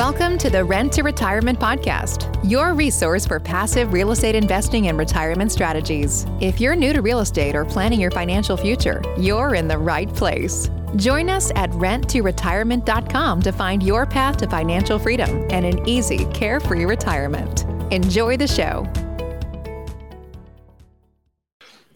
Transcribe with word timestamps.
Welcome 0.00 0.38
to 0.38 0.48
the 0.48 0.64
Rent 0.64 0.94
to 0.94 1.02
Retirement 1.02 1.60
Podcast, 1.60 2.42
your 2.42 2.72
resource 2.72 3.26
for 3.26 3.38
passive 3.38 3.92
real 3.92 4.12
estate 4.12 4.34
investing 4.34 4.88
and 4.88 4.96
retirement 4.96 5.52
strategies. 5.52 6.24
If 6.40 6.58
you're 6.58 6.74
new 6.74 6.94
to 6.94 7.02
real 7.02 7.20
estate 7.20 7.54
or 7.54 7.66
planning 7.66 8.00
your 8.00 8.10
financial 8.10 8.56
future, 8.56 9.02
you're 9.18 9.54
in 9.54 9.68
the 9.68 9.76
right 9.76 10.08
place. 10.08 10.70
Join 10.96 11.28
us 11.28 11.52
at 11.54 11.68
renttoretirement.com 11.72 13.42
to 13.42 13.52
find 13.52 13.82
your 13.82 14.06
path 14.06 14.38
to 14.38 14.48
financial 14.48 14.98
freedom 14.98 15.46
and 15.50 15.66
an 15.66 15.86
easy, 15.86 16.24
carefree 16.32 16.86
retirement. 16.86 17.66
Enjoy 17.92 18.38
the 18.38 18.48
show. 18.48 18.90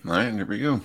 All 0.07 0.13
right, 0.13 0.31
here 0.31 0.45
we 0.45 0.59
go. 0.59 0.83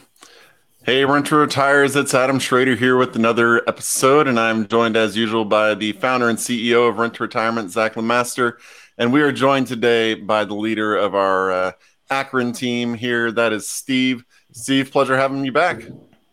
Hey, 0.89 1.05
Rent 1.05 1.27
to 1.27 1.35
Retires, 1.35 1.95
it's 1.95 2.15
Adam 2.15 2.39
Schroeder 2.39 2.75
here 2.75 2.97
with 2.97 3.15
another 3.15 3.61
episode, 3.69 4.27
and 4.27 4.39
I'm 4.39 4.67
joined 4.67 4.97
as 4.97 5.15
usual 5.15 5.45
by 5.45 5.75
the 5.75 5.91
founder 5.91 6.29
and 6.29 6.39
CEO 6.39 6.89
of 6.89 6.97
Rent 6.97 7.19
Retirement, 7.19 7.69
Zach 7.69 7.93
Lemaster. 7.93 8.53
And 8.97 9.13
we 9.13 9.21
are 9.21 9.31
joined 9.31 9.67
today 9.67 10.15
by 10.15 10.45
the 10.45 10.55
leader 10.55 10.95
of 10.95 11.13
our 11.13 11.51
uh, 11.51 11.71
Akron 12.09 12.53
team 12.53 12.95
here, 12.95 13.31
that 13.33 13.53
is 13.53 13.69
Steve. 13.69 14.25
Steve, 14.51 14.91
pleasure 14.91 15.15
having 15.15 15.45
you 15.45 15.51
back. 15.51 15.83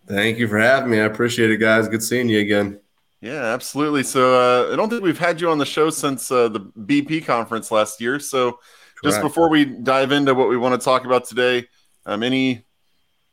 Thank 0.09 0.39
you 0.39 0.49
for 0.49 0.59
having 0.59 0.91
me. 0.91 1.01
I 1.01 1.05
appreciate 1.05 1.51
it, 1.51 1.59
guys. 1.59 1.87
Good 1.87 2.03
seeing 2.03 2.31
you 2.31 2.41
again. 2.41 2.81
Yeah, 3.21 3.45
absolutely. 3.45 4.05
So 4.05 4.37
uh, 4.71 4.73
I 4.73 4.77
don't 4.77 4.89
think 4.89 5.03
we've 5.03 5.19
had 5.19 5.39
you 5.39 5.51
on 5.51 5.59
the 5.59 5.67
show 5.67 5.91
since 5.91 6.31
uh, 6.31 6.49
the 6.49 6.61
BP 6.61 7.27
conference 7.27 7.71
last 7.71 8.01
year. 8.01 8.19
So 8.19 8.53
Correct. 8.53 8.61
just 9.05 9.21
before 9.21 9.51
we 9.51 9.67
dive 9.67 10.13
into 10.13 10.33
what 10.33 10.49
we 10.49 10.57
want 10.57 10.81
to 10.81 10.83
talk 10.83 11.05
about 11.05 11.27
today, 11.27 11.69
um, 12.07 12.23
any 12.23 12.66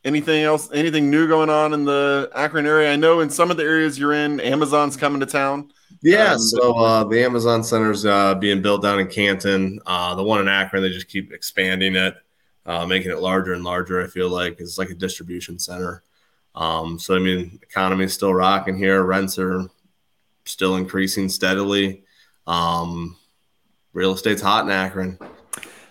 anything 0.05 0.43
else 0.43 0.69
anything 0.73 1.09
new 1.09 1.27
going 1.27 1.49
on 1.49 1.73
in 1.73 1.85
the 1.85 2.29
akron 2.35 2.65
area? 2.65 2.91
I 2.91 2.95
know 2.95 3.21
in 3.21 3.29
some 3.29 3.51
of 3.51 3.57
the 3.57 3.63
areas 3.63 3.97
you're 3.97 4.13
in 4.13 4.39
amazon's 4.39 4.97
coming 4.97 5.19
to 5.19 5.25
town. 5.25 5.71
Yeah 6.01 6.33
um, 6.33 6.39
so 6.39 6.73
uh, 6.77 7.03
the 7.03 7.23
amazon 7.23 7.63
center's 7.63 8.05
uh, 8.05 8.35
being 8.35 8.61
built 8.61 8.81
down 8.81 8.99
in 8.99 9.07
canton. 9.07 9.79
Uh, 9.85 10.15
the 10.15 10.23
one 10.23 10.39
in 10.39 10.47
akron 10.47 10.83
they 10.83 10.89
just 10.89 11.07
keep 11.07 11.31
expanding 11.31 11.95
it 11.95 12.15
uh, 12.65 12.85
making 12.85 13.11
it 13.11 13.19
larger 13.19 13.53
and 13.53 13.63
larger 13.63 14.03
i 14.03 14.07
feel 14.07 14.29
like 14.29 14.59
it's 14.59 14.77
like 14.77 14.89
a 14.89 14.95
distribution 14.95 15.59
center. 15.59 16.03
Um, 16.55 16.99
so 16.99 17.15
i 17.15 17.19
mean 17.19 17.59
economy's 17.63 18.13
still 18.13 18.33
rocking 18.33 18.77
here. 18.77 19.03
Rents 19.03 19.39
are 19.39 19.67
still 20.45 20.75
increasing 20.75 21.29
steadily. 21.29 22.03
Um, 22.45 23.15
real 23.93 24.13
estate's 24.13 24.41
hot 24.41 24.65
in 24.65 24.71
akron. 24.71 25.17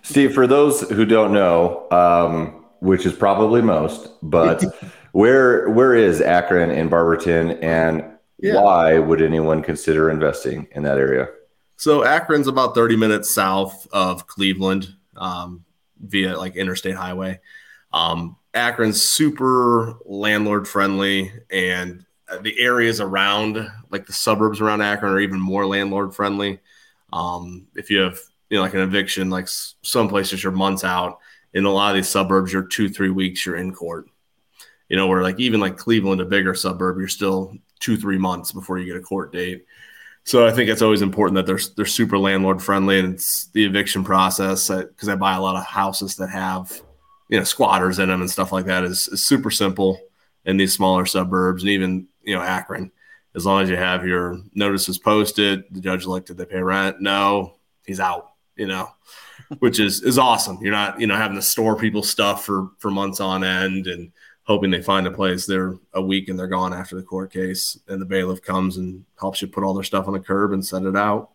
Steve 0.02 0.34
for 0.34 0.46
those 0.46 0.82
who 0.82 1.04
don't 1.04 1.32
know 1.32 1.88
um, 1.90 2.61
which 2.82 3.06
is 3.06 3.12
probably 3.12 3.62
most. 3.62 4.08
But 4.22 4.64
where 5.12 5.70
where 5.70 5.94
is 5.94 6.20
Akron 6.20 6.70
and 6.70 6.90
Barberton, 6.90 7.52
and 7.62 8.04
yeah. 8.38 8.60
why 8.60 8.98
would 8.98 9.22
anyone 9.22 9.62
consider 9.62 10.10
investing 10.10 10.66
in 10.72 10.82
that 10.82 10.98
area? 10.98 11.28
So 11.76 12.04
Akron's 12.04 12.48
about 12.48 12.74
thirty 12.74 12.96
minutes 12.96 13.32
south 13.32 13.86
of 13.92 14.26
Cleveland 14.26 14.94
um, 15.16 15.64
via 16.00 16.36
like 16.36 16.56
interstate 16.56 16.96
highway. 16.96 17.40
Um, 17.92 18.36
Akron's 18.52 19.00
super 19.00 19.94
landlord 20.04 20.66
friendly, 20.66 21.32
and 21.50 22.04
the 22.40 22.58
areas 22.58 23.00
around, 23.00 23.64
like 23.90 24.06
the 24.06 24.12
suburbs 24.12 24.60
around 24.60 24.80
Akron, 24.80 25.12
are 25.12 25.20
even 25.20 25.40
more 25.40 25.66
landlord 25.66 26.16
friendly. 26.16 26.58
Um, 27.12 27.68
if 27.76 27.90
you 27.90 27.98
have 27.98 28.18
you 28.50 28.56
know 28.56 28.62
like 28.62 28.74
an 28.74 28.80
eviction, 28.80 29.30
like 29.30 29.46
some 29.46 30.08
places 30.08 30.42
you're 30.42 30.50
months 30.50 30.82
out 30.82 31.20
in 31.54 31.64
a 31.64 31.70
lot 31.70 31.90
of 31.90 31.96
these 31.96 32.08
suburbs, 32.08 32.52
you're 32.52 32.62
two, 32.66 32.88
three 32.88 33.10
weeks, 33.10 33.44
you're 33.44 33.56
in 33.56 33.74
court. 33.74 34.06
You 34.88 34.96
know, 34.96 35.06
where 35.06 35.22
like 35.22 35.40
even 35.40 35.60
like 35.60 35.76
Cleveland, 35.76 36.20
a 36.20 36.24
bigger 36.24 36.54
suburb, 36.54 36.98
you're 36.98 37.08
still 37.08 37.56
two, 37.80 37.96
three 37.96 38.18
months 38.18 38.52
before 38.52 38.78
you 38.78 38.86
get 38.86 38.96
a 38.96 39.04
court 39.04 39.32
date. 39.32 39.64
So 40.24 40.46
I 40.46 40.52
think 40.52 40.70
it's 40.70 40.82
always 40.82 41.02
important 41.02 41.36
that 41.36 41.46
they're 41.46 41.60
they're 41.76 41.86
super 41.86 42.18
landlord 42.18 42.62
friendly, 42.62 42.98
and 42.98 43.14
it's 43.14 43.46
the 43.48 43.64
eviction 43.64 44.04
process 44.04 44.68
because 44.68 45.08
I 45.08 45.16
buy 45.16 45.34
a 45.34 45.40
lot 45.40 45.56
of 45.56 45.64
houses 45.64 46.16
that 46.16 46.28
have 46.28 46.80
you 47.28 47.38
know 47.38 47.44
squatters 47.44 47.98
in 47.98 48.08
them 48.08 48.20
and 48.20 48.30
stuff 48.30 48.52
like 48.52 48.66
that 48.66 48.84
is, 48.84 49.08
is 49.08 49.24
super 49.24 49.50
simple 49.50 49.98
in 50.44 50.56
these 50.58 50.74
smaller 50.74 51.06
suburbs 51.06 51.62
and 51.62 51.70
even 51.70 52.06
you 52.22 52.34
know 52.34 52.42
Akron. 52.42 52.92
As 53.34 53.46
long 53.46 53.62
as 53.62 53.70
you 53.70 53.76
have 53.76 54.06
your 54.06 54.38
notices 54.54 54.98
posted, 54.98 55.64
the 55.70 55.80
judge 55.80 56.04
elected 56.04 56.36
they 56.36 56.44
pay 56.44 56.60
rent. 56.60 57.00
No, 57.00 57.54
he's 57.86 57.98
out. 57.98 58.32
You 58.56 58.66
know, 58.66 58.90
which 59.58 59.80
is 59.80 60.02
is 60.02 60.18
awesome. 60.18 60.58
You're 60.60 60.72
not 60.72 61.00
you 61.00 61.06
know 61.06 61.16
having 61.16 61.36
to 61.36 61.42
store 61.42 61.76
people's 61.76 62.08
stuff 62.08 62.44
for 62.44 62.70
for 62.78 62.90
months 62.90 63.20
on 63.20 63.44
end 63.44 63.86
and 63.86 64.12
hoping 64.44 64.70
they 64.70 64.82
find 64.82 65.06
a 65.06 65.10
place. 65.10 65.46
They're 65.46 65.76
a 65.94 66.02
week 66.02 66.28
and 66.28 66.38
they're 66.38 66.46
gone 66.46 66.72
after 66.72 66.96
the 66.96 67.02
court 67.02 67.32
case, 67.32 67.78
and 67.88 68.00
the 68.00 68.06
bailiff 68.06 68.42
comes 68.42 68.76
and 68.76 69.04
helps 69.18 69.42
you 69.42 69.48
put 69.48 69.64
all 69.64 69.74
their 69.74 69.84
stuff 69.84 70.06
on 70.06 70.14
the 70.14 70.20
curb 70.20 70.52
and 70.52 70.64
send 70.64 70.86
it 70.86 70.96
out. 70.96 71.30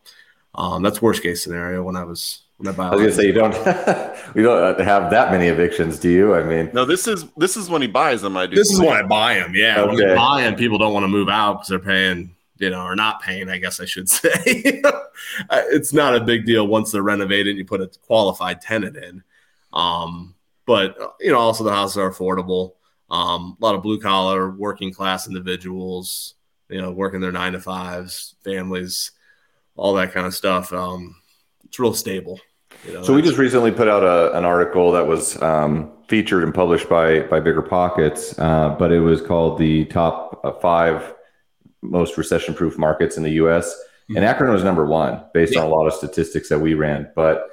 Um, 0.56 0.82
that's 0.82 1.02
worst 1.02 1.22
case 1.22 1.44
scenario 1.44 1.84
when 1.84 1.96
I 1.96 2.04
was 2.04 2.44
when 2.58 2.68
I 2.68 2.76
buy. 2.76 2.88
I 2.88 2.92
was 2.92 3.02
gonna 3.02 3.14
say 3.14 3.28
you 3.28 3.34
don't 3.34 3.54
we 4.36 4.42
don't 4.42 4.80
have 4.80 5.12
that 5.12 5.32
many 5.32 5.48
evictions, 5.48 6.00
do 6.00 6.10
you? 6.10 6.36
I 6.36 6.44
mean, 6.44 6.70
no. 6.74 6.86
This 6.86 7.08
is 7.08 7.26
this 7.38 7.58
is 7.58 7.70
when 7.70 7.82
he 7.82 7.88
buys 7.88 8.22
them. 8.22 8.36
I 8.36 8.48
do. 8.48 8.56
This 8.56 8.72
is 8.72 8.80
when 8.80 8.90
I 8.90 9.04
buy 9.04 9.36
them. 9.36 9.54
Yeah, 9.54 9.82
okay. 9.82 9.96
when 9.96 10.10
I 10.10 10.16
buy 10.16 10.42
them, 10.44 10.56
people 10.56 10.78
don't 10.78 10.94
want 10.94 11.04
to 11.04 11.10
move 11.10 11.30
out 11.30 11.54
because 11.54 11.70
they're 11.70 11.80
paying 11.80 12.36
you 12.60 12.70
know, 12.70 12.84
or 12.84 12.96
not 12.96 13.22
paying, 13.22 13.50
I 13.50 13.58
guess 13.58 13.80
I 13.80 13.86
should 13.86 14.10
say. 14.10 14.82
Uh, 14.84 15.64
it's 15.72 15.94
not 15.94 16.16
a 16.16 16.22
big 16.22 16.46
deal 16.46 16.68
once 16.68 16.92
they're 16.92 17.02
renovated 17.02 17.48
and 17.48 17.58
you 17.58 17.66
put 17.66 17.82
a 17.82 17.90
qualified 18.06 18.62
tenant 18.62 18.98
in. 18.98 19.24
Um, 19.74 20.36
but, 20.66 20.98
you 21.20 21.32
know, 21.32 21.40
also 21.40 21.64
the 21.64 21.72
houses 21.72 21.98
are 21.98 22.12
affordable. 22.12 22.74
Um, 23.10 23.58
a 23.60 23.66
lot 23.66 23.76
of 23.76 23.84
blue 23.84 24.00
collar, 24.00 24.52
working 24.52 24.94
class 24.94 25.28
individuals, 25.28 26.36
you 26.70 26.82
know, 26.82 26.92
working 26.92 27.22
their 27.22 27.32
nine 27.32 27.54
to 27.54 27.60
fives, 27.60 28.36
families, 28.44 29.12
all 29.76 29.94
that 29.94 30.12
kind 30.12 30.28
of 30.28 30.34
stuff. 30.34 30.74
Um, 30.74 31.16
it's 31.66 31.80
real 31.80 31.94
stable. 31.94 32.40
You 32.86 32.94
know, 32.94 33.04
so 33.04 33.14
we 33.14 33.22
just 33.22 33.38
recently 33.38 33.72
put 33.72 33.88
out 33.88 34.04
a, 34.04 34.38
an 34.38 34.46
article 34.46 34.92
that 34.92 35.08
was 35.08 35.42
um, 35.42 35.92
featured 36.08 36.44
and 36.44 36.54
published 36.54 36.90
by 36.90 37.22
by 37.22 37.40
Bigger 37.40 37.62
Pockets, 37.62 38.38
uh, 38.40 38.76
but 38.78 38.92
it 38.92 39.00
was 39.00 39.22
called 39.22 39.58
the 39.58 39.86
top 39.86 40.42
uh, 40.44 40.52
five 40.54 41.16
most 41.82 42.18
recession 42.18 42.54
proof 42.54 42.78
markets 42.78 43.18
in 43.18 43.24
the 43.24 43.32
US. 43.32 43.74
Mm-hmm. 43.74 44.18
And 44.18 44.26
Akron 44.26 44.52
was 44.52 44.64
number 44.64 44.86
one 44.86 45.24
based 45.34 45.56
yeah. 45.56 45.62
on 45.62 45.68
a 45.68 45.70
lot 45.70 45.88
of 45.88 45.94
statistics 45.94 46.50
that 46.50 46.60
we 46.60 46.74
ran. 46.74 47.12
But 47.16 47.50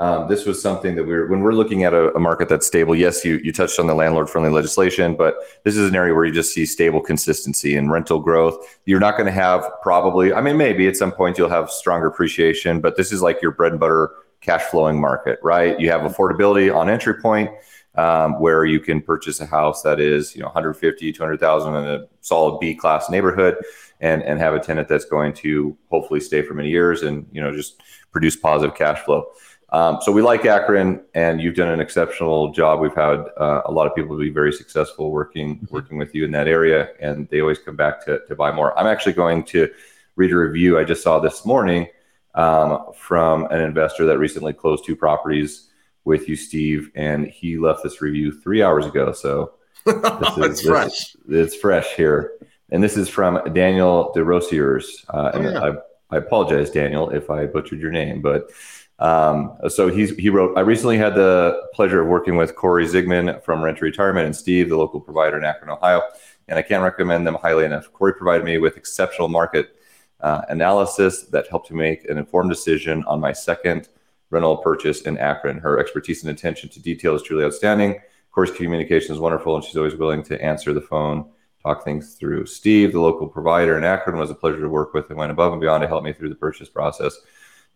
um, 0.00 0.28
this 0.28 0.46
was 0.46 0.62
something 0.62 0.94
that 0.94 1.04
we 1.04 1.12
are 1.12 1.26
when 1.26 1.40
we're 1.40 1.52
looking 1.52 1.82
at 1.82 1.92
a, 1.92 2.14
a, 2.14 2.20
market 2.20 2.48
that's 2.48 2.66
stable. 2.66 2.94
Yes, 2.94 3.24
you, 3.24 3.40
you 3.42 3.52
touched 3.52 3.80
on 3.80 3.88
the 3.88 3.94
landlord 3.94 4.30
friendly 4.30 4.50
legislation, 4.50 5.16
but 5.16 5.34
this 5.64 5.76
is 5.76 5.88
an 5.88 5.96
area 5.96 6.14
where 6.14 6.24
you 6.24 6.32
just 6.32 6.54
see 6.54 6.64
stable 6.66 7.00
consistency 7.00 7.76
and 7.76 7.90
rental 7.90 8.20
growth. 8.20 8.56
You're 8.84 9.00
not 9.00 9.16
going 9.16 9.26
to 9.26 9.32
have 9.32 9.68
probably, 9.82 10.32
I 10.32 10.40
mean, 10.40 10.56
maybe 10.56 10.86
at 10.86 10.96
some 10.96 11.10
point 11.10 11.36
you'll 11.36 11.48
have 11.48 11.68
stronger 11.68 12.06
appreciation, 12.06 12.80
but 12.80 12.96
this 12.96 13.10
is 13.10 13.22
like 13.22 13.42
your 13.42 13.50
bread 13.50 13.72
and 13.72 13.80
butter 13.80 14.12
cash 14.40 14.62
flowing 14.62 15.00
market, 15.00 15.40
right? 15.42 15.78
You 15.80 15.90
have 15.90 16.02
affordability 16.02 16.72
on 16.72 16.88
entry 16.88 17.20
point 17.20 17.50
um, 17.98 18.38
where 18.38 18.64
you 18.64 18.78
can 18.78 19.02
purchase 19.02 19.40
a 19.40 19.46
house 19.46 19.82
that 19.82 19.98
is 19.98 20.34
you 20.34 20.40
know 20.40 20.46
150 20.46 21.12
200,000 21.12 21.74
in 21.74 21.84
a 21.84 22.06
solid 22.20 22.60
B 22.60 22.74
class 22.74 23.10
neighborhood 23.10 23.56
and 24.00 24.22
and 24.22 24.38
have 24.38 24.54
a 24.54 24.60
tenant 24.60 24.88
that's 24.88 25.04
going 25.04 25.32
to 25.34 25.76
hopefully 25.90 26.20
stay 26.20 26.42
for 26.42 26.54
many 26.54 26.70
years 26.70 27.02
and 27.02 27.26
you 27.32 27.40
know 27.40 27.52
just 27.52 27.82
produce 28.12 28.36
positive 28.36 28.76
cash 28.76 29.00
flow. 29.00 29.26
Um, 29.70 29.98
so 30.00 30.10
we 30.12 30.22
like 30.22 30.46
Akron, 30.46 31.02
and 31.12 31.42
you've 31.42 31.54
done 31.54 31.68
an 31.68 31.78
exceptional 31.78 32.52
job. 32.52 32.80
We've 32.80 32.94
had 32.94 33.20
uh, 33.36 33.62
a 33.66 33.72
lot 33.72 33.86
of 33.86 33.94
people 33.94 34.16
be 34.16 34.30
very 34.30 34.52
successful 34.52 35.10
working 35.10 35.56
mm-hmm. 35.56 35.74
working 35.74 35.98
with 35.98 36.14
you 36.14 36.24
in 36.24 36.30
that 36.30 36.46
area, 36.46 36.90
and 37.00 37.28
they 37.30 37.40
always 37.40 37.58
come 37.58 37.74
back 37.74 38.04
to 38.06 38.20
to 38.28 38.36
buy 38.36 38.52
more. 38.52 38.78
I'm 38.78 38.86
actually 38.86 39.14
going 39.14 39.42
to 39.46 39.68
read 40.14 40.30
a 40.30 40.36
review 40.36 40.78
I 40.78 40.84
just 40.84 41.02
saw 41.02 41.18
this 41.18 41.44
morning 41.44 41.88
um, 42.34 42.92
from 42.96 43.46
an 43.46 43.60
investor 43.60 44.06
that 44.06 44.18
recently 44.18 44.52
closed 44.52 44.84
two 44.84 44.94
properties 44.94 45.67
with 46.08 46.28
you, 46.28 46.34
Steve, 46.34 46.90
and 46.94 47.26
he 47.28 47.58
left 47.58 47.84
this 47.84 48.00
review 48.00 48.32
three 48.32 48.62
hours 48.62 48.86
ago. 48.86 49.12
So 49.12 49.52
this 49.84 49.94
is, 49.94 50.38
it's 50.38 50.62
fresh. 50.62 51.16
it's 51.28 51.54
fresh 51.54 51.94
here, 51.94 52.32
and 52.70 52.82
this 52.82 52.96
is 52.96 53.08
from 53.08 53.40
Daniel 53.52 54.12
DeRosiers. 54.16 55.04
Uh, 55.10 55.30
oh, 55.34 55.40
yeah. 55.40 55.60
I, 55.60 56.16
I 56.16 56.18
apologize, 56.18 56.70
Daniel, 56.70 57.10
if 57.10 57.30
I 57.30 57.46
butchered 57.46 57.78
your 57.78 57.92
name, 57.92 58.22
but 58.22 58.50
um, 58.98 59.56
so 59.68 59.88
he's 59.88 60.16
he 60.16 60.30
wrote. 60.30 60.56
I 60.58 60.62
recently 60.62 60.98
had 60.98 61.14
the 61.14 61.60
pleasure 61.74 62.00
of 62.00 62.08
working 62.08 62.36
with 62.36 62.56
Corey 62.56 62.86
Zigman 62.86 63.42
from 63.44 63.62
Rent 63.62 63.78
to 63.78 63.84
Retirement 63.84 64.26
and 64.26 64.34
Steve, 64.34 64.70
the 64.70 64.76
local 64.76 65.00
provider 65.00 65.36
in 65.38 65.44
Akron, 65.44 65.70
Ohio, 65.70 66.02
and 66.48 66.58
I 66.58 66.62
can't 66.62 66.82
recommend 66.82 67.26
them 67.26 67.36
highly 67.40 67.64
enough. 67.64 67.92
Corey 67.92 68.14
provided 68.14 68.44
me 68.44 68.58
with 68.58 68.76
exceptional 68.76 69.28
market 69.28 69.76
uh, 70.20 70.42
analysis 70.48 71.24
that 71.24 71.46
helped 71.48 71.70
me 71.70 71.78
make 71.78 72.08
an 72.10 72.18
informed 72.18 72.50
decision 72.50 73.04
on 73.04 73.20
my 73.20 73.32
second 73.32 73.88
rental 74.30 74.58
purchase 74.58 75.02
in 75.02 75.18
Akron. 75.18 75.58
Her 75.58 75.78
expertise 75.78 76.22
and 76.22 76.30
attention 76.30 76.68
to 76.70 76.82
detail 76.82 77.14
is 77.14 77.22
truly 77.22 77.44
outstanding. 77.44 77.92
Of 77.96 78.32
course, 78.32 78.50
communication 78.50 79.14
is 79.14 79.20
wonderful, 79.20 79.56
and 79.56 79.64
she's 79.64 79.76
always 79.76 79.96
willing 79.96 80.22
to 80.24 80.42
answer 80.42 80.72
the 80.72 80.80
phone, 80.80 81.28
talk 81.62 81.84
things 81.84 82.14
through. 82.14 82.46
Steve, 82.46 82.92
the 82.92 83.00
local 83.00 83.26
provider 83.26 83.76
in 83.76 83.84
Akron, 83.84 84.18
was 84.18 84.30
a 84.30 84.34
pleasure 84.34 84.60
to 84.60 84.68
work 84.68 84.94
with 84.94 85.08
and 85.08 85.18
went 85.18 85.32
above 85.32 85.52
and 85.52 85.60
beyond 85.60 85.82
to 85.82 85.88
help 85.88 86.04
me 86.04 86.12
through 86.12 86.28
the 86.28 86.34
purchase 86.34 86.68
process. 86.68 87.16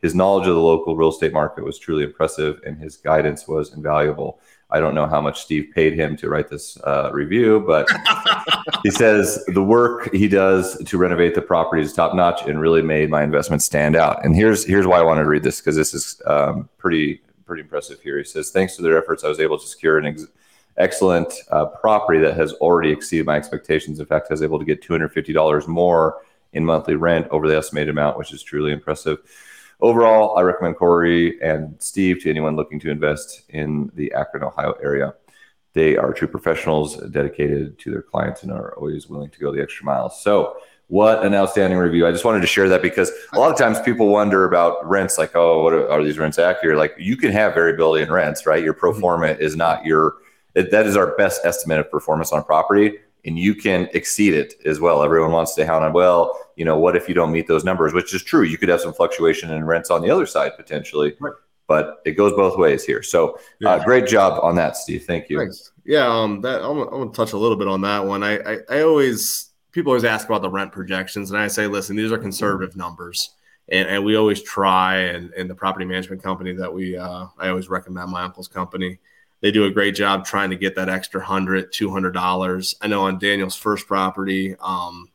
His 0.03 0.15
knowledge 0.15 0.49
of 0.49 0.55
the 0.55 0.61
local 0.61 0.97
real 0.97 1.11
estate 1.11 1.33
market 1.33 1.65
was 1.65 1.79
truly 1.79 2.05
impressive, 2.05 2.61
and 2.67 2.77
his 2.77 2.97
guidance 2.97 3.47
was 3.47 3.73
invaluable. 3.73 4.41
I 4.73 4.81
don't 4.81 4.95
know 4.95 5.07
how 5.07 5.21
much 5.21 5.43
Steve 5.43 5.71
paid 5.75 5.93
him 5.93 6.17
to 6.17 6.29
write 6.29 6.49
this 6.49 6.79
uh, 6.85 7.11
review, 7.13 7.63
but 7.67 7.87
he 8.83 8.91
says 8.91 9.45
the 9.49 9.63
work 9.63 10.13
he 10.13 10.29
does 10.29 10.77
to 10.85 10.99
renovate 10.99 11.35
the 11.35 11.43
property 11.43 11.83
is 11.83 11.93
top 11.93 12.15
notch 12.15 12.47
and 12.47 12.61
really 12.61 12.83
made 12.83 13.11
my 13.11 13.23
investment 13.23 13.63
stand 13.63 13.97
out. 13.97 14.25
And 14.25 14.35
here's 14.35 14.65
here's 14.65 14.87
why 14.87 14.99
I 14.99 15.03
wanted 15.03 15.25
to 15.25 15.29
read 15.29 15.43
this 15.43 15.61
because 15.61 15.77
this 15.77 15.93
is 15.93 16.21
um, 16.27 16.69
pretty 16.79 17.21
pretty 17.45 17.63
impressive 17.63 18.01
here. 18.01 18.17
He 18.17 18.25
says, 18.25 18.51
thanks 18.51 18.77
to 18.77 18.83
their 18.83 18.97
efforts, 18.97 19.25
I 19.25 19.29
was 19.29 19.39
able 19.39 19.59
to 19.59 19.67
secure 19.67 19.99
an 19.99 20.07
ex- 20.07 20.27
excellent 20.79 21.35
uh, 21.51 21.67
property 21.67 22.19
that 22.21 22.35
has 22.35 22.55
already 22.55 22.91
exceeded 22.91 23.27
my 23.27 23.37
expectations. 23.37 24.01
In 24.01 24.07
fact, 24.07 24.29
I 24.31 24.35
was 24.35 24.43
able 24.43 24.59
to 24.59 24.65
get 24.65 24.83
$250 24.83 25.69
more 25.69 26.23
in 26.55 26.65
monthly 26.65 26.95
rent 26.95 27.27
over 27.31 27.49
the 27.49 27.57
estimated 27.57 27.91
amount, 27.91 28.17
which 28.17 28.33
is 28.33 28.43
truly 28.43 28.73
impressive. 28.73 29.19
Overall, 29.83 30.39
I 30.39 30.43
recommend 30.43 30.77
Corey 30.77 31.43
and 31.43 31.75
Steve 31.81 32.23
to 32.23 32.31
anyone 32.31 32.55
looking 32.55 32.79
to 32.81 32.91
invest 32.91 33.43
in 33.49 33.91
the 33.95 34.13
Akron, 34.13 34.45
Ohio 34.45 34.75
area. 34.81 35.13
They 35.73 35.97
are 35.97 36.13
true 36.13 36.29
professionals 36.29 36.99
dedicated 37.11 37.81
to 37.81 37.91
their 37.91 38.03
clients 38.03 38.45
and 38.45 38.53
are 38.53 38.77
always 38.77 39.09
willing 39.09 39.31
to 39.31 39.41
go 39.41 39.51
the 39.53 39.61
extra 39.61 39.85
mile. 39.85 40.09
So, 40.09 40.57
what 40.87 41.25
an 41.25 41.35
outstanding 41.35 41.81
review. 41.81 42.07
I 42.07 42.13
just 42.13 42.25
wanted 42.25 42.43
to 42.43 42.47
share 42.47 42.69
that 42.69 42.81
because 42.81 43.11
a 43.33 43.39
lot 43.41 43.51
of 43.51 43.59
times 43.59 43.81
people 43.81 44.09
wonder 44.09 44.45
about 44.45 44.89
rents 44.89 45.19
like, 45.19 45.35
oh, 45.35 45.65
what 45.65 45.73
are, 45.73 45.91
are 45.91 46.05
these 46.05 46.19
rents 46.19 46.39
accurate? 46.39 46.79
Like, 46.79 46.95
you 46.97 47.17
can 47.17 47.33
have 47.33 47.55
variability 47.55 48.05
in 48.05 48.13
rents, 48.13 48.47
right? 48.47 48.63
Your 48.63 48.75
pro 48.75 48.93
mm-hmm. 48.93 49.01
forma 49.01 49.27
is 49.29 49.57
not 49.57 49.85
your, 49.85 50.15
it, 50.55 50.71
that 50.71 50.87
is 50.87 50.97
our 50.97 51.17
best 51.17 51.45
estimate 51.45 51.81
of 51.81 51.91
performance 51.91 52.33
on 52.33 52.45
property 52.45 52.99
and 53.25 53.39
you 53.39 53.55
can 53.55 53.89
exceed 53.95 54.35
it 54.35 54.55
as 54.65 54.81
well. 54.81 55.03
Everyone 55.03 55.33
wants 55.33 55.55
to 55.55 55.65
hound 55.65 55.85
on, 55.85 55.93
well, 55.93 56.37
you 56.57 56.65
know, 56.65 56.79
what 56.79 56.97
if 56.97 57.09
you 57.09 57.15
don't 57.15 57.31
meet 57.31 57.47
those 57.47 57.65
numbers? 57.65 57.93
Which 57.93 58.15
is 58.15 58.23
true. 58.23 58.43
You 58.43 58.59
could 58.59 58.69
have 58.69 58.81
some 58.81 58.93
fluctuation 58.93 59.51
in 59.53 59.65
rents 59.65 59.91
on 59.91 60.03
the 60.03 60.11
other 60.11 60.27
side 60.27 60.53
potentially, 60.57 61.15
right. 61.21 61.33
but 61.69 62.03
it 62.05 62.13
goes 62.13 62.33
both 62.33 62.59
ways 62.59 62.85
here. 62.85 63.03
So, 63.03 63.31
uh, 63.31 63.39
yeah. 63.61 63.71
uh, 63.71 63.85
great 63.85 64.07
job 64.07 64.41
on 64.43 64.57
that, 64.57 64.77
Steve. 64.77 65.05
Thank 65.05 65.31
you. 65.31 65.39
Thanks. 65.39 65.73
Yeah, 65.85 66.07
um, 66.07 66.41
that 66.43 66.63
I'm, 66.63 66.79
I'm 66.79 66.91
going 66.91 67.11
to 67.11 67.17
touch 67.17 67.33
a 67.33 67.39
little 67.39 67.57
bit 67.57 67.69
on 67.69 67.81
that 67.83 68.05
one. 68.05 68.23
I, 68.23 68.39
I, 68.39 68.59
I 68.69 68.83
always 68.83 69.51
people 69.73 69.91
always 69.91 70.05
ask 70.05 70.27
about 70.27 70.43
the 70.43 70.51
rent 70.51 70.71
projections, 70.71 71.31
and 71.31 71.41
I 71.41 71.49
say, 71.49 71.67
listen, 71.67 71.97
these 71.97 72.13
are 72.13 72.19
conservative 72.19 72.77
numbers. 72.77 73.31
And, 73.69 73.89
and 73.89 74.05
we 74.05 74.17
always 74.17 74.43
try, 74.43 74.97
and, 74.97 75.33
and 75.33 75.49
the 75.49 75.55
property 75.55 75.87
management 75.87 76.23
company 76.23 76.53
that 76.53 76.73
we, 76.73 76.97
uh, 76.97 77.27
I 77.39 77.49
always 77.49 77.69
recommend 77.69 78.11
my 78.11 78.23
uncle's 78.23 78.49
company 78.49 78.99
they 79.43 79.51
do 79.51 79.65
a 79.65 79.71
great 79.71 79.95
job 79.95 80.25
trying 80.25 80.51
to 80.51 80.57
get 80.57 80.77
that 80.77 80.89
extra 80.89 81.23
hundred, 81.23 81.73
two 81.73 81.91
hundred 81.91 82.13
dollars. 82.13 82.75
I 82.81 82.87
know 82.87 83.03
on 83.03 83.19
Daniel's 83.19 83.57
first 83.57 83.87
property, 83.87 84.57
um, 84.61 85.11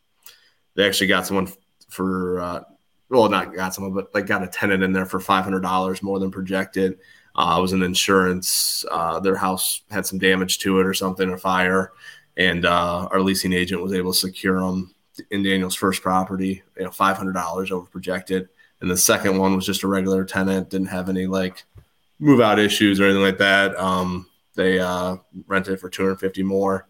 they 0.75 0.85
actually 0.85 1.07
got 1.07 1.25
someone 1.25 1.51
for 1.89 2.39
uh, 2.39 2.63
well, 3.09 3.29
not 3.29 3.56
got 3.56 3.74
someone, 3.74 3.94
but 3.94 4.13
like 4.13 4.27
got 4.27 4.44
a 4.44 4.47
tenant 4.47 4.83
in 4.83 4.91
there 4.91 5.06
for 5.06 5.19
five 5.19 5.44
hundred 5.44 5.62
dollars 5.62 6.03
more 6.03 6.19
than 6.19 6.29
projected. 6.29 7.00
Uh, 7.35 7.56
it 7.57 7.62
was 7.62 7.71
an 7.71 7.83
insurance. 7.83 8.83
Uh, 8.91 9.19
their 9.19 9.35
house 9.35 9.81
had 9.89 10.06
some 10.06 10.19
damage 10.19 10.59
to 10.59 10.80
it 10.80 10.85
or 10.85 10.94
something, 10.94 11.30
a 11.31 11.38
fire, 11.38 11.94
and 12.35 12.65
uh, 12.65 13.07
our 13.12 13.21
leasing 13.21 13.53
agent 13.53 13.81
was 13.81 13.94
able 13.94 14.12
to 14.12 14.18
secure 14.18 14.59
them 14.59 14.94
in 15.31 15.41
Daniel's 15.41 15.75
first 15.75 16.01
property, 16.01 16.63
you 16.77 16.83
know, 16.83 16.91
five 16.91 17.15
hundred 17.15 17.33
dollars 17.33 17.71
over 17.71 17.85
projected. 17.85 18.50
And 18.81 18.91
the 18.91 18.97
second 18.97 19.38
one 19.38 19.56
was 19.56 19.65
just 19.65 19.83
a 19.83 19.88
regular 19.88 20.25
tenant, 20.25 20.69
didn't 20.69 20.88
have 20.88 21.09
any 21.09 21.25
like 21.25 21.63
move 22.19 22.41
out 22.41 22.59
issues 22.59 22.99
or 22.99 23.05
anything 23.05 23.23
like 23.23 23.37
that. 23.37 23.77
Um, 23.77 24.27
they 24.55 24.79
uh, 24.79 25.17
rented 25.45 25.79
for 25.79 25.89
250 25.89 26.43
more. 26.43 26.87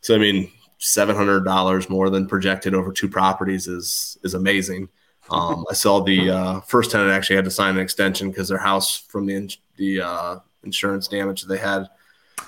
So 0.00 0.14
I 0.14 0.18
mean, 0.18 0.50
seven 0.78 1.16
hundred 1.16 1.44
dollars 1.44 1.88
more 1.88 2.10
than 2.10 2.26
projected 2.26 2.74
over 2.74 2.92
two 2.92 3.08
properties 3.08 3.66
is 3.66 4.18
is 4.22 4.34
amazing. 4.34 4.88
Um, 5.30 5.64
I 5.70 5.74
saw 5.74 6.02
the 6.02 6.30
uh, 6.30 6.60
first 6.60 6.90
tenant 6.90 7.10
actually 7.10 7.36
had 7.36 7.46
to 7.46 7.50
sign 7.50 7.76
an 7.76 7.80
extension 7.80 8.28
because 8.28 8.48
their 8.48 8.58
house 8.58 8.98
from 8.98 9.24
the 9.24 9.56
the 9.76 10.02
uh, 10.02 10.38
insurance 10.62 11.08
damage 11.08 11.42
that 11.42 11.48
they 11.48 11.58
had. 11.58 11.88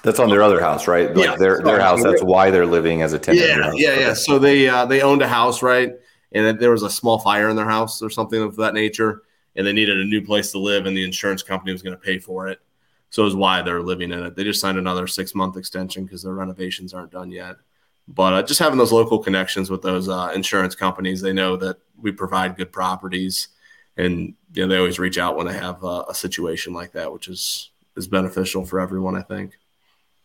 That's 0.02 0.18
on 0.18 0.28
their 0.28 0.42
other 0.42 0.60
house, 0.60 0.86
right? 0.86 1.14
Like 1.14 1.24
yeah, 1.24 1.36
their 1.36 1.62
their 1.62 1.80
house. 1.80 2.02
That's 2.02 2.22
why 2.22 2.50
they're 2.50 2.66
living 2.66 3.00
as 3.00 3.14
a 3.14 3.18
tenant. 3.18 3.46
Yeah, 3.46 3.72
yeah, 3.74 3.98
yeah. 3.98 4.12
So 4.12 4.38
they 4.38 4.68
uh, 4.68 4.84
they 4.84 5.00
owned 5.00 5.22
a 5.22 5.28
house, 5.28 5.62
right? 5.62 5.92
And 6.32 6.58
there 6.58 6.72
was 6.72 6.82
a 6.82 6.90
small 6.90 7.18
fire 7.18 7.48
in 7.48 7.56
their 7.56 7.68
house 7.68 8.02
or 8.02 8.10
something 8.10 8.42
of 8.42 8.56
that 8.56 8.74
nature 8.74 9.22
and 9.56 9.66
they 9.66 9.72
needed 9.72 9.98
a 9.98 10.04
new 10.04 10.22
place 10.22 10.52
to 10.52 10.58
live, 10.58 10.86
and 10.86 10.96
the 10.96 11.04
insurance 11.04 11.42
company 11.42 11.72
was 11.72 11.82
going 11.82 11.96
to 11.96 12.02
pay 12.02 12.18
for 12.18 12.48
it. 12.48 12.60
So 13.10 13.22
it 13.22 13.26
was 13.26 13.34
why 13.34 13.62
they're 13.62 13.82
living 13.82 14.12
in 14.12 14.22
it. 14.22 14.36
They 14.36 14.44
just 14.44 14.60
signed 14.60 14.78
another 14.78 15.06
six 15.06 15.34
month 15.34 15.56
extension 15.56 16.04
because 16.04 16.22
their 16.22 16.34
renovations 16.34 16.92
aren't 16.92 17.12
done 17.12 17.30
yet. 17.30 17.56
But 18.08 18.32
uh, 18.34 18.42
just 18.42 18.60
having 18.60 18.78
those 18.78 18.92
local 18.92 19.18
connections 19.18 19.70
with 19.70 19.82
those 19.82 20.08
uh, 20.08 20.30
insurance 20.34 20.74
companies, 20.74 21.20
they 21.20 21.32
know 21.32 21.56
that 21.56 21.78
we 22.00 22.12
provide 22.12 22.56
good 22.56 22.72
properties, 22.72 23.48
and 23.96 24.34
you 24.52 24.62
know 24.62 24.68
they 24.68 24.78
always 24.78 24.98
reach 24.98 25.18
out 25.18 25.36
when 25.36 25.46
they 25.46 25.54
have 25.54 25.82
uh, 25.82 26.04
a 26.08 26.14
situation 26.14 26.72
like 26.72 26.92
that, 26.92 27.12
which 27.12 27.26
is 27.26 27.70
is 27.96 28.06
beneficial 28.06 28.64
for 28.64 28.78
everyone. 28.78 29.16
I 29.16 29.22
think. 29.22 29.58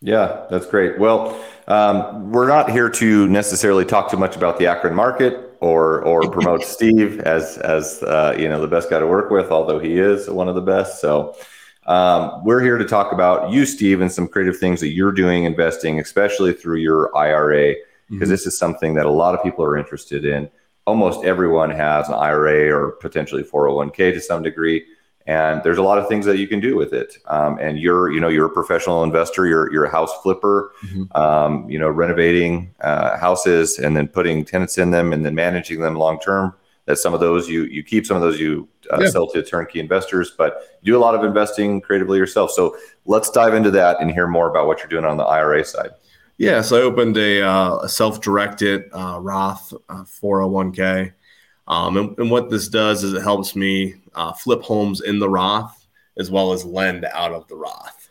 Yeah, 0.01 0.45
that's 0.49 0.65
great. 0.65 0.99
Well, 0.99 1.39
um, 1.67 2.31
we're 2.31 2.47
not 2.47 2.71
here 2.71 2.89
to 2.89 3.27
necessarily 3.27 3.85
talk 3.85 4.09
too 4.09 4.17
much 4.17 4.35
about 4.35 4.57
the 4.57 4.65
Akron 4.65 4.95
market 4.95 5.50
or 5.61 6.01
or 6.03 6.29
promote 6.29 6.63
Steve 6.75 7.21
as 7.21 7.57
as 7.59 8.03
uh, 8.03 8.35
you 8.37 8.49
know 8.49 8.59
the 8.59 8.67
best 8.67 8.89
guy 8.89 8.99
to 8.99 9.07
work 9.07 9.31
with, 9.31 9.49
although 9.51 9.79
he 9.79 9.97
is 9.97 10.29
one 10.29 10.49
of 10.49 10.55
the 10.55 10.61
best. 10.61 10.99
So 10.99 11.35
um, 11.85 12.43
we're 12.43 12.61
here 12.61 12.77
to 12.77 12.85
talk 12.85 13.13
about 13.13 13.51
you, 13.51 13.65
Steve, 13.65 14.01
and 14.01 14.11
some 14.11 14.27
creative 14.27 14.57
things 14.57 14.81
that 14.81 14.89
you're 14.89 15.11
doing 15.11 15.45
investing, 15.45 15.99
especially 15.99 16.53
through 16.53 16.77
your 16.77 17.15
IRA, 17.15 17.75
because 18.09 18.25
mm-hmm. 18.25 18.29
this 18.29 18.45
is 18.45 18.57
something 18.57 18.93
that 18.95 19.05
a 19.05 19.11
lot 19.11 19.33
of 19.33 19.41
people 19.41 19.63
are 19.63 19.77
interested 19.77 20.25
in. 20.25 20.49
Almost 20.85 21.23
everyone 21.23 21.69
has 21.69 22.07
an 22.09 22.15
IRA 22.15 22.75
or 22.75 22.91
potentially 22.93 23.43
401k 23.43 24.13
to 24.13 24.19
some 24.19 24.41
degree 24.41 24.83
and 25.27 25.61
there's 25.63 25.77
a 25.77 25.83
lot 25.83 25.97
of 25.97 26.07
things 26.07 26.25
that 26.25 26.37
you 26.37 26.47
can 26.47 26.59
do 26.59 26.75
with 26.75 26.93
it. 26.93 27.17
Um, 27.27 27.57
and 27.59 27.79
you're, 27.79 28.11
you 28.11 28.19
know, 28.19 28.27
you're 28.27 28.47
a 28.47 28.53
professional 28.53 29.03
investor. 29.03 29.45
You're 29.45 29.71
you're 29.71 29.85
a 29.85 29.91
house 29.91 30.11
flipper. 30.21 30.73
Mm-hmm. 30.85 31.17
Um, 31.17 31.69
you 31.69 31.79
know, 31.79 31.89
renovating 31.89 32.73
uh, 32.81 33.17
houses 33.17 33.79
and 33.79 33.95
then 33.95 34.07
putting 34.07 34.45
tenants 34.45 34.77
in 34.77 34.91
them 34.91 35.13
and 35.13 35.25
then 35.25 35.35
managing 35.35 35.81
them 35.81 35.95
long 35.95 36.19
term. 36.19 36.53
That 36.85 36.97
some 36.97 37.13
of 37.13 37.19
those 37.19 37.47
you 37.47 37.65
you 37.65 37.83
keep, 37.83 38.05
some 38.05 38.17
of 38.17 38.23
those 38.23 38.39
you 38.39 38.67
uh, 38.91 38.99
yeah. 39.01 39.09
sell 39.09 39.27
to 39.27 39.43
turnkey 39.43 39.79
investors, 39.79 40.33
but 40.35 40.79
you 40.81 40.93
do 40.93 40.97
a 40.97 40.99
lot 40.99 41.13
of 41.13 41.23
investing 41.23 41.79
creatively 41.79 42.17
yourself. 42.17 42.51
So 42.51 42.75
let's 43.05 43.29
dive 43.29 43.53
into 43.53 43.71
that 43.71 44.01
and 44.01 44.11
hear 44.11 44.27
more 44.27 44.49
about 44.49 44.65
what 44.65 44.79
you're 44.79 44.89
doing 44.89 45.05
on 45.05 45.17
the 45.17 45.23
IRA 45.23 45.63
side. 45.63 45.91
Yeah, 46.37 46.61
so 46.61 46.75
I 46.75 46.81
opened 46.81 47.17
a, 47.17 47.43
uh, 47.43 47.75
a 47.83 47.87
self-directed 47.87 48.85
uh, 48.93 49.19
Roth 49.21 49.73
401k. 49.87 51.13
Um, 51.67 51.97
and, 51.97 52.17
and, 52.17 52.31
what 52.31 52.49
this 52.49 52.67
does 52.67 53.03
is 53.03 53.13
it 53.13 53.21
helps 53.21 53.55
me 53.55 53.95
uh, 54.15 54.33
flip 54.33 54.61
homes 54.61 55.01
in 55.01 55.19
the 55.19 55.29
Roth 55.29 55.87
as 56.17 56.31
well 56.31 56.51
as 56.51 56.65
lend 56.65 57.05
out 57.05 57.31
of 57.31 57.47
the 57.47 57.55
Roth. 57.55 58.09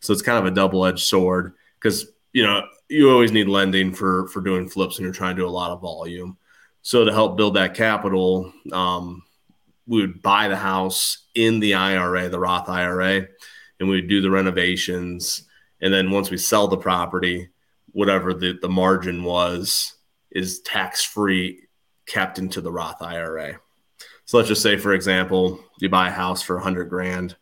So 0.00 0.12
it's 0.12 0.22
kind 0.22 0.38
of 0.38 0.46
a 0.46 0.54
double 0.54 0.86
edged 0.86 1.04
sword 1.04 1.54
because 1.80 2.06
you 2.32 2.42
know 2.42 2.62
you 2.88 3.10
always 3.10 3.32
need 3.32 3.48
lending 3.48 3.92
for 3.92 4.28
for 4.28 4.40
doing 4.40 4.68
flips 4.68 4.98
and 4.98 5.04
you're 5.04 5.12
trying 5.12 5.36
to 5.36 5.42
do 5.42 5.48
a 5.48 5.50
lot 5.50 5.70
of 5.70 5.80
volume. 5.80 6.36
So 6.82 7.04
to 7.04 7.12
help 7.12 7.36
build 7.36 7.54
that 7.54 7.74
capital, 7.74 8.52
um, 8.72 9.22
we 9.86 10.00
would 10.00 10.22
buy 10.22 10.48
the 10.48 10.56
house 10.56 11.26
in 11.34 11.60
the 11.60 11.74
IRA, 11.74 12.28
the 12.28 12.38
Roth 12.38 12.68
IRA, 12.68 13.26
and 13.78 13.88
we 13.88 13.96
would 13.96 14.08
do 14.08 14.20
the 14.20 14.30
renovations. 14.30 15.42
And 15.80 15.92
then 15.92 16.10
once 16.10 16.30
we 16.30 16.38
sell 16.38 16.68
the 16.68 16.76
property, 16.76 17.50
whatever 17.92 18.34
the, 18.34 18.58
the 18.60 18.68
margin 18.68 19.22
was 19.22 19.94
is 20.30 20.60
tax 20.60 21.04
free 21.04 21.62
kept 22.06 22.38
into 22.38 22.60
the 22.60 22.72
Roth 22.72 23.02
IRA. 23.02 23.58
So 24.24 24.36
let's 24.36 24.48
just 24.48 24.62
say, 24.62 24.76
for 24.76 24.92
example, 24.92 25.60
you 25.78 25.88
buy 25.88 26.08
a 26.08 26.12
house 26.12 26.42
for 26.42 26.56
100 26.56 26.88
grand. 26.88 27.36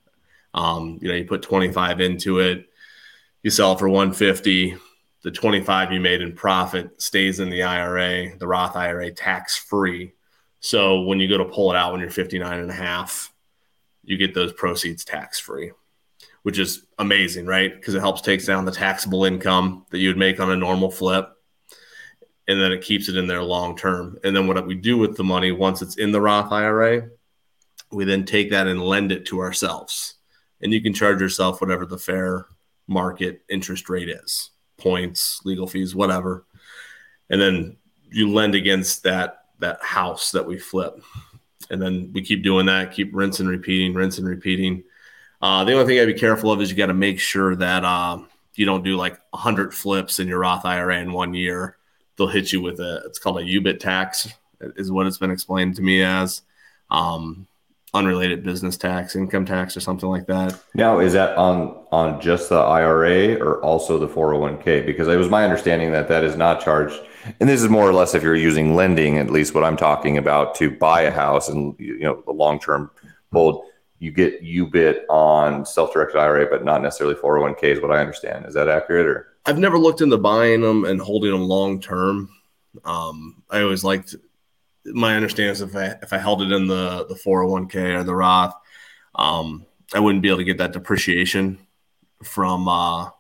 Um, 0.54 0.98
you 1.00 1.08
know, 1.08 1.14
you 1.14 1.24
put 1.24 1.42
25 1.42 2.00
into 2.00 2.40
it, 2.40 2.68
you 3.42 3.50
sell 3.50 3.72
it 3.72 3.78
for 3.78 3.88
150. 3.88 4.76
The 5.22 5.30
25 5.30 5.92
you 5.92 6.00
made 6.00 6.22
in 6.22 6.34
profit 6.34 7.00
stays 7.00 7.40
in 7.40 7.50
the 7.50 7.62
IRA, 7.62 8.36
the 8.38 8.46
Roth 8.46 8.74
IRA, 8.74 9.10
tax 9.10 9.56
free. 9.56 10.14
So 10.60 11.02
when 11.02 11.20
you 11.20 11.28
go 11.28 11.38
to 11.38 11.44
pull 11.44 11.70
it 11.70 11.76
out 11.76 11.92
when 11.92 12.00
you're 12.00 12.10
59 12.10 12.58
and 12.58 12.70
a 12.70 12.74
half, 12.74 13.32
you 14.02 14.16
get 14.16 14.34
those 14.34 14.52
proceeds 14.52 15.04
tax 15.04 15.38
free, 15.38 15.72
which 16.42 16.58
is 16.58 16.86
amazing, 16.98 17.46
right? 17.46 17.74
Because 17.74 17.94
it 17.94 18.00
helps 18.00 18.22
takes 18.22 18.46
down 18.46 18.64
the 18.64 18.72
taxable 18.72 19.26
income 19.26 19.84
that 19.90 19.98
you 19.98 20.08
would 20.08 20.16
make 20.16 20.40
on 20.40 20.50
a 20.50 20.56
normal 20.56 20.90
flip 20.90 21.30
and 22.50 22.60
then 22.60 22.72
it 22.72 22.82
keeps 22.82 23.08
it 23.08 23.16
in 23.16 23.28
there 23.28 23.42
long 23.44 23.76
term. 23.76 24.18
And 24.24 24.34
then 24.34 24.48
what 24.48 24.66
we 24.66 24.74
do 24.74 24.98
with 24.98 25.16
the 25.16 25.22
money 25.22 25.52
once 25.52 25.82
it's 25.82 25.96
in 25.96 26.10
the 26.10 26.20
Roth 26.20 26.50
IRA, 26.50 27.08
we 27.92 28.04
then 28.04 28.24
take 28.24 28.50
that 28.50 28.66
and 28.66 28.82
lend 28.82 29.12
it 29.12 29.24
to 29.26 29.38
ourselves. 29.38 30.14
And 30.60 30.72
you 30.72 30.80
can 30.80 30.92
charge 30.92 31.20
yourself 31.20 31.60
whatever 31.60 31.86
the 31.86 31.96
fair 31.96 32.46
market 32.88 33.42
interest 33.48 33.88
rate 33.88 34.08
is 34.08 34.50
points, 34.78 35.40
legal 35.44 35.68
fees, 35.68 35.94
whatever. 35.94 36.44
And 37.28 37.40
then 37.40 37.76
you 38.10 38.32
lend 38.32 38.56
against 38.56 39.04
that 39.04 39.44
that 39.60 39.80
house 39.80 40.32
that 40.32 40.46
we 40.46 40.58
flip. 40.58 41.00
And 41.70 41.80
then 41.80 42.10
we 42.12 42.20
keep 42.22 42.42
doing 42.42 42.66
that, 42.66 42.92
keep 42.92 43.14
rinsing, 43.14 43.46
repeating, 43.46 43.94
rinsing, 43.94 44.24
repeating. 44.24 44.82
Uh, 45.40 45.62
the 45.62 45.74
only 45.74 45.86
thing 45.86 46.00
I'd 46.00 46.06
be 46.06 46.14
careful 46.14 46.50
of 46.50 46.60
is 46.60 46.68
you 46.68 46.76
got 46.76 46.86
to 46.86 46.94
make 46.94 47.20
sure 47.20 47.54
that 47.54 47.84
uh, 47.84 48.18
you 48.56 48.66
don't 48.66 48.82
do 48.82 48.96
like 48.96 49.20
100 49.30 49.72
flips 49.72 50.18
in 50.18 50.26
your 50.26 50.40
Roth 50.40 50.64
IRA 50.64 50.98
in 50.98 51.12
one 51.12 51.32
year 51.32 51.76
they'll 52.20 52.28
hit 52.28 52.52
you 52.52 52.60
with 52.60 52.78
a 52.80 53.02
it's 53.06 53.18
called 53.18 53.38
a 53.38 53.42
UBIT 53.42 53.80
tax 53.80 54.28
is 54.60 54.92
what 54.92 55.06
it's 55.06 55.16
been 55.16 55.30
explained 55.30 55.74
to 55.76 55.82
me 55.82 56.02
as. 56.02 56.42
Um, 56.90 57.46
unrelated 57.92 58.44
business 58.44 58.76
tax, 58.76 59.16
income 59.16 59.44
tax, 59.44 59.76
or 59.76 59.80
something 59.80 60.08
like 60.08 60.26
that. 60.26 60.60
Now, 60.74 61.00
is 61.00 61.12
that 61.14 61.36
on 61.36 61.82
on 61.90 62.20
just 62.20 62.50
the 62.50 62.58
IRA 62.58 63.34
or 63.36 63.60
also 63.62 63.98
the 63.98 64.06
401k? 64.06 64.84
Because 64.84 65.08
it 65.08 65.16
was 65.16 65.28
my 65.28 65.44
understanding 65.44 65.90
that 65.92 66.08
that 66.08 66.22
is 66.22 66.36
not 66.36 66.60
charged. 66.60 67.00
And 67.40 67.48
this 67.48 67.62
is 67.62 67.68
more 67.68 67.88
or 67.88 67.92
less 67.92 68.14
if 68.14 68.22
you're 68.22 68.36
using 68.36 68.76
lending, 68.76 69.18
at 69.18 69.30
least 69.30 69.54
what 69.54 69.64
I'm 69.64 69.76
talking 69.76 70.18
about 70.18 70.54
to 70.56 70.70
buy 70.70 71.02
a 71.02 71.10
house 71.10 71.48
and 71.48 71.74
you 71.78 72.00
know 72.00 72.22
the 72.26 72.32
long 72.32 72.60
term 72.60 72.90
hold. 73.32 73.64
You 73.98 74.12
get 74.12 74.42
UBIT 74.42 75.02
on 75.10 75.66
self-directed 75.66 76.18
IRA, 76.18 76.46
but 76.46 76.64
not 76.64 76.80
necessarily 76.82 77.16
401k 77.16 77.64
is 77.64 77.80
what 77.80 77.90
I 77.90 78.00
understand. 78.00 78.46
Is 78.46 78.54
that 78.54 78.68
accurate 78.68 79.06
or? 79.06 79.29
I've 79.46 79.58
never 79.58 79.78
looked 79.78 80.00
into 80.00 80.18
buying 80.18 80.60
them 80.60 80.84
and 80.84 81.00
holding 81.00 81.32
them 81.32 81.42
long 81.42 81.80
term. 81.80 82.30
Um, 82.84 83.42
I 83.50 83.62
always 83.62 83.82
liked 83.82 84.14
my 84.84 85.16
understanding 85.16 85.52
is 85.52 85.60
if 85.60 85.76
I 85.76 85.96
if 86.02 86.12
I 86.12 86.18
held 86.18 86.42
it 86.42 86.52
in 86.52 86.66
the 86.66 87.06
the 87.08 87.14
401k 87.14 87.96
or 87.96 88.04
the 88.04 88.14
Roth, 88.14 88.54
um, 89.14 89.66
I 89.94 90.00
wouldn't 90.00 90.22
be 90.22 90.28
able 90.28 90.38
to 90.38 90.44
get 90.44 90.58
that 90.58 90.72
depreciation 90.72 91.58
from 92.22 92.68
uh, 92.68 93.10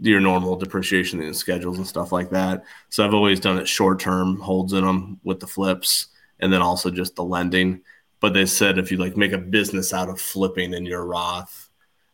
your 0.00 0.20
normal 0.20 0.56
depreciation 0.56 1.20
in 1.20 1.34
schedules 1.34 1.78
and 1.78 1.86
stuff 1.86 2.12
like 2.12 2.30
that. 2.30 2.64
So 2.88 3.04
I've 3.04 3.14
always 3.14 3.40
done 3.40 3.58
it 3.58 3.68
short 3.68 4.00
term 4.00 4.40
holds 4.40 4.72
in 4.72 4.84
them 4.84 5.20
with 5.24 5.40
the 5.40 5.46
flips, 5.46 6.08
and 6.40 6.52
then 6.52 6.62
also 6.62 6.90
just 6.90 7.16
the 7.16 7.24
lending. 7.24 7.82
But 8.20 8.32
they 8.32 8.46
said 8.46 8.78
if 8.78 8.90
you 8.90 8.98
like 8.98 9.16
make 9.16 9.32
a 9.32 9.38
business 9.38 9.92
out 9.92 10.08
of 10.08 10.20
flipping 10.20 10.74
in 10.74 10.86
your 10.86 11.04
Roth, 11.04 11.68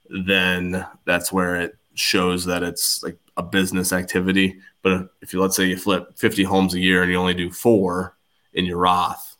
then 0.08 0.84
that's 1.04 1.32
where 1.32 1.56
it 1.56 1.76
shows 1.94 2.44
that 2.46 2.62
it's 2.62 3.02
like 3.02 3.18
a 3.36 3.42
business 3.42 3.92
activity. 3.92 4.60
But 4.82 5.10
if 5.20 5.32
you 5.32 5.40
let's 5.40 5.56
say 5.56 5.66
you 5.66 5.76
flip 5.76 6.16
50 6.16 6.44
homes 6.44 6.74
a 6.74 6.80
year 6.80 7.02
and 7.02 7.10
you 7.10 7.18
only 7.18 7.34
do 7.34 7.50
four, 7.50 8.16
in 8.52 8.64
your 8.64 8.78
Roth, 8.78 9.36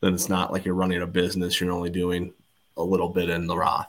then 0.00 0.14
it's 0.14 0.28
not 0.28 0.52
like 0.52 0.64
you're 0.64 0.74
running 0.74 1.02
a 1.02 1.06
business. 1.06 1.60
You're 1.60 1.72
only 1.72 1.90
doing 1.90 2.32
a 2.76 2.82
little 2.82 3.08
bit 3.08 3.28
in 3.28 3.46
the 3.46 3.56
Roth. 3.56 3.88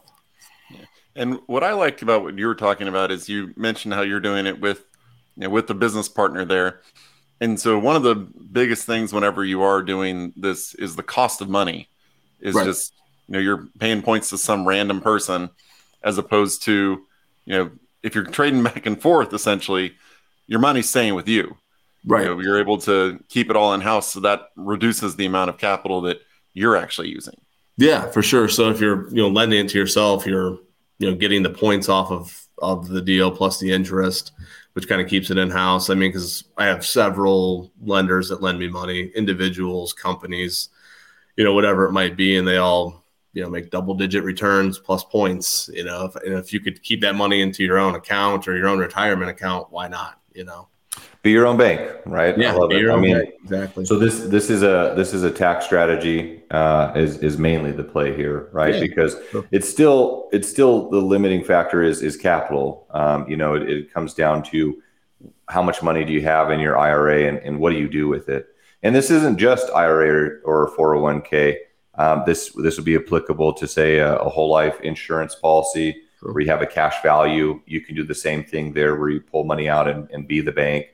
And 1.15 1.39
what 1.47 1.63
I 1.63 1.73
liked 1.73 2.01
about 2.01 2.23
what 2.23 2.37
you 2.37 2.45
were 2.45 2.55
talking 2.55 2.87
about 2.87 3.11
is 3.11 3.29
you 3.29 3.53
mentioned 3.55 3.93
how 3.93 4.01
you're 4.01 4.19
doing 4.19 4.45
it 4.45 4.59
with, 4.59 4.85
you 5.37 5.43
know, 5.43 5.49
with 5.49 5.67
the 5.67 5.73
business 5.73 6.09
partner 6.09 6.43
there. 6.43 6.81
And 7.39 7.59
so 7.59 7.79
one 7.79 7.95
of 7.95 8.03
the 8.03 8.15
biggest 8.15 8.85
things 8.85 9.13
whenever 9.13 9.43
you 9.43 9.61
are 9.61 9.81
doing 9.81 10.33
this 10.35 10.73
is 10.75 10.95
the 10.95 11.03
cost 11.03 11.41
of 11.41 11.49
money 11.49 11.89
is 12.41 12.55
right. 12.55 12.65
just, 12.65 12.93
you 13.27 13.33
know, 13.33 13.39
you're 13.39 13.67
paying 13.79 14.01
points 14.01 14.29
to 14.29 14.37
some 14.37 14.67
random 14.67 14.99
person 14.99 15.49
as 16.03 16.17
opposed 16.17 16.63
to, 16.63 17.05
you 17.45 17.57
know, 17.57 17.71
if 18.05 18.15
you're 18.15 18.23
trading 18.23 18.63
back 18.63 18.85
and 18.85 19.01
forth, 19.01 19.33
essentially, 19.33 19.95
your 20.47 20.59
money's 20.59 20.89
staying 20.89 21.15
with 21.15 21.27
you. 21.27 21.57
Right. 22.05 22.23
You 22.23 22.35
know, 22.35 22.39
you're 22.39 22.59
able 22.59 22.77
to 22.81 23.19
keep 23.29 23.49
it 23.49 23.55
all 23.55 23.73
in 23.73 23.81
house. 23.81 24.13
So 24.13 24.19
that 24.19 24.49
reduces 24.55 25.15
the 25.15 25.25
amount 25.25 25.49
of 25.49 25.57
capital 25.57 26.01
that 26.01 26.21
you're 26.53 26.77
actually 26.77 27.09
using. 27.09 27.33
Yeah, 27.77 28.09
for 28.11 28.21
sure. 28.21 28.47
So 28.47 28.69
if 28.69 28.79
you're, 28.79 29.09
you 29.09 29.23
know, 29.23 29.29
lending 29.29 29.65
it 29.65 29.69
to 29.69 29.79
yourself, 29.79 30.25
you're, 30.25 30.59
you 30.99 31.09
know, 31.09 31.15
getting 31.15 31.41
the 31.41 31.49
points 31.49 31.89
off 31.89 32.11
of, 32.11 32.47
of 32.59 32.87
the 32.87 33.01
deal 33.01 33.31
plus 33.31 33.59
the 33.59 33.71
interest, 33.71 34.31
which 34.73 34.87
kind 34.87 35.01
of 35.01 35.09
keeps 35.09 35.31
it 35.31 35.37
in 35.37 35.49
house. 35.49 35.89
I 35.89 35.95
mean, 35.95 36.11
because 36.11 36.43
I 36.57 36.65
have 36.65 36.85
several 36.85 37.71
lenders 37.81 38.29
that 38.29 38.41
lend 38.41 38.59
me 38.59 38.67
money, 38.67 39.11
individuals, 39.15 39.93
companies, 39.93 40.69
you 41.35 41.43
know, 41.43 41.53
whatever 41.53 41.85
it 41.85 41.91
might 41.91 42.15
be, 42.15 42.37
and 42.37 42.47
they 42.47 42.57
all, 42.57 43.03
you 43.35 43.43
know, 43.43 43.49
make 43.49 43.69
double 43.69 43.93
digit 43.93 44.23
returns 44.23 44.79
plus 44.79 45.03
points. 45.03 45.69
You 45.71 45.83
know, 45.83 46.05
if, 46.05 46.15
and 46.15 46.33
if 46.33 46.51
you 46.51 46.59
could 46.59 46.81
keep 46.81 47.01
that 47.01 47.13
money 47.13 47.41
into 47.41 47.63
your 47.63 47.77
own 47.77 47.93
account 47.93 48.47
or 48.47 48.57
your 48.57 48.67
own 48.67 48.79
retirement 48.79 49.29
account, 49.29 49.67
why 49.69 49.87
not? 49.87 50.19
You 50.33 50.45
know 50.45 50.67
be 51.25 51.31
your 51.31 51.47
own 51.47 51.57
bank, 51.57 51.81
right? 52.05 52.37
Yeah, 52.37 52.53
I 52.53 52.55
love 52.55 52.71
it. 52.71 52.87
I 52.87 52.95
mean, 52.97 53.17
bank. 53.17 53.33
exactly. 53.43 53.83
So 53.83 53.97
this 53.97 54.19
this 54.19 54.51
is 54.51 54.61
a 54.61 54.93
this 54.95 55.11
is 55.11 55.23
a 55.23 55.31
tax 55.31 55.65
strategy 55.65 56.43
uh, 56.51 56.93
is 56.95 57.17
is 57.17 57.39
mainly 57.39 57.71
the 57.71 57.83
play 57.83 58.15
here, 58.15 58.47
right? 58.51 58.75
Yeah. 58.75 58.81
Because 58.81 59.17
it's 59.49 59.67
still 59.67 60.29
it's 60.31 60.47
still 60.47 60.87
the 60.91 60.99
limiting 60.99 61.43
factor 61.43 61.81
is 61.81 62.03
is 62.03 62.15
capital. 62.15 62.85
Um, 62.91 63.27
you 63.27 63.37
know, 63.37 63.55
it, 63.55 63.67
it, 63.67 63.91
comes 63.91 64.13
down 64.13 64.43
to 64.51 64.79
how 65.49 65.63
much 65.63 65.81
money 65.81 66.05
do 66.05 66.13
you 66.13 66.21
have 66.21 66.51
in 66.51 66.59
your 66.59 66.77
IRA 66.77 67.27
and, 67.27 67.39
and 67.39 67.59
what 67.59 67.71
do 67.71 67.79
you 67.79 67.89
do 67.89 68.07
with 68.07 68.29
it? 68.29 68.47
And 68.83 68.95
this 68.95 69.09
isn't 69.09 69.39
just 69.39 69.71
IRA 69.71 70.41
or, 70.43 70.71
401k. 70.77 71.57
Um, 71.97 72.23
this 72.25 72.51
this 72.51 72.77
would 72.77 72.85
be 72.85 72.95
applicable 72.95 73.53
to 73.53 73.67
say 73.67 73.97
a, 73.97 74.17
a 74.17 74.29
whole 74.29 74.49
life 74.49 74.79
insurance 74.81 75.35
policy 75.35 76.01
where 76.21 76.41
you 76.41 76.49
have 76.49 76.61
a 76.61 76.67
cash 76.67 77.01
value. 77.01 77.61
You 77.65 77.81
can 77.81 77.95
do 77.95 78.03
the 78.03 78.15
same 78.15 78.43
thing 78.43 78.73
there 78.73 78.95
where 78.95 79.09
you 79.09 79.21
pull 79.21 79.43
money 79.43 79.69
out 79.69 79.87
and, 79.87 80.09
and 80.11 80.27
be 80.27 80.41
the 80.41 80.51
bank. 80.51 80.87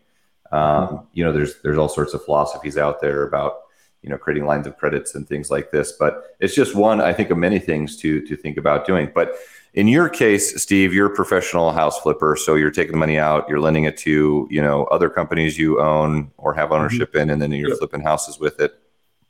Um, 0.52 1.08
you 1.14 1.24
know, 1.24 1.32
there's 1.32 1.62
there's 1.62 1.78
all 1.78 1.90
sorts 1.90 2.14
of 2.14 2.24
philosophies 2.24 2.78
out 2.78 3.02
there 3.02 3.24
about 3.24 3.62
you 4.02 4.10
know 4.10 4.18
creating 4.18 4.46
lines 4.46 4.68
of 4.68 4.78
credits 4.78 5.16
and 5.16 5.28
things 5.28 5.50
like 5.50 5.72
this, 5.72 5.94
but 5.94 6.36
it's 6.40 6.54
just 6.54 6.76
one 6.76 7.02
I 7.02 7.14
think 7.14 7.30
of 7.30 7.38
many 7.38 7.60
things 7.60 7.98
to 7.98 8.22
to 8.28 8.36
think 8.36 8.58
about 8.58 8.86
doing. 8.86 9.12
But 9.14 9.36
in 9.74 9.88
your 9.88 10.10
case, 10.10 10.62
Steve, 10.62 10.94
you're 10.94 11.08
a 11.08 11.16
professional 11.16 11.72
house 11.72 11.98
flipper, 12.00 12.36
so 12.36 12.56
you're 12.56 12.72
taking 12.72 12.92
the 12.92 12.98
money 12.98 13.18
out, 13.18 13.48
you're 13.48 13.62
lending 13.62 13.86
it 13.86 13.96
to 13.98 14.48
you 14.52 14.62
know 14.62 14.84
other 14.86 15.10
companies 15.10 15.58
you 15.58 15.80
own 15.80 16.32
or 16.38 16.54
have 16.54 16.70
mm-hmm. 16.70 16.74
ownership 16.74 17.10
mm-hmm. 17.14 17.22
in, 17.22 17.30
and 17.30 17.42
then 17.42 17.52
you're 17.52 17.70
yep. 17.70 17.78
flipping 17.78 18.02
houses 18.02 18.38
with 18.38 18.60
it, 18.60 18.78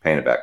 paying 0.02 0.18
it 0.18 0.26
back. 0.26 0.40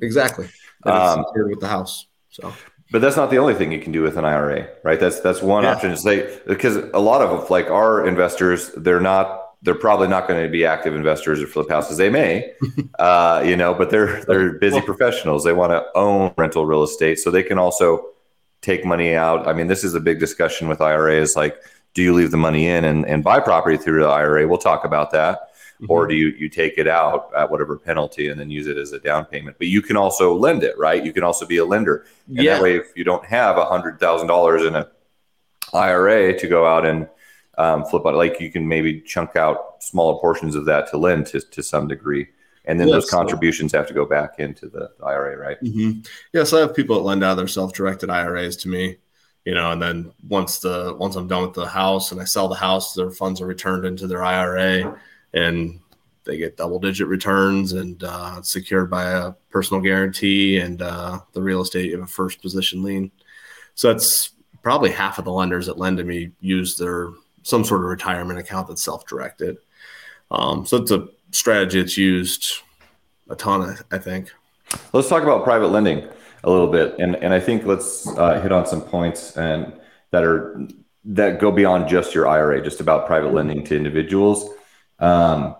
Exactly. 0.00 0.48
Um, 0.84 1.24
with 1.34 1.60
the 1.60 1.68
house. 1.68 2.06
So 2.30 2.52
but 2.92 3.00
that's 3.00 3.16
not 3.16 3.30
the 3.30 3.38
only 3.38 3.54
thing 3.54 3.72
you 3.72 3.80
can 3.80 3.90
do 3.90 4.02
with 4.02 4.18
an 4.18 4.26
IRA, 4.26 4.68
right? 4.84 5.00
That's 5.00 5.20
that's 5.20 5.40
one 5.40 5.64
yeah. 5.64 5.72
option. 5.72 5.90
To 5.90 5.96
say 5.96 6.38
because 6.46 6.76
a 6.76 7.00
lot 7.00 7.22
of 7.22 7.48
like 7.48 7.70
our 7.70 8.06
investors, 8.06 8.70
they're 8.76 9.00
not 9.00 9.40
they're 9.62 9.74
probably 9.74 10.08
not 10.08 10.28
going 10.28 10.44
to 10.44 10.50
be 10.50 10.66
active 10.66 10.94
investors 10.94 11.40
or 11.40 11.46
flip 11.46 11.70
houses. 11.70 11.96
They 11.96 12.10
may, 12.10 12.52
uh, 12.98 13.42
you 13.46 13.56
know, 13.56 13.72
but 13.72 13.88
they're 13.88 14.22
they're 14.24 14.52
busy 14.52 14.82
professionals. 14.82 15.42
They 15.42 15.54
want 15.54 15.72
to 15.72 15.86
own 15.94 16.34
rental 16.36 16.66
real 16.66 16.82
estate, 16.82 17.18
so 17.18 17.30
they 17.30 17.42
can 17.42 17.58
also 17.58 18.04
take 18.60 18.84
money 18.84 19.14
out. 19.14 19.48
I 19.48 19.54
mean, 19.54 19.68
this 19.68 19.84
is 19.84 19.94
a 19.94 20.00
big 20.00 20.20
discussion 20.20 20.68
with 20.68 20.82
IRAs. 20.82 21.34
Like, 21.34 21.56
do 21.94 22.02
you 22.02 22.12
leave 22.12 22.30
the 22.30 22.36
money 22.36 22.66
in 22.66 22.84
and, 22.84 23.06
and 23.06 23.24
buy 23.24 23.40
property 23.40 23.78
through 23.78 24.02
the 24.02 24.08
IRA? 24.08 24.46
We'll 24.46 24.58
talk 24.58 24.84
about 24.84 25.12
that. 25.12 25.51
Mm-hmm. 25.80 25.90
Or 25.90 26.06
do 26.06 26.14
you 26.14 26.28
you 26.28 26.48
take 26.48 26.78
it 26.78 26.86
out 26.86 27.30
at 27.36 27.50
whatever 27.50 27.76
penalty 27.76 28.28
and 28.28 28.38
then 28.38 28.50
use 28.50 28.66
it 28.66 28.76
as 28.76 28.92
a 28.92 29.00
down 29.00 29.24
payment? 29.24 29.56
But 29.58 29.68
you 29.68 29.82
can 29.82 29.96
also 29.96 30.34
lend 30.34 30.62
it, 30.62 30.78
right? 30.78 31.04
You 31.04 31.12
can 31.12 31.24
also 31.24 31.46
be 31.46 31.56
a 31.56 31.64
lender. 31.64 32.06
And 32.28 32.38
yeah. 32.38 32.54
that 32.54 32.62
way, 32.62 32.76
if 32.76 32.92
you 32.96 33.04
don't 33.04 33.24
have 33.26 33.58
a 33.58 33.64
hundred 33.64 33.98
thousand 33.98 34.28
dollars 34.28 34.62
in 34.64 34.74
a 34.74 34.88
IRA 35.72 36.38
to 36.38 36.48
go 36.48 36.66
out 36.66 36.86
and 36.86 37.08
um, 37.58 37.84
flip 37.84 38.06
out. 38.06 38.14
Like 38.14 38.40
you 38.40 38.50
can 38.50 38.66
maybe 38.66 39.00
chunk 39.00 39.36
out 39.36 39.82
smaller 39.82 40.18
portions 40.20 40.54
of 40.54 40.64
that 40.66 40.90
to 40.90 40.98
lend 40.98 41.26
to, 41.28 41.40
to 41.40 41.62
some 41.62 41.88
degree. 41.88 42.28
And 42.64 42.78
then 42.78 42.88
yes, 42.88 42.94
those 42.94 43.10
contributions 43.10 43.72
have 43.72 43.88
to 43.88 43.94
go 43.94 44.04
back 44.04 44.38
into 44.38 44.68
the 44.68 44.90
IRA, 45.04 45.36
right? 45.36 45.60
Mm-hmm. 45.62 46.00
Yeah. 46.32 46.44
So 46.44 46.58
I 46.58 46.60
have 46.60 46.76
people 46.76 46.96
that 46.96 47.02
lend 47.02 47.24
out 47.24 47.34
their 47.34 47.48
self-directed 47.48 48.08
IRAs 48.08 48.56
to 48.58 48.68
me, 48.68 48.98
you 49.44 49.54
know, 49.54 49.72
and 49.72 49.82
then 49.82 50.12
once 50.28 50.60
the, 50.60 50.94
once 50.96 51.16
I'm 51.16 51.26
done 51.26 51.42
with 51.42 51.54
the 51.54 51.66
house 51.66 52.12
and 52.12 52.20
I 52.20 52.24
sell 52.24 52.46
the 52.46 52.54
house, 52.54 52.94
their 52.94 53.10
funds 53.10 53.40
are 53.40 53.46
returned 53.46 53.84
into 53.84 54.06
their 54.06 54.22
IRA 54.22 54.96
and 55.34 55.80
they 56.24 56.36
get 56.36 56.56
double 56.56 56.78
digit 56.78 57.08
returns 57.08 57.72
and 57.72 58.02
uh, 58.04 58.40
secured 58.42 58.90
by 58.90 59.10
a 59.10 59.32
personal 59.50 59.82
guarantee 59.82 60.58
and 60.58 60.80
uh, 60.82 61.18
the 61.32 61.42
real 61.42 61.62
estate 61.62 61.94
of 61.94 62.00
a 62.00 62.06
first 62.06 62.40
position 62.40 62.82
lien. 62.82 63.10
So 63.74 63.92
that's 63.92 64.30
probably 64.62 64.90
half 64.90 65.18
of 65.18 65.24
the 65.24 65.32
lenders 65.32 65.66
that 65.66 65.78
lend 65.78 65.98
to 65.98 66.04
me 66.04 66.30
use 66.40 66.76
their 66.76 67.10
some 67.42 67.64
sort 67.64 67.80
of 67.80 67.88
retirement 67.88 68.38
account 68.38 68.68
that's 68.68 68.84
self-directed. 68.84 69.58
Um, 70.30 70.64
so 70.64 70.76
it's 70.76 70.92
a 70.92 71.08
strategy 71.32 71.80
that's 71.80 71.98
used 71.98 72.62
a 73.28 73.34
ton, 73.34 73.76
I 73.90 73.98
think. 73.98 74.32
Let's 74.92 75.08
talk 75.08 75.22
about 75.22 75.42
private 75.42 75.68
lending 75.68 76.08
a 76.44 76.50
little 76.50 76.68
bit, 76.68 76.98
and 76.98 77.16
and 77.16 77.34
I 77.34 77.40
think 77.40 77.64
let's 77.64 78.06
uh, 78.16 78.40
hit 78.40 78.52
on 78.52 78.66
some 78.66 78.80
points 78.80 79.36
and 79.36 79.72
that 80.10 80.24
are 80.24 80.66
that 81.04 81.40
go 81.40 81.50
beyond 81.50 81.88
just 81.88 82.14
your 82.14 82.28
IRA, 82.28 82.62
just 82.62 82.80
about 82.80 83.06
private 83.06 83.34
lending 83.34 83.64
to 83.64 83.76
individuals, 83.76 84.48
um, 85.02 85.56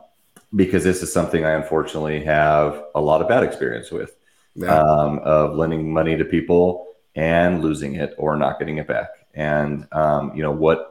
because 0.55 0.85
this 0.85 1.03
is 1.03 1.13
something 1.13 1.45
I 1.45 1.53
unfortunately 1.53 2.25
have 2.25 2.83
a 2.95 3.01
lot 3.01 3.21
of 3.21 3.29
bad 3.29 3.43
experience 3.43 3.91
with, 3.91 4.17
yeah. 4.55 4.81
um, 4.81 5.19
of 5.19 5.55
lending 5.55 5.93
money 5.93 6.17
to 6.17 6.25
people 6.25 6.95
and 7.15 7.63
losing 7.63 7.97
it 7.97 8.15
or 8.17 8.37
not 8.37 8.59
getting 8.59 8.79
it 8.79 8.87
back, 8.87 9.09
and 9.35 9.87
um, 9.93 10.35
you 10.35 10.43
know 10.43 10.53
what 10.53 10.89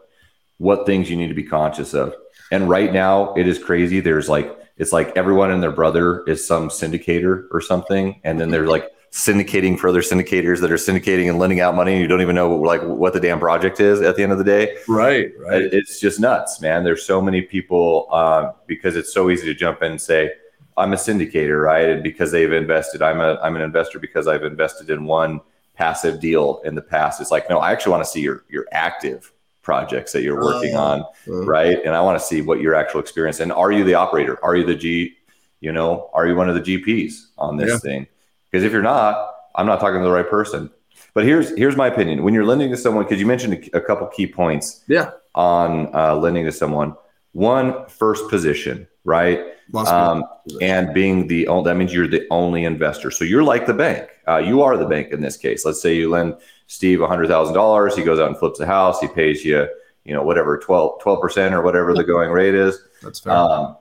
what 0.61 0.85
things 0.85 1.09
you 1.09 1.15
need 1.15 1.29
to 1.29 1.33
be 1.33 1.43
conscious 1.43 1.95
of. 1.95 2.13
And 2.51 2.69
right 2.69 2.93
now, 2.93 3.33
it 3.33 3.47
is 3.47 3.57
crazy. 3.57 3.99
There's 3.99 4.29
like, 4.29 4.55
it's 4.77 4.93
like 4.93 5.11
everyone 5.15 5.49
and 5.49 5.63
their 5.63 5.71
brother 5.71 6.23
is 6.25 6.45
some 6.45 6.69
syndicator 6.69 7.47
or 7.49 7.61
something. 7.61 8.21
And 8.23 8.39
then 8.39 8.51
they're 8.51 8.67
like 8.67 8.87
syndicating 9.11 9.77
for 9.77 9.89
other 9.89 10.01
syndicators 10.01 10.61
that 10.61 10.71
are 10.71 10.75
syndicating 10.75 11.29
and 11.29 11.37
lending 11.37 11.59
out 11.59 11.75
money. 11.75 11.93
And 11.93 12.01
you 12.01 12.07
don't 12.07 12.21
even 12.21 12.35
know 12.35 12.49
what, 12.49 12.67
like 12.67 12.81
what 12.87 13.13
the 13.13 13.19
damn 13.19 13.39
project 13.39 13.79
is 13.79 14.01
at 14.01 14.15
the 14.15 14.23
end 14.23 14.31
of 14.31 14.37
the 14.37 14.43
day. 14.43 14.77
Right. 14.87 15.33
Right. 15.37 15.63
It's 15.63 15.99
just 15.99 16.19
nuts, 16.19 16.61
man. 16.61 16.83
There's 16.83 17.05
so 17.05 17.21
many 17.21 17.41
people 17.41 18.07
uh, 18.11 18.53
because 18.67 18.95
it's 18.95 19.13
so 19.13 19.29
easy 19.29 19.45
to 19.47 19.53
jump 19.53 19.81
in 19.83 19.91
and 19.91 20.01
say, 20.01 20.31
I'm 20.77 20.93
a 20.93 20.95
syndicator, 20.95 21.61
right? 21.63 21.89
And 21.89 22.01
because 22.01 22.31
they've 22.31 22.51
invested, 22.51 23.01
I'm 23.01 23.19
a 23.19 23.37
I'm 23.41 23.55
an 23.55 23.61
investor 23.61 23.99
because 23.99 24.27
I've 24.27 24.43
invested 24.43 24.89
in 24.89 25.03
one 25.03 25.41
passive 25.75 26.19
deal 26.19 26.61
in 26.63 26.75
the 26.75 26.81
past. 26.81 27.19
It's 27.19 27.31
like, 27.31 27.49
no, 27.49 27.59
I 27.59 27.71
actually 27.71 27.91
want 27.91 28.05
to 28.05 28.09
see 28.09 28.21
your 28.21 28.45
your 28.49 28.65
active 28.71 29.33
projects 29.61 30.11
that 30.13 30.23
you're 30.23 30.41
working 30.41 30.75
uh, 30.75 30.81
on, 30.81 31.05
uh, 31.27 31.45
right? 31.45 31.79
And 31.85 31.93
I 31.93 32.01
want 32.01 32.19
to 32.19 32.25
see 32.25 32.41
what 32.41 32.61
your 32.61 32.73
actual 32.73 32.99
experience 32.99 33.41
and 33.41 33.51
are 33.51 33.71
you 33.71 33.83
the 33.83 33.93
operator? 33.93 34.43
Are 34.43 34.55
you 34.55 34.65
the 34.65 34.75
G, 34.75 35.17
you 35.59 35.71
know, 35.71 36.09
are 36.13 36.25
you 36.25 36.35
one 36.35 36.49
of 36.49 36.55
the 36.55 36.61
GPs 36.61 37.25
on 37.37 37.57
this 37.57 37.69
yeah. 37.69 37.77
thing? 37.77 38.07
Because 38.51 38.63
if 38.65 38.71
you're 38.71 38.81
not, 38.81 39.33
I'm 39.55 39.65
not 39.65 39.79
talking 39.79 39.99
to 39.99 40.05
the 40.05 40.11
right 40.11 40.29
person. 40.29 40.69
But 41.13 41.25
here's 41.25 41.55
here's 41.57 41.75
my 41.75 41.87
opinion. 41.87 42.23
When 42.23 42.33
you're 42.33 42.45
lending 42.45 42.69
to 42.71 42.77
someone, 42.77 43.03
because 43.03 43.19
you 43.19 43.25
mentioned 43.25 43.69
a, 43.73 43.81
couple 43.81 44.07
key 44.07 44.27
points, 44.27 44.83
yeah, 44.87 45.11
on 45.35 45.93
uh, 45.95 46.15
lending 46.15 46.45
to 46.45 46.51
someone. 46.51 46.95
One, 47.33 47.85
first 47.87 48.29
position, 48.29 48.87
right? 49.05 49.39
Um, 49.73 50.25
and 50.61 50.93
being 50.93 51.27
the 51.27 51.47
only, 51.47 51.69
that 51.69 51.77
means 51.77 51.93
you're 51.93 52.07
the 52.07 52.27
only 52.29 52.65
investor. 52.65 53.09
So 53.09 53.23
you're 53.23 53.43
like 53.43 53.65
the 53.65 53.73
bank. 53.73 54.09
Uh, 54.27 54.37
you 54.37 54.61
are 54.61 54.75
the 54.77 54.85
bank 54.85 55.11
in 55.11 55.21
this 55.21 55.37
case. 55.37 55.65
Let's 55.65 55.81
say 55.81 55.95
you 55.95 56.09
lend 56.09 56.35
Steve 56.67 56.99
$100,000. 56.99 57.95
He 57.95 58.03
goes 58.03 58.19
out 58.19 58.27
and 58.27 58.37
flips 58.37 58.59
a 58.59 58.65
house. 58.65 58.99
He 58.99 59.07
pays 59.07 59.45
you, 59.45 59.67
you 60.03 60.13
know, 60.13 60.23
whatever, 60.23 60.57
12, 60.57 60.99
percent 61.21 61.53
or 61.53 61.61
whatever 61.61 61.93
the 61.93 62.03
going 62.03 62.31
rate 62.31 62.53
is. 62.53 62.77
That's 63.01 63.21
fair. 63.21 63.33
Um, 63.33 63.77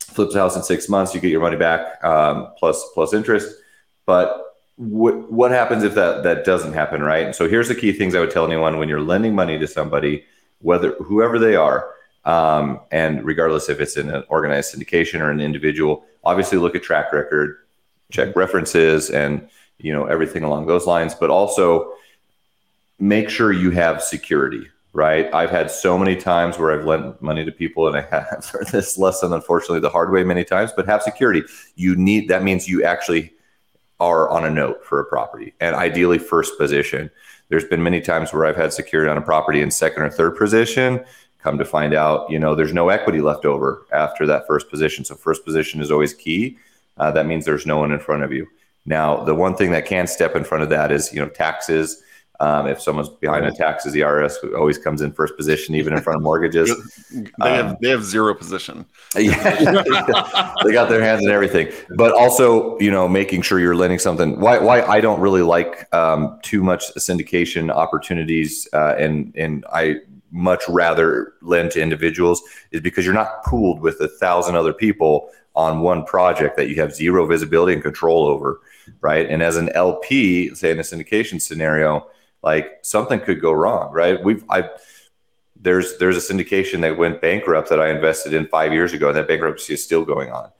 flips 0.00 0.34
a 0.34 0.38
house 0.38 0.56
in 0.56 0.62
six 0.62 0.88
months. 0.88 1.14
You 1.14 1.20
get 1.20 1.30
your 1.30 1.42
money 1.42 1.56
back 1.56 2.02
um, 2.02 2.52
plus, 2.58 2.82
plus 2.94 3.12
interest. 3.12 3.54
But 4.06 4.42
what, 4.76 5.30
what 5.30 5.50
happens 5.50 5.82
if 5.82 5.94
that, 5.94 6.22
that 6.22 6.44
doesn't 6.44 6.72
happen, 6.72 7.02
right? 7.02 7.26
And 7.26 7.34
so 7.34 7.48
here's 7.48 7.68
the 7.68 7.74
key 7.74 7.92
things 7.92 8.14
I 8.14 8.20
would 8.20 8.30
tell 8.30 8.46
anyone 8.46 8.78
when 8.78 8.88
you're 8.88 9.00
lending 9.00 9.34
money 9.34 9.58
to 9.58 9.66
somebody, 9.66 10.24
whether 10.60 10.94
whoever 10.94 11.38
they 11.38 11.56
are, 11.56 11.90
um, 12.26 12.80
and 12.90 13.24
regardless 13.24 13.68
if 13.68 13.80
it's 13.80 13.96
in 13.96 14.10
an 14.10 14.24
organized 14.28 14.74
syndication 14.74 15.20
or 15.20 15.30
an 15.30 15.40
individual, 15.40 16.04
obviously 16.24 16.58
look 16.58 16.74
at 16.74 16.82
track 16.82 17.12
record, 17.12 17.56
check 18.10 18.34
references, 18.34 19.10
and 19.10 19.48
you 19.78 19.92
know 19.92 20.06
everything 20.06 20.42
along 20.42 20.66
those 20.66 20.86
lines. 20.86 21.14
But 21.14 21.30
also 21.30 21.92
make 22.98 23.30
sure 23.30 23.52
you 23.52 23.70
have 23.70 24.02
security. 24.02 24.66
Right. 24.92 25.32
I've 25.34 25.50
had 25.50 25.70
so 25.70 25.98
many 25.98 26.16
times 26.16 26.58
where 26.58 26.72
I've 26.72 26.86
lent 26.86 27.20
money 27.20 27.44
to 27.44 27.52
people, 27.52 27.86
and 27.86 27.96
I 27.96 28.00
have 28.00 28.50
learned 28.52 28.68
this 28.72 28.98
lesson, 28.98 29.32
unfortunately, 29.32 29.80
the 29.80 29.90
hard 29.90 30.10
way 30.10 30.24
many 30.24 30.42
times. 30.42 30.72
But 30.74 30.86
have 30.86 31.02
security. 31.02 31.42
You 31.76 31.94
need 31.94 32.28
that 32.28 32.42
means 32.42 32.66
you 32.66 32.82
actually 32.82 33.32
are 33.98 34.28
on 34.28 34.44
a 34.44 34.50
note 34.50 34.84
for 34.84 35.00
a 35.00 35.04
property, 35.04 35.54
and 35.60 35.74
ideally 35.74 36.18
first 36.18 36.58
position. 36.58 37.10
There's 37.48 37.64
been 37.64 37.82
many 37.82 38.00
times 38.00 38.32
where 38.32 38.44
I've 38.44 38.56
had 38.56 38.72
security 38.72 39.10
on 39.10 39.16
a 39.16 39.22
property 39.22 39.60
in 39.60 39.70
second 39.70 40.02
or 40.02 40.10
third 40.10 40.36
position 40.36 41.04
come 41.46 41.58
to 41.58 41.64
find 41.64 41.94
out, 41.94 42.28
you 42.28 42.40
know, 42.40 42.56
there's 42.56 42.72
no 42.72 42.88
equity 42.88 43.20
left 43.20 43.44
over 43.44 43.86
after 43.92 44.26
that 44.26 44.46
first 44.48 44.68
position. 44.68 45.04
So 45.04 45.14
first 45.14 45.44
position 45.44 45.80
is 45.80 45.92
always 45.92 46.12
key. 46.12 46.58
Uh, 46.96 47.12
that 47.12 47.26
means 47.26 47.44
there's 47.44 47.66
no 47.66 47.78
one 47.78 47.92
in 47.92 48.00
front 48.00 48.24
of 48.24 48.32
you. 48.32 48.48
Now, 48.84 49.22
the 49.22 49.34
one 49.34 49.54
thing 49.54 49.70
that 49.70 49.86
can 49.86 50.08
step 50.08 50.34
in 50.34 50.42
front 50.42 50.64
of 50.64 50.70
that 50.70 50.90
is, 50.90 51.12
you 51.12 51.20
know, 51.20 51.28
taxes. 51.28 52.02
Um, 52.40 52.66
if 52.66 52.82
someone's 52.82 53.08
behind 53.08 53.46
the 53.46 53.52
taxes, 53.52 53.92
the 53.92 54.00
IRS 54.00 54.54
always 54.54 54.76
comes 54.78 55.00
in 55.00 55.12
first 55.12 55.36
position, 55.36 55.74
even 55.74 55.94
in 55.94 56.02
front 56.02 56.18
of 56.18 56.22
mortgages. 56.22 56.70
they 57.12 57.50
have 57.50 57.66
um, 57.66 57.76
they 57.80 57.88
have 57.88 58.04
zero 58.04 58.34
position. 58.34 58.84
Yeah, 59.16 60.54
they 60.62 60.72
got 60.72 60.88
their 60.88 61.00
hands 61.02 61.24
in 61.24 61.30
everything. 61.30 61.72
But 61.96 62.12
also, 62.12 62.78
you 62.78 62.90
know, 62.90 63.08
making 63.08 63.42
sure 63.42 63.58
you're 63.58 63.74
lending 63.74 63.98
something. 63.98 64.38
Why 64.38 64.58
why 64.58 64.82
I 64.82 65.00
don't 65.00 65.20
really 65.20 65.42
like 65.42 65.92
um, 65.94 66.38
too 66.42 66.62
much 66.62 66.92
syndication 66.96 67.70
opportunities, 67.70 68.68
uh, 68.74 68.94
and 68.98 69.32
and 69.36 69.64
I 69.72 69.96
much 70.30 70.62
rather 70.68 71.32
lend 71.40 71.70
to 71.72 71.80
individuals 71.80 72.42
is 72.70 72.80
because 72.80 73.04
you're 73.04 73.14
not 73.14 73.42
pooled 73.44 73.80
with 73.80 74.00
a 74.00 74.08
thousand 74.08 74.56
other 74.56 74.72
people 74.72 75.30
on 75.54 75.80
one 75.80 76.04
project 76.04 76.56
that 76.56 76.68
you 76.68 76.76
have 76.76 76.94
zero 76.94 77.26
visibility 77.26 77.72
and 77.72 77.82
control 77.82 78.26
over, 78.26 78.60
right? 79.00 79.28
And 79.28 79.42
as 79.42 79.56
an 79.56 79.70
LP, 79.70 80.54
say 80.54 80.70
in 80.70 80.78
a 80.78 80.82
syndication 80.82 81.40
scenario, 81.40 82.06
like 82.46 82.78
something 82.82 83.18
could 83.18 83.40
go 83.40 83.50
wrong, 83.50 83.92
right? 83.92 84.22
We've 84.22 84.44
I 84.48 84.70
there's 85.60 85.98
there's 85.98 86.16
a 86.16 86.32
syndication 86.32 86.80
that 86.82 86.96
went 86.96 87.20
bankrupt 87.20 87.68
that 87.70 87.80
I 87.80 87.90
invested 87.90 88.32
in 88.32 88.46
five 88.46 88.72
years 88.72 88.92
ago, 88.92 89.08
and 89.08 89.16
that 89.16 89.26
bankruptcy 89.26 89.74
is 89.74 89.82
still 89.82 90.04
going 90.04 90.30
on. 90.30 90.52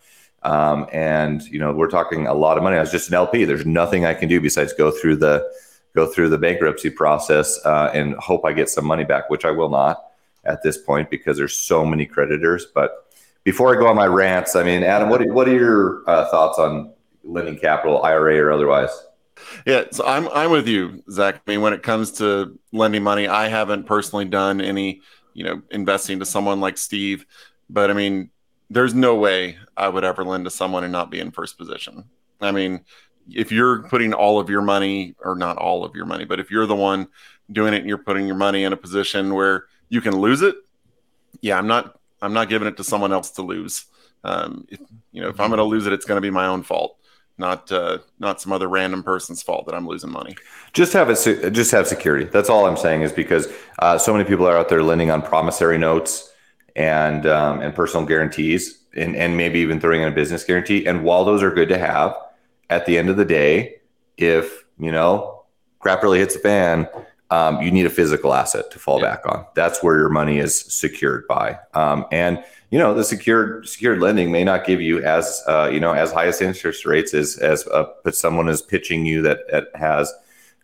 Um, 0.42 0.88
and 0.92 1.44
you 1.44 1.60
know, 1.60 1.72
we're 1.72 1.88
talking 1.88 2.26
a 2.26 2.34
lot 2.34 2.56
of 2.56 2.64
money. 2.64 2.76
I 2.76 2.80
was 2.80 2.90
just 2.90 3.08
an 3.08 3.14
LP. 3.14 3.44
There's 3.44 3.64
nothing 3.64 4.04
I 4.04 4.14
can 4.14 4.28
do 4.28 4.40
besides 4.40 4.72
go 4.72 4.90
through 4.90 5.16
the 5.18 5.48
go 5.94 6.06
through 6.06 6.30
the 6.30 6.38
bankruptcy 6.38 6.90
process 6.90 7.64
uh, 7.64 7.92
and 7.94 8.16
hope 8.16 8.44
I 8.44 8.52
get 8.52 8.68
some 8.68 8.84
money 8.84 9.04
back, 9.04 9.30
which 9.30 9.44
I 9.44 9.52
will 9.52 9.70
not 9.70 10.02
at 10.44 10.64
this 10.64 10.76
point 10.76 11.08
because 11.08 11.36
there's 11.36 11.54
so 11.54 11.86
many 11.86 12.04
creditors. 12.04 12.66
But 12.74 12.90
before 13.44 13.72
I 13.72 13.78
go 13.78 13.86
on 13.86 13.94
my 13.94 14.08
rants, 14.08 14.56
I 14.56 14.64
mean, 14.64 14.82
Adam, 14.82 15.08
what 15.08 15.22
are, 15.22 15.32
what 15.32 15.46
are 15.46 15.54
your 15.54 16.02
uh, 16.10 16.28
thoughts 16.32 16.58
on 16.58 16.92
lending 17.22 17.58
capital, 17.58 18.02
IRA 18.02 18.38
or 18.38 18.50
otherwise? 18.50 19.05
Yeah, 19.66 19.84
so 19.90 20.06
I'm 20.06 20.28
I'm 20.28 20.50
with 20.50 20.68
you, 20.68 21.02
Zach. 21.10 21.42
I 21.46 21.50
mean, 21.50 21.60
when 21.60 21.72
it 21.72 21.82
comes 21.82 22.12
to 22.12 22.58
lending 22.72 23.02
money, 23.02 23.28
I 23.28 23.48
haven't 23.48 23.84
personally 23.84 24.24
done 24.24 24.60
any, 24.60 25.02
you 25.34 25.44
know, 25.44 25.62
investing 25.70 26.18
to 26.20 26.24
someone 26.24 26.60
like 26.60 26.78
Steve, 26.78 27.26
but 27.68 27.90
I 27.90 27.94
mean, 27.94 28.30
there's 28.70 28.94
no 28.94 29.14
way 29.16 29.58
I 29.76 29.88
would 29.88 30.04
ever 30.04 30.24
lend 30.24 30.44
to 30.44 30.50
someone 30.50 30.84
and 30.84 30.92
not 30.92 31.10
be 31.10 31.20
in 31.20 31.30
first 31.30 31.58
position. 31.58 32.04
I 32.40 32.52
mean, 32.52 32.84
if 33.30 33.50
you're 33.50 33.82
putting 33.84 34.12
all 34.12 34.38
of 34.38 34.48
your 34.48 34.62
money 34.62 35.14
or 35.20 35.34
not 35.34 35.56
all 35.58 35.84
of 35.84 35.94
your 35.94 36.06
money 36.06 36.24
but 36.24 36.40
if 36.40 36.50
you're 36.50 36.66
the 36.66 36.76
one 36.76 37.08
doing 37.50 37.74
it 37.74 37.78
and 37.78 37.88
you're 37.88 37.98
putting 37.98 38.26
your 38.26 38.36
money 38.36 38.64
in 38.64 38.72
a 38.72 38.76
position 38.76 39.34
where 39.34 39.64
you 39.88 40.00
can 40.00 40.16
lose 40.16 40.42
it 40.42 40.54
yeah 41.40 41.58
i'm 41.58 41.66
not 41.66 41.98
i'm 42.22 42.32
not 42.32 42.48
giving 42.48 42.68
it 42.68 42.76
to 42.76 42.84
someone 42.84 43.12
else 43.12 43.30
to 43.32 43.42
lose 43.42 43.86
um, 44.24 44.66
if, 44.68 44.80
you 45.12 45.20
know 45.20 45.28
if 45.28 45.40
i'm 45.40 45.48
going 45.48 45.58
to 45.58 45.64
lose 45.64 45.86
it 45.86 45.92
it's 45.92 46.04
going 46.04 46.16
to 46.16 46.22
be 46.22 46.30
my 46.30 46.46
own 46.46 46.62
fault 46.62 46.98
not 47.38 47.70
uh, 47.70 47.98
not 48.18 48.40
some 48.40 48.52
other 48.52 48.68
random 48.68 49.02
person's 49.02 49.42
fault 49.42 49.66
that 49.66 49.74
i'm 49.74 49.86
losing 49.86 50.10
money. 50.10 50.34
Just 50.72 50.92
have 50.92 51.10
it 51.10 51.52
just 51.52 51.70
have 51.70 51.86
security. 51.86 52.24
That's 52.24 52.48
all 52.48 52.66
i'm 52.66 52.76
saying 52.76 53.02
is 53.02 53.12
because 53.12 53.48
uh, 53.78 53.98
so 53.98 54.12
many 54.12 54.24
people 54.24 54.46
are 54.46 54.56
out 54.56 54.68
there 54.68 54.82
lending 54.82 55.10
on 55.10 55.22
promissory 55.22 55.78
notes 55.78 56.32
and 56.74 57.26
um, 57.26 57.60
and 57.60 57.74
personal 57.74 58.06
guarantees 58.06 58.78
and, 58.96 59.16
and 59.16 59.36
maybe 59.36 59.58
even 59.60 59.80
throwing 59.80 60.02
in 60.02 60.08
a 60.08 60.14
business 60.14 60.44
guarantee. 60.44 60.86
And 60.86 61.04
while 61.04 61.24
those 61.24 61.42
are 61.42 61.50
good 61.50 61.68
to 61.68 61.78
have 61.78 62.16
at 62.70 62.86
the 62.86 62.98
end 62.98 63.10
of 63.10 63.16
the 63.16 63.24
day, 63.24 63.76
if 64.16 64.64
you 64.78 64.92
know 64.92 65.44
crap 65.78 66.02
really 66.02 66.18
hits 66.18 66.34
the 66.34 66.40
fan, 66.40 66.88
um, 67.30 67.60
you 67.60 67.70
need 67.70 67.86
a 67.86 67.90
physical 67.90 68.32
asset 68.34 68.70
to 68.70 68.78
fall 68.78 69.00
yeah. 69.00 69.10
back 69.10 69.26
on. 69.26 69.44
That's 69.54 69.82
where 69.82 69.96
your 69.96 70.08
money 70.08 70.38
is 70.38 70.60
secured 70.60 71.26
by. 71.26 71.58
Um, 71.74 72.06
and 72.12 72.42
you 72.70 72.78
know 72.78 72.94
the 72.94 73.04
secured 73.04 73.68
secured 73.68 74.00
lending 74.00 74.32
may 74.32 74.44
not 74.44 74.66
give 74.66 74.80
you 74.80 75.02
as 75.02 75.42
uh, 75.46 75.70
you 75.72 75.80
know 75.80 75.92
as 75.92 76.12
highest 76.12 76.42
interest 76.42 76.84
rates 76.84 77.14
as 77.14 77.36
as 77.38 77.66
uh, 77.68 77.86
but 78.04 78.14
someone 78.14 78.48
is 78.48 78.60
pitching 78.60 79.06
you 79.06 79.22
that, 79.22 79.40
that 79.50 79.68
has 79.74 80.12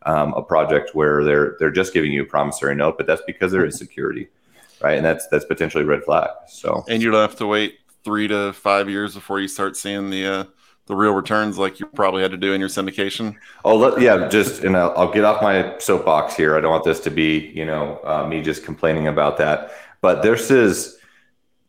um, 0.05 0.35
a 0.35 0.43
project 0.43 0.95
where 0.95 1.25
they're 1.25 1.57
they're 1.59 1.71
just 1.71 1.93
giving 1.95 2.13
you 2.13 2.23
a 2.23 2.27
promissory 2.27 2.75
note, 2.75 2.97
but 2.97 3.07
that's 3.07 3.23
because 3.27 3.53
there 3.53 3.65
is 3.65 3.79
security, 3.79 4.29
right? 4.81 4.97
And 4.97 5.05
that's 5.05 5.27
that's 5.29 5.45
potentially 5.45 5.85
red 5.85 6.05
flag. 6.05 6.31
So 6.49 6.85
and 6.89 7.03
you'll 7.03 7.21
have 7.21 7.37
to 7.37 7.47
wait 7.47 7.79
three 8.05 8.29
to 8.29 8.53
five 8.53 8.89
years 8.89 9.15
before 9.15 9.41
you 9.41 9.49
start 9.49 9.77
seeing 9.77 10.11
the 10.11 10.27
uh, 10.27 10.45
the 10.87 10.97
real 10.97 11.13
returns 11.13 11.59
like 11.59 11.81
you 11.81 11.87
probably 11.87 12.23
had 12.23 12.31
to 12.33 12.37
do 12.37 12.53
in 12.53 12.61
your 12.61 12.69
syndication? 12.69 13.37
Oh, 13.65 13.77
let, 13.77 14.01
yeah, 14.01 14.29
just 14.29 14.65
and 14.65 14.77
I'll, 14.77 14.93
I'll, 14.97 15.13
get 15.13 15.25
off 15.25 15.43
my 15.43 15.79
soapbox 15.79 16.37
here. 16.37 16.57
I 16.57 16.61
don't 16.61 16.73
want 16.73 16.85
this 16.85 17.01
to 17.01 17.11
be, 17.11 17.53
you 17.55 17.65
know, 17.65 18.01
uh, 18.05 18.27
me 18.27 18.43
just 18.43 18.65
complaining 18.65 19.07
about 19.07 19.37
that. 19.39 19.73
But 20.01 20.23
this 20.23 20.51
is 20.51 20.99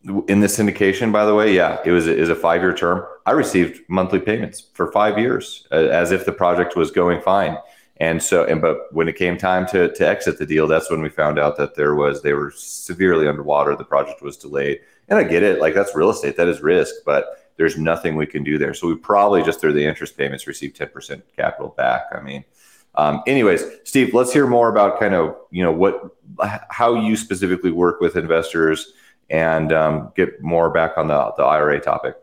in 0.04 0.40
the 0.40 0.46
syndication, 0.46 1.12
by 1.12 1.24
the 1.24 1.34
way. 1.34 1.54
Yeah, 1.54 1.78
it 1.84 1.92
was 1.92 2.06
is 2.06 2.28
a 2.28 2.34
five 2.34 2.60
year 2.60 2.74
term. 2.74 3.04
I 3.24 3.30
received 3.30 3.80
monthly 3.88 4.20
payments 4.20 4.66
for 4.74 4.90
five 4.90 5.18
years, 5.18 5.66
uh, 5.70 5.76
as 5.76 6.10
if 6.12 6.26
the 6.26 6.32
project 6.32 6.76
was 6.76 6.90
going 6.90 7.20
fine. 7.22 7.56
And 7.98 8.20
so, 8.20 8.44
and 8.44 8.60
but 8.60 8.92
when 8.92 9.08
it 9.08 9.16
came 9.16 9.38
time 9.38 9.66
to 9.68 9.92
to 9.92 10.08
exit 10.08 10.38
the 10.38 10.46
deal, 10.46 10.66
that's 10.66 10.90
when 10.90 11.00
we 11.00 11.08
found 11.08 11.38
out 11.38 11.56
that 11.58 11.76
there 11.76 11.94
was 11.94 12.22
they 12.22 12.32
were 12.32 12.50
severely 12.50 13.28
underwater. 13.28 13.76
The 13.76 13.84
project 13.84 14.20
was 14.20 14.36
delayed, 14.36 14.80
and 15.08 15.18
I 15.18 15.22
get 15.22 15.44
it. 15.44 15.60
Like 15.60 15.74
that's 15.74 15.94
real 15.94 16.10
estate, 16.10 16.36
that 16.36 16.48
is 16.48 16.60
risk, 16.60 16.92
but 17.06 17.43
there's 17.56 17.78
nothing 17.78 18.16
we 18.16 18.26
can 18.26 18.42
do 18.42 18.58
there. 18.58 18.74
So 18.74 18.88
we 18.88 18.96
probably 18.96 19.42
just 19.42 19.60
through 19.60 19.74
the 19.74 19.84
interest 19.84 20.16
payments 20.16 20.46
receive 20.46 20.72
10% 20.74 21.22
capital 21.36 21.74
back. 21.76 22.06
I 22.12 22.20
mean, 22.20 22.44
um, 22.96 23.22
anyways, 23.26 23.64
Steve, 23.84 24.14
let's 24.14 24.32
hear 24.32 24.46
more 24.46 24.68
about 24.68 25.00
kind 25.00 25.14
of 25.14 25.36
you 25.50 25.62
know 25.62 25.72
what 25.72 26.16
how 26.70 26.94
you 26.94 27.16
specifically 27.16 27.72
work 27.72 28.00
with 28.00 28.16
investors 28.16 28.92
and 29.30 29.72
um, 29.72 30.12
get 30.14 30.40
more 30.42 30.70
back 30.70 30.96
on 30.96 31.08
the 31.08 31.32
the 31.36 31.42
IRA 31.42 31.80
topic. 31.80 32.16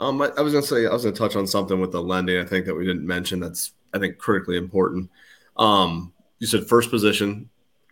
Um, 0.00 0.20
I, 0.20 0.30
I 0.36 0.40
was 0.40 0.52
gonna 0.52 0.66
say 0.66 0.86
I 0.86 0.92
was 0.92 1.04
gonna 1.04 1.14
touch 1.14 1.36
on 1.36 1.46
something 1.46 1.80
with 1.80 1.92
the 1.92 2.02
lending. 2.02 2.40
I 2.40 2.44
think 2.44 2.66
that 2.66 2.74
we 2.74 2.84
didn't 2.84 3.06
mention 3.06 3.40
that's 3.40 3.72
I 3.94 3.98
think 3.98 4.18
critically 4.18 4.56
important. 4.56 5.10
Um, 5.56 6.12
you 6.38 6.46
said 6.46 6.66
first 6.66 6.90
position, 6.90 7.48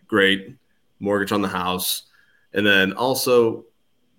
great, 0.07 0.55
mortgage 0.99 1.31
on 1.31 1.41
the 1.41 1.47
house, 1.47 2.03
and 2.53 2.65
then 2.65 2.93
also 2.93 3.65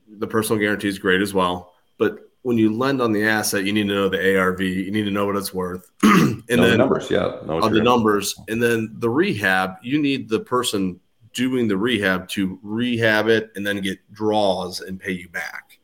the 0.09 0.27
personal 0.27 0.59
guarantee 0.59 0.89
is 0.89 0.99
great 0.99 1.21
as 1.21 1.35
well. 1.35 1.75
But 1.99 2.31
when 2.47 2.57
you 2.57 2.73
lend 2.73 3.03
on 3.03 3.11
the 3.11 3.25
asset, 3.25 3.65
you 3.65 3.73
need 3.73 3.89
to 3.89 3.95
know 3.95 4.09
the 4.09 4.39
ARV. 4.39 4.61
You 4.61 4.93
need 4.93 5.03
to 5.03 5.11
know 5.11 5.27
what 5.27 5.35
it's 5.35 5.53
worth, 5.53 5.91
and 6.05 6.47
know 6.49 6.63
then 6.63 6.71
the 6.71 6.77
numbers, 6.77 7.11
yeah, 7.11 7.25
on 7.49 7.73
the 7.73 7.83
numbers, 7.83 8.39
and 8.47 8.63
then 8.63 8.95
the 9.01 9.11
rehab. 9.11 9.79
You 9.83 10.01
need 10.01 10.29
the 10.29 10.39
person 10.39 11.01
doing 11.33 11.67
the 11.67 11.77
rehab 11.77 12.29
to 12.29 12.57
rehab 12.63 13.27
it 13.27 13.51
and 13.57 13.67
then 13.67 13.81
get 13.81 13.99
draws 14.13 14.81
and 14.81 15.01
pay 15.01 15.11
you 15.11 15.29
back. 15.29 15.81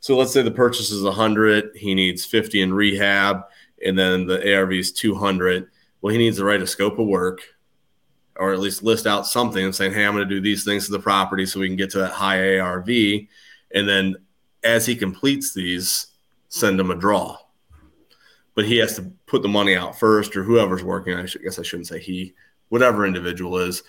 So 0.00 0.16
let's 0.16 0.32
say 0.32 0.42
the 0.42 0.50
purchase 0.50 0.90
is 0.90 1.04
100, 1.04 1.76
he 1.76 1.94
needs 1.94 2.24
50 2.24 2.62
in 2.62 2.74
rehab, 2.74 3.42
and 3.86 3.96
then 3.96 4.26
the 4.26 4.56
ARV 4.56 4.72
is 4.72 4.90
200. 4.90 5.70
Well, 6.00 6.12
he 6.12 6.18
needs 6.18 6.38
to 6.38 6.44
write 6.44 6.62
a 6.62 6.66
scope 6.66 6.98
of 6.98 7.06
work 7.06 7.42
or 8.34 8.52
at 8.52 8.58
least 8.58 8.82
list 8.82 9.06
out 9.06 9.24
something 9.24 9.64
and 9.64 9.72
saying, 9.72 9.92
hey, 9.92 10.04
I'm 10.04 10.14
going 10.14 10.28
to 10.28 10.34
do 10.34 10.40
these 10.40 10.64
things 10.64 10.86
to 10.86 10.90
the 10.90 10.98
property 10.98 11.46
so 11.46 11.60
we 11.60 11.68
can 11.68 11.76
get 11.76 11.90
to 11.90 11.98
that 11.98 12.10
high 12.10 12.58
ARV. 12.58 12.88
And 13.72 13.88
then 13.88 14.16
as 14.64 14.86
he 14.86 14.96
completes 14.96 15.52
these, 15.52 16.08
send 16.48 16.78
him 16.78 16.90
a 16.90 16.94
draw. 16.94 17.36
but 18.54 18.64
he 18.66 18.76
has 18.76 18.96
to 18.96 19.10
put 19.26 19.42
the 19.42 19.48
money 19.48 19.74
out 19.74 19.98
first, 19.98 20.36
or 20.36 20.42
whoever's 20.42 20.84
working. 20.84 21.14
I 21.14 21.22
guess 21.22 21.58
I 21.58 21.62
shouldn't 21.62 21.88
say 21.88 21.98
he, 21.98 22.34
whatever 22.68 23.06
individual 23.06 23.58
is. 23.58 23.82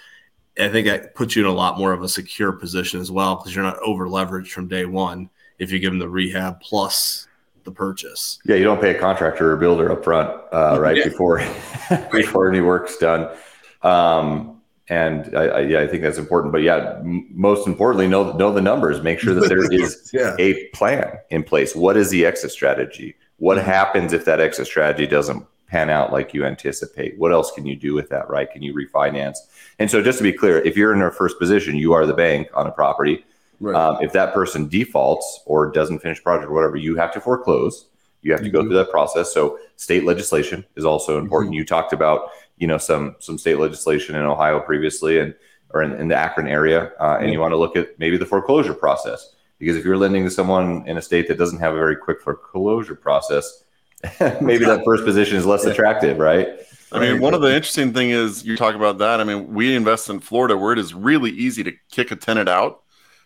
I 0.57 0.69
think 0.69 0.87
that 0.87 1.15
puts 1.15 1.35
you 1.35 1.43
in 1.43 1.49
a 1.49 1.53
lot 1.53 1.77
more 1.77 1.91
of 1.93 2.01
a 2.03 2.07
secure 2.07 2.51
position 2.51 3.01
as 3.01 3.11
well 3.11 3.35
because 3.35 3.55
you're 3.55 3.63
not 3.63 3.79
over 3.79 4.07
leveraged 4.07 4.49
from 4.51 4.67
day 4.67 4.85
one 4.85 5.29
if 5.59 5.71
you 5.71 5.79
give 5.79 5.91
them 5.91 5.99
the 5.99 6.07
rehab 6.09 6.61
plus 6.61 7.27
the 7.63 7.71
purchase. 7.71 8.39
Yeah, 8.45 8.55
you 8.55 8.63
don't 8.63 8.79
pay 8.79 8.95
a 8.95 8.99
contractor 8.99 9.51
or 9.51 9.57
builder 9.57 9.91
up 9.91 10.03
front, 10.03 10.29
uh, 10.51 10.77
right 10.79 10.97
yeah. 10.97 11.05
before 11.05 11.39
before 12.11 12.49
any 12.49 12.61
work's 12.61 12.97
done. 12.97 13.35
Um, 13.81 14.61
and 14.93 15.35
I, 15.35 15.45
I, 15.45 15.59
yeah, 15.61 15.79
I 15.79 15.87
think 15.87 16.03
that's 16.03 16.19
important. 16.19 16.51
But 16.51 16.61
yeah, 16.61 16.97
m- 16.99 17.27
most 17.31 17.65
importantly, 17.65 18.07
know 18.07 18.31
know 18.33 18.53
the 18.53 18.61
numbers. 18.61 19.01
Make 19.01 19.19
sure 19.19 19.33
that 19.33 19.49
there 19.49 19.71
is 19.73 20.11
yeah. 20.13 20.35
a 20.37 20.67
plan 20.67 21.17
in 21.31 21.43
place. 21.43 21.75
What 21.75 21.97
is 21.97 22.11
the 22.11 22.25
exit 22.25 22.51
strategy? 22.51 23.15
What 23.37 23.57
mm-hmm. 23.57 23.65
happens 23.65 24.13
if 24.13 24.25
that 24.25 24.39
exit 24.39 24.67
strategy 24.67 25.07
doesn't 25.07 25.47
pan 25.65 25.89
out 25.89 26.11
like 26.11 26.35
you 26.35 26.45
anticipate? 26.45 27.17
What 27.17 27.31
else 27.31 27.51
can 27.51 27.65
you 27.65 27.75
do 27.75 27.95
with 27.95 28.09
that? 28.09 28.29
Right? 28.29 28.49
Can 28.51 28.61
you 28.61 28.75
refinance? 28.75 29.37
And 29.79 29.89
so, 29.89 30.03
just 30.03 30.19
to 30.19 30.23
be 30.23 30.31
clear, 30.31 30.59
if 30.59 30.77
you're 30.77 30.93
in 30.93 31.01
a 31.01 31.09
first 31.09 31.39
position, 31.39 31.75
you 31.75 31.93
are 31.93 32.05
the 32.05 32.13
bank 32.13 32.49
on 32.53 32.67
a 32.67 32.71
property. 32.71 33.25
Right. 33.59 33.75
Um, 33.75 33.97
if 33.99 34.11
that 34.13 34.33
person 34.33 34.67
defaults 34.67 35.41
or 35.47 35.71
doesn't 35.71 35.99
finish 35.99 36.21
project 36.21 36.51
or 36.51 36.53
whatever, 36.53 36.75
you 36.75 36.95
have 36.97 37.11
to 37.13 37.21
foreclose. 37.21 37.87
You 38.21 38.31
have 38.31 38.41
to 38.41 38.47
mm-hmm. 38.47 38.55
go 38.55 38.61
through 38.63 38.75
that 38.75 38.91
process. 38.91 39.33
So 39.33 39.57
state 39.75 40.05
legislation 40.05 40.65
is 40.75 40.85
also 40.85 41.17
important. 41.17 41.51
Mm-hmm. 41.51 41.59
You 41.59 41.65
talked 41.65 41.93
about 41.93 42.29
you 42.57 42.67
know 42.67 42.77
some 42.77 43.15
some 43.19 43.37
state 43.37 43.59
legislation 43.59 44.15
in 44.15 44.23
Ohio 44.23 44.59
previously 44.59 45.19
and 45.19 45.35
or 45.69 45.81
in, 45.81 45.93
in 45.93 46.07
the 46.07 46.15
Akron 46.15 46.47
area, 46.47 46.91
uh, 46.99 47.17
and 47.19 47.31
you 47.31 47.39
want 47.39 47.51
to 47.51 47.57
look 47.57 47.75
at 47.75 47.97
maybe 47.97 48.17
the 48.17 48.25
foreclosure 48.25 48.75
process 48.75 49.33
because 49.63 49.77
if 49.77 49.85
you're 49.85 49.97
lending 49.97 50.23
to 50.25 50.29
someone 50.29 50.87
in 50.87 50.97
a 50.97 51.01
state 51.01 51.27
that 51.27 51.37
doesn't 51.37 51.59
have 51.59 51.73
a 51.73 51.77
very 51.77 51.95
quick 51.95 52.21
foreclosure 52.21 52.95
process, 52.95 53.63
maybe 54.41 54.65
that 54.65 54.83
first 54.83 55.05
position 55.05 55.37
is 55.37 55.45
less 55.45 55.63
attractive, 55.63 56.17
right? 56.17 56.47
I 56.91 56.99
mean, 56.99 57.21
one 57.21 57.33
of 57.33 57.41
the 57.41 57.55
interesting 57.55 57.93
thing 57.93 58.11
is 58.11 58.45
you 58.45 58.55
talk 58.55 58.75
about 58.75 58.99
that. 58.99 59.19
I 59.19 59.23
mean, 59.23 59.53
we 59.53 59.75
invest 59.75 60.09
in 60.09 60.19
Florida 60.19 60.55
where 60.57 60.73
it 60.73 60.79
is 60.79 60.93
really 60.93 61.31
easy 61.31 61.63
to 61.63 61.71
kick 61.89 62.11
a 62.11 62.15
tenant 62.15 62.49
out. 62.49 62.83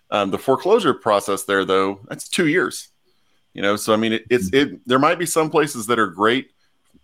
Um, 0.10 0.32
the 0.32 0.38
foreclosure 0.38 0.94
process 0.94 1.44
there, 1.44 1.66
though, 1.66 2.00
that's 2.08 2.30
two 2.30 2.48
years. 2.48 2.90
You 3.54 3.62
know, 3.62 3.76
so 3.76 3.92
I 3.94 3.98
mean, 3.98 4.14
it, 4.14 4.26
it's 4.30 4.54
it. 4.54 4.88
There 4.88 5.00
might 5.00 5.20
be 5.20 5.26
some 5.26 5.50
places 5.50 5.88
that 5.88 6.00
are 6.00 6.08
great 6.08 6.52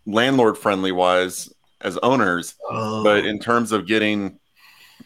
landlord 0.06 0.58
friendly 0.58 0.92
wise 0.92 1.52
as 1.84 1.98
owners, 2.04 2.56
oh. 2.70 3.04
but 3.04 3.26
in 3.26 3.40
terms 3.40 3.72
of 3.72 3.86
getting, 3.86 4.40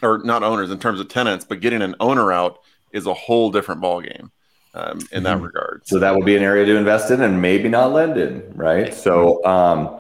or 0.02 0.20
not 0.24 0.44
owners, 0.44 0.72
in 0.72 0.80
terms 0.80 1.00
of 1.00 1.08
tenants, 1.08 1.46
but 1.46 1.60
getting 1.60 1.82
an 1.82 1.96
owner 2.00 2.32
out 2.32 2.60
is 2.92 3.06
a 3.06 3.13
whole 3.13 3.52
different 3.52 3.82
ballgame 3.82 4.32
um, 4.74 5.00
in 5.12 5.24
that 5.24 5.36
mm-hmm. 5.36 5.46
regard. 5.46 5.82
So 5.86 6.00
that 6.00 6.16
would 6.16 6.26
be 6.26 6.36
an 6.36 6.44
area 6.44 6.66
to 6.66 6.76
invest 6.76 7.12
in 7.12 7.22
and 7.22 7.42
maybe 7.42 7.68
not 7.70 7.92
lend 7.92 8.18
in, 8.18 8.44
right? 8.54 8.94
So, 8.94 9.44
um, 9.46 10.00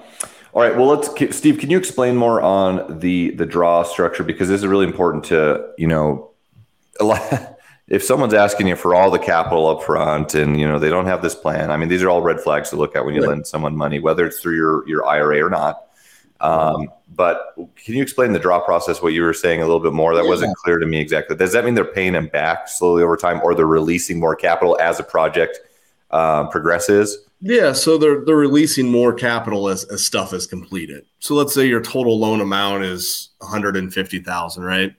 all 0.53 0.63
right. 0.63 0.75
Well, 0.75 0.87
let's 0.87 1.37
Steve. 1.37 1.59
Can 1.59 1.69
you 1.69 1.77
explain 1.77 2.15
more 2.15 2.41
on 2.41 2.99
the 2.99 3.31
the 3.31 3.45
draw 3.45 3.83
structure 3.83 4.23
because 4.23 4.47
this 4.47 4.61
is 4.61 4.67
really 4.67 4.85
important 4.85 5.25
to 5.25 5.69
you 5.77 5.87
know 5.87 6.31
a 6.99 7.03
lot. 7.03 7.53
If 7.89 8.03
someone's 8.03 8.33
asking 8.33 8.67
you 8.67 8.75
for 8.75 8.93
all 8.93 9.09
the 9.09 9.17
capital 9.17 9.65
up 9.69 9.81
front 9.81 10.35
and 10.35 10.59
you 10.59 10.67
know 10.67 10.77
they 10.77 10.89
don't 10.89 11.05
have 11.05 11.21
this 11.21 11.33
plan, 11.33 11.71
I 11.71 11.77
mean 11.77 11.87
these 11.87 12.03
are 12.03 12.09
all 12.09 12.21
red 12.21 12.41
flags 12.41 12.69
to 12.71 12.75
look 12.75 12.97
at 12.97 13.05
when 13.05 13.15
you 13.15 13.21
right. 13.21 13.29
lend 13.29 13.47
someone 13.47 13.77
money, 13.77 13.97
whether 13.99 14.25
it's 14.25 14.41
through 14.41 14.57
your 14.57 14.89
your 14.89 15.05
IRA 15.05 15.41
or 15.41 15.49
not. 15.49 15.86
Um, 16.39 16.89
but 17.15 17.53
can 17.55 17.95
you 17.95 18.03
explain 18.03 18.33
the 18.33 18.39
draw 18.39 18.59
process? 18.59 19.01
What 19.01 19.13
you 19.13 19.23
were 19.23 19.33
saying 19.33 19.61
a 19.61 19.65
little 19.65 19.79
bit 19.79 19.93
more? 19.93 20.15
That 20.15 20.23
yeah. 20.23 20.29
wasn't 20.29 20.55
clear 20.57 20.77
to 20.77 20.85
me 20.85 20.99
exactly. 20.99 21.35
Does 21.35 21.51
that 21.53 21.65
mean 21.65 21.73
they're 21.73 21.85
paying 21.85 22.13
them 22.13 22.27
back 22.27 22.67
slowly 22.67 23.03
over 23.03 23.17
time, 23.17 23.41
or 23.43 23.55
they're 23.55 23.65
releasing 23.65 24.19
more 24.19 24.35
capital 24.35 24.77
as 24.79 24.99
a 24.99 25.03
project 25.03 25.59
uh, 26.11 26.47
progresses? 26.47 27.17
Yeah, 27.39 27.73
so 27.73 27.97
they're 27.97 28.25
they're 28.25 28.35
releasing 28.35 28.91
more 28.91 29.13
capital 29.13 29.69
as, 29.69 29.83
as 29.85 30.03
stuff 30.03 30.33
is 30.33 30.47
completed. 30.47 31.05
So 31.19 31.35
let's 31.35 31.53
say 31.53 31.67
your 31.67 31.81
total 31.81 32.19
loan 32.19 32.41
amount 32.41 32.83
is 32.83 33.29
one 33.39 33.51
hundred 33.51 33.77
and 33.77 33.93
fifty 33.93 34.19
thousand, 34.19 34.63
right? 34.63 34.93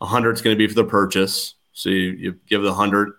A 0.00 0.06
hundred 0.06 0.32
is 0.32 0.42
going 0.42 0.56
to 0.56 0.58
be 0.58 0.68
for 0.68 0.74
the 0.74 0.84
purchase. 0.84 1.54
So 1.72 1.90
you, 1.90 2.10
you 2.10 2.38
give 2.46 2.62
the 2.62 2.74
hundred 2.74 3.12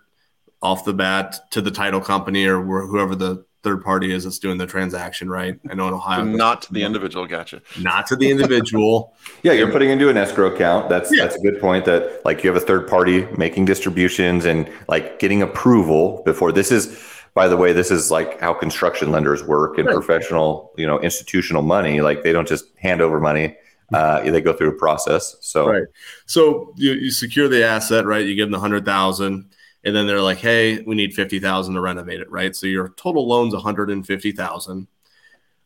off 0.62 0.84
the 0.84 0.94
bat 0.94 1.50
to 1.50 1.60
the 1.60 1.70
title 1.70 2.00
company 2.00 2.46
or 2.46 2.62
whoever 2.62 3.14
the 3.14 3.44
third 3.62 3.82
party 3.82 4.12
is 4.12 4.24
that's 4.24 4.38
doing 4.38 4.58
the 4.58 4.66
transaction, 4.66 5.28
right? 5.28 5.58
I 5.70 5.74
know 5.74 5.88
in 5.88 5.94
Ohio, 5.94 6.24
not 6.24 6.62
to 6.62 6.72
the 6.72 6.82
individual. 6.82 7.26
Gotcha. 7.26 7.62
Not 7.80 8.06
to 8.08 8.16
the 8.16 8.30
individual. 8.30 9.14
yeah, 9.42 9.52
you're 9.52 9.70
putting 9.70 9.90
into 9.90 10.08
an 10.08 10.16
escrow 10.16 10.52
account. 10.52 10.88
That's 10.88 11.14
yeah. 11.14 11.24
that's 11.24 11.36
a 11.36 11.40
good 11.40 11.60
point. 11.60 11.84
That 11.84 12.24
like 12.24 12.42
you 12.42 12.52
have 12.52 12.60
a 12.60 12.64
third 12.64 12.88
party 12.88 13.26
making 13.36 13.66
distributions 13.66 14.44
and 14.44 14.70
like 14.88 15.18
getting 15.18 15.42
approval 15.42 16.22
before 16.24 16.52
this 16.52 16.70
is. 16.70 17.08
By 17.34 17.48
the 17.48 17.56
way, 17.56 17.72
this 17.72 17.90
is 17.90 18.10
like 18.10 18.40
how 18.40 18.52
construction 18.52 19.10
lenders 19.10 19.42
work 19.42 19.78
and 19.78 19.86
right. 19.86 19.94
professional, 19.94 20.70
you 20.76 20.86
know, 20.86 21.00
institutional 21.00 21.62
money. 21.62 22.02
Like 22.02 22.24
they 22.24 22.32
don't 22.32 22.46
just 22.46 22.66
hand 22.76 23.00
over 23.00 23.20
money. 23.20 23.56
Uh, 23.94 24.22
they 24.22 24.40
go 24.42 24.52
through 24.52 24.68
a 24.68 24.78
process. 24.78 25.36
So 25.40 25.68
right. 25.68 25.84
So 26.26 26.74
you, 26.76 26.92
you 26.92 27.10
secure 27.10 27.48
the 27.48 27.64
asset, 27.64 28.04
right? 28.04 28.26
You 28.26 28.34
give 28.34 28.46
them 28.46 28.52
the 28.52 28.60
hundred 28.60 28.84
thousand 28.84 29.54
and 29.84 29.94
then 29.94 30.06
they're 30.06 30.20
like, 30.20 30.38
"Hey, 30.38 30.80
we 30.82 30.94
need 30.94 31.14
fifty 31.14 31.38
thousand 31.38 31.74
to 31.74 31.80
renovate 31.80 32.20
it." 32.20 32.30
Right, 32.30 32.54
so 32.54 32.66
your 32.66 32.90
total 32.90 33.26
loan's 33.26 33.54
one 33.54 33.62
hundred 33.62 33.90
and 33.90 34.06
fifty 34.06 34.32
thousand. 34.32 34.86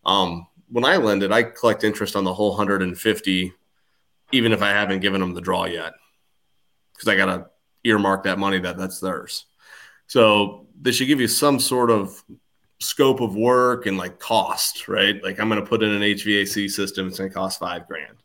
Um, 0.05 0.46
when 0.68 0.85
I 0.85 0.96
lend 0.96 1.22
it, 1.22 1.33
I 1.33 1.42
collect 1.42 1.85
interest 1.85 2.16
on 2.16 2.24
the 2.24 2.35
whole 2.35 2.55
hundred 2.55 2.83
and 2.83 2.98
fifty, 2.98 3.52
even 4.33 4.52
if 4.52 4.62
I 4.62 4.70
haven't 4.70 5.00
given 5.00 5.20
them 5.20 5.35
the 5.35 5.40
draw 5.40 5.64
yet, 5.64 5.94
because 6.94 7.09
I 7.09 7.16
gotta 7.16 7.46
earmark 7.85 8.24
that 8.24 8.38
money 8.38 8.59
that 8.59 8.76
that's 8.76 9.00
theirs. 9.00 9.46
So 10.07 10.66
they 10.81 10.92
should 10.92 11.09
give 11.09 11.20
you 11.20 11.29
some 11.29 11.59
sort 11.59 11.90
of 11.90 12.22
scope 12.81 13.20
of 13.20 13.35
work 13.35 13.87
and 13.87 13.96
like 13.96 14.18
cost, 14.18 14.88
right? 14.88 15.22
Like 15.22 15.40
I'm 15.40 15.48
going 15.48 15.61
to 15.61 15.66
put 15.66 15.83
in 15.83 15.90
an 15.90 16.02
HVAC 16.02 16.70
system, 16.70 17.09
it's 17.09 17.18
going 17.18 17.31
to 17.31 17.35
cost 17.35 17.59
five 17.59 17.87
grand. 17.88 18.16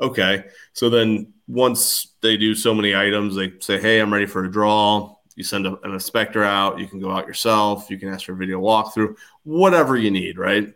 Okay. 0.00 0.44
So 0.72 0.90
then 0.90 1.32
once 1.46 2.14
they 2.20 2.36
do 2.36 2.54
so 2.54 2.74
many 2.74 2.94
items, 2.94 3.36
they 3.36 3.52
say, 3.60 3.80
Hey, 3.80 4.00
I'm 4.00 4.12
ready 4.12 4.26
for 4.26 4.44
a 4.44 4.50
draw. 4.50 5.14
You 5.36 5.44
send 5.44 5.66
a, 5.66 5.80
an 5.82 5.92
inspector 5.92 6.44
out. 6.44 6.78
You 6.78 6.86
can 6.86 7.00
go 7.00 7.10
out 7.10 7.26
yourself. 7.26 7.90
You 7.90 7.98
can 7.98 8.08
ask 8.08 8.26
for 8.26 8.32
a 8.32 8.36
video 8.36 8.60
walkthrough, 8.60 9.16
whatever 9.44 9.96
you 9.96 10.10
need, 10.10 10.38
right? 10.38 10.72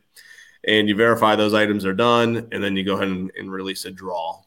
And 0.66 0.88
you 0.88 0.94
verify 0.94 1.36
those 1.36 1.54
items 1.54 1.84
are 1.84 1.94
done, 1.94 2.48
and 2.50 2.62
then 2.62 2.76
you 2.76 2.84
go 2.84 2.94
ahead 2.94 3.08
and, 3.08 3.30
and 3.38 3.52
release 3.52 3.84
a 3.84 3.90
draw. 3.90 4.42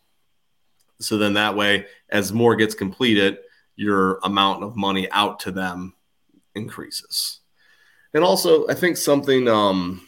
So 0.99 1.17
then 1.17 1.33
that 1.33 1.55
way, 1.55 1.85
as 2.09 2.33
more 2.33 2.55
gets 2.55 2.75
completed, 2.75 3.37
your 3.75 4.19
amount 4.23 4.63
of 4.63 4.75
money 4.75 5.09
out 5.11 5.39
to 5.41 5.51
them 5.51 5.93
increases. 6.55 7.39
And 8.13 8.23
also, 8.23 8.67
I 8.67 8.73
think 8.73 8.97
something 8.97 9.47
um, 9.47 10.01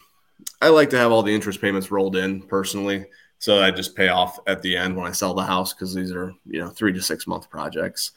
I 0.61 0.69
like 0.69 0.89
to 0.89 0.97
have 0.97 1.11
all 1.11 1.23
the 1.23 1.33
interest 1.33 1.61
payments 1.61 1.91
rolled 1.91 2.15
in 2.15 2.41
personally. 2.41 3.05
So 3.39 3.61
I 3.61 3.71
just 3.71 3.95
pay 3.95 4.09
off 4.09 4.39
at 4.45 4.61
the 4.61 4.75
end 4.75 4.95
when 4.95 5.07
I 5.07 5.11
sell 5.11 5.33
the 5.33 5.43
house 5.43 5.73
because 5.73 5.95
these 5.95 6.11
are, 6.11 6.33
you 6.45 6.59
know, 6.59 6.69
three 6.69 6.93
to 6.93 7.01
six 7.01 7.25
month 7.25 7.49
projects. 7.49 8.11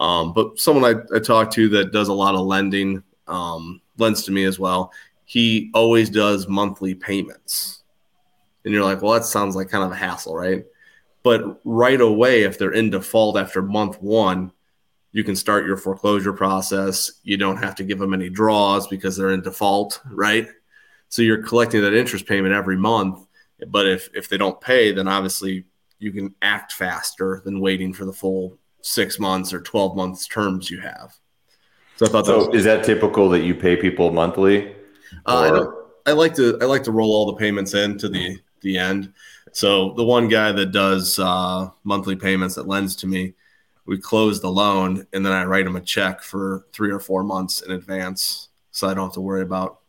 Um, 0.00 0.32
but 0.32 0.58
someone 0.58 0.84
I, 0.84 1.16
I 1.16 1.20
talked 1.20 1.52
to 1.54 1.68
that 1.68 1.92
does 1.92 2.08
a 2.08 2.12
lot 2.12 2.34
of 2.34 2.46
lending 2.46 3.02
um, 3.28 3.80
lends 3.98 4.24
to 4.24 4.32
me 4.32 4.44
as 4.44 4.58
well. 4.58 4.92
He 5.26 5.70
always 5.74 6.10
does 6.10 6.48
monthly 6.48 6.94
payments. 6.94 7.82
And 8.64 8.74
you're 8.74 8.84
like, 8.84 9.02
well, 9.02 9.12
that 9.12 9.24
sounds 9.24 9.54
like 9.54 9.68
kind 9.68 9.84
of 9.84 9.92
a 9.92 9.96
hassle, 9.96 10.34
right? 10.34 10.64
But 11.22 11.60
right 11.64 12.00
away, 12.00 12.42
if 12.42 12.58
they're 12.58 12.72
in 12.72 12.90
default 12.90 13.36
after 13.36 13.62
month 13.62 14.00
one, 14.00 14.52
you 15.12 15.22
can 15.22 15.36
start 15.36 15.66
your 15.66 15.76
foreclosure 15.76 16.32
process. 16.32 17.10
You 17.22 17.36
don't 17.36 17.58
have 17.58 17.74
to 17.76 17.84
give 17.84 17.98
them 17.98 18.14
any 18.14 18.30
draws 18.30 18.86
because 18.86 19.16
they're 19.16 19.30
in 19.30 19.42
default, 19.42 20.00
right? 20.10 20.48
So 21.08 21.22
you're 21.22 21.42
collecting 21.42 21.82
that 21.82 21.94
interest 21.94 22.26
payment 22.26 22.54
every 22.54 22.76
month. 22.76 23.26
But 23.68 23.86
if 23.86 24.08
if 24.14 24.28
they 24.28 24.38
don't 24.38 24.60
pay, 24.60 24.92
then 24.92 25.08
obviously 25.08 25.64
you 25.98 26.12
can 26.12 26.34
act 26.40 26.72
faster 26.72 27.42
than 27.44 27.60
waiting 27.60 27.92
for 27.92 28.06
the 28.06 28.12
full 28.12 28.56
six 28.82 29.18
months 29.18 29.52
or 29.52 29.60
12 29.60 29.96
months 29.96 30.26
terms 30.26 30.70
you 30.70 30.80
have. 30.80 31.14
So 31.96 32.06
I 32.06 32.08
thought 32.08 32.26
so 32.26 32.40
that 32.40 32.48
was, 32.48 32.58
is 32.58 32.64
that 32.64 32.84
typical 32.84 33.28
that 33.30 33.40
you 33.40 33.54
pay 33.54 33.76
people 33.76 34.10
monthly? 34.12 34.74
Uh, 35.26 35.70
I, 36.06 36.10
I, 36.10 36.12
like 36.14 36.34
to, 36.36 36.58
I 36.60 36.64
like 36.64 36.84
to 36.84 36.92
roll 36.92 37.12
all 37.12 37.26
the 37.26 37.34
payments 37.34 37.74
in 37.74 37.98
to 37.98 38.08
the, 38.08 38.38
the 38.62 38.78
end. 38.78 39.12
So 39.52 39.92
the 39.94 40.04
one 40.04 40.28
guy 40.28 40.52
that 40.52 40.72
does 40.72 41.18
uh, 41.18 41.68
monthly 41.84 42.16
payments 42.16 42.54
that 42.54 42.66
lends 42.66 42.96
to 42.96 43.06
me, 43.06 43.34
we 43.86 43.98
close 43.98 44.40
the 44.40 44.50
loan 44.50 45.06
and 45.12 45.26
then 45.26 45.32
I 45.32 45.44
write 45.44 45.66
him 45.66 45.76
a 45.76 45.80
check 45.80 46.22
for 46.22 46.66
three 46.72 46.90
or 46.90 47.00
four 47.00 47.22
months 47.22 47.60
in 47.60 47.72
advance. 47.72 48.48
So 48.70 48.88
I 48.88 48.94
don't 48.94 49.06
have 49.06 49.14
to 49.14 49.20
worry 49.20 49.42
about. 49.42 49.80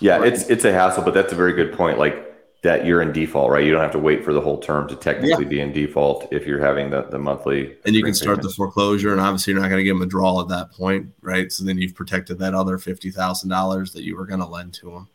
Yeah, 0.00 0.22
it's, 0.24 0.48
it's 0.48 0.64
a 0.64 0.72
hassle, 0.72 1.02
but 1.02 1.14
that's 1.14 1.32
a 1.32 1.36
very 1.36 1.52
good 1.52 1.72
point. 1.72 1.98
Like 1.98 2.27
that 2.62 2.84
you're 2.84 3.02
in 3.02 3.12
default, 3.12 3.50
right? 3.50 3.64
You 3.64 3.70
don't 3.70 3.80
have 3.80 3.92
to 3.92 3.98
wait 3.98 4.24
for 4.24 4.32
the 4.32 4.40
whole 4.40 4.58
term 4.58 4.88
to 4.88 4.96
technically 4.96 5.44
yeah. 5.44 5.48
be 5.48 5.60
in 5.60 5.72
default 5.72 6.26
if 6.32 6.44
you're 6.44 6.58
having 6.58 6.90
the, 6.90 7.02
the 7.02 7.18
monthly. 7.18 7.76
And 7.84 7.94
you 7.94 8.02
can 8.02 8.14
start 8.14 8.38
payment. 8.38 8.50
the 8.50 8.54
foreclosure, 8.54 9.12
and 9.12 9.20
obviously 9.20 9.52
you're 9.52 9.62
not 9.62 9.68
going 9.68 9.78
to 9.78 9.84
give 9.84 9.96
them 9.96 10.02
a 10.02 10.10
draw 10.10 10.40
at 10.40 10.48
that 10.48 10.72
point, 10.72 11.08
right? 11.22 11.52
So 11.52 11.64
then 11.64 11.78
you've 11.78 11.94
protected 11.94 12.38
that 12.40 12.54
other 12.54 12.78
fifty 12.78 13.10
thousand 13.10 13.50
dollars 13.50 13.92
that 13.92 14.02
you 14.02 14.16
were 14.16 14.26
going 14.26 14.40
to 14.40 14.46
lend 14.46 14.74
to 14.74 14.90
them. 14.90 15.08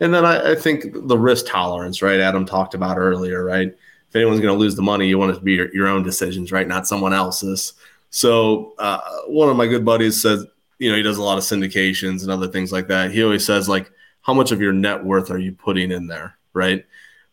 And 0.00 0.14
then 0.14 0.24
I, 0.24 0.52
I, 0.52 0.54
think 0.54 0.86
the 0.94 1.18
risk 1.18 1.46
tolerance, 1.46 2.00
right? 2.00 2.20
Adam 2.20 2.46
talked 2.46 2.74
about 2.74 2.96
earlier, 2.96 3.44
right? 3.44 3.68
If 3.68 4.16
anyone's 4.16 4.40
going 4.40 4.54
to 4.54 4.58
lose 4.58 4.74
the 4.74 4.82
money, 4.82 5.06
you 5.06 5.18
want 5.18 5.32
it 5.32 5.34
to 5.34 5.40
be 5.40 5.52
your, 5.52 5.74
your 5.74 5.88
own 5.88 6.02
decisions, 6.02 6.50
right? 6.50 6.66
Not 6.66 6.88
someone 6.88 7.12
else's. 7.12 7.74
So 8.08 8.74
uh, 8.78 9.00
one 9.26 9.48
of 9.48 9.56
my 9.56 9.66
good 9.66 9.84
buddies 9.84 10.20
says, 10.20 10.46
you 10.78 10.90
know, 10.90 10.96
he 10.96 11.02
does 11.02 11.18
a 11.18 11.22
lot 11.22 11.36
of 11.36 11.44
syndications 11.44 12.22
and 12.22 12.30
other 12.30 12.48
things 12.48 12.72
like 12.72 12.88
that. 12.88 13.10
He 13.10 13.22
always 13.22 13.44
says 13.44 13.68
like 13.68 13.90
how 14.22 14.34
much 14.34 14.52
of 14.52 14.60
your 14.60 14.72
net 14.72 15.04
worth 15.04 15.30
are 15.30 15.38
you 15.38 15.52
putting 15.52 15.92
in 15.92 16.06
there, 16.06 16.36
right? 16.52 16.84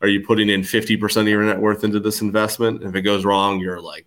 Are 0.01 0.08
you 0.08 0.25
putting 0.25 0.49
in 0.49 0.62
50% 0.62 1.21
of 1.21 1.27
your 1.27 1.43
net 1.43 1.60
worth 1.60 1.84
into 1.84 1.99
this 1.99 2.21
investment? 2.21 2.84
If 2.84 2.95
it 2.95 3.01
goes 3.01 3.25
wrong, 3.25 3.60
you're 3.60 3.82
like 3.82 4.06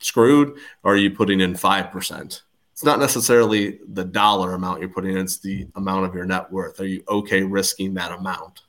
screwed. 0.00 0.58
Or 0.82 0.94
are 0.94 0.96
you 0.96 1.10
putting 1.10 1.40
in 1.40 1.54
5%? 1.54 2.42
It's 2.72 2.84
not 2.84 3.00
necessarily 3.00 3.80
the 3.88 4.04
dollar 4.04 4.54
amount 4.54 4.80
you're 4.80 4.88
putting 4.88 5.12
in, 5.12 5.18
it's 5.18 5.38
the 5.38 5.66
amount 5.74 6.06
of 6.06 6.14
your 6.14 6.24
net 6.24 6.50
worth. 6.52 6.78
Are 6.78 6.86
you 6.86 7.02
okay 7.08 7.42
risking 7.42 7.94
that 7.94 8.12
amount? 8.12 8.62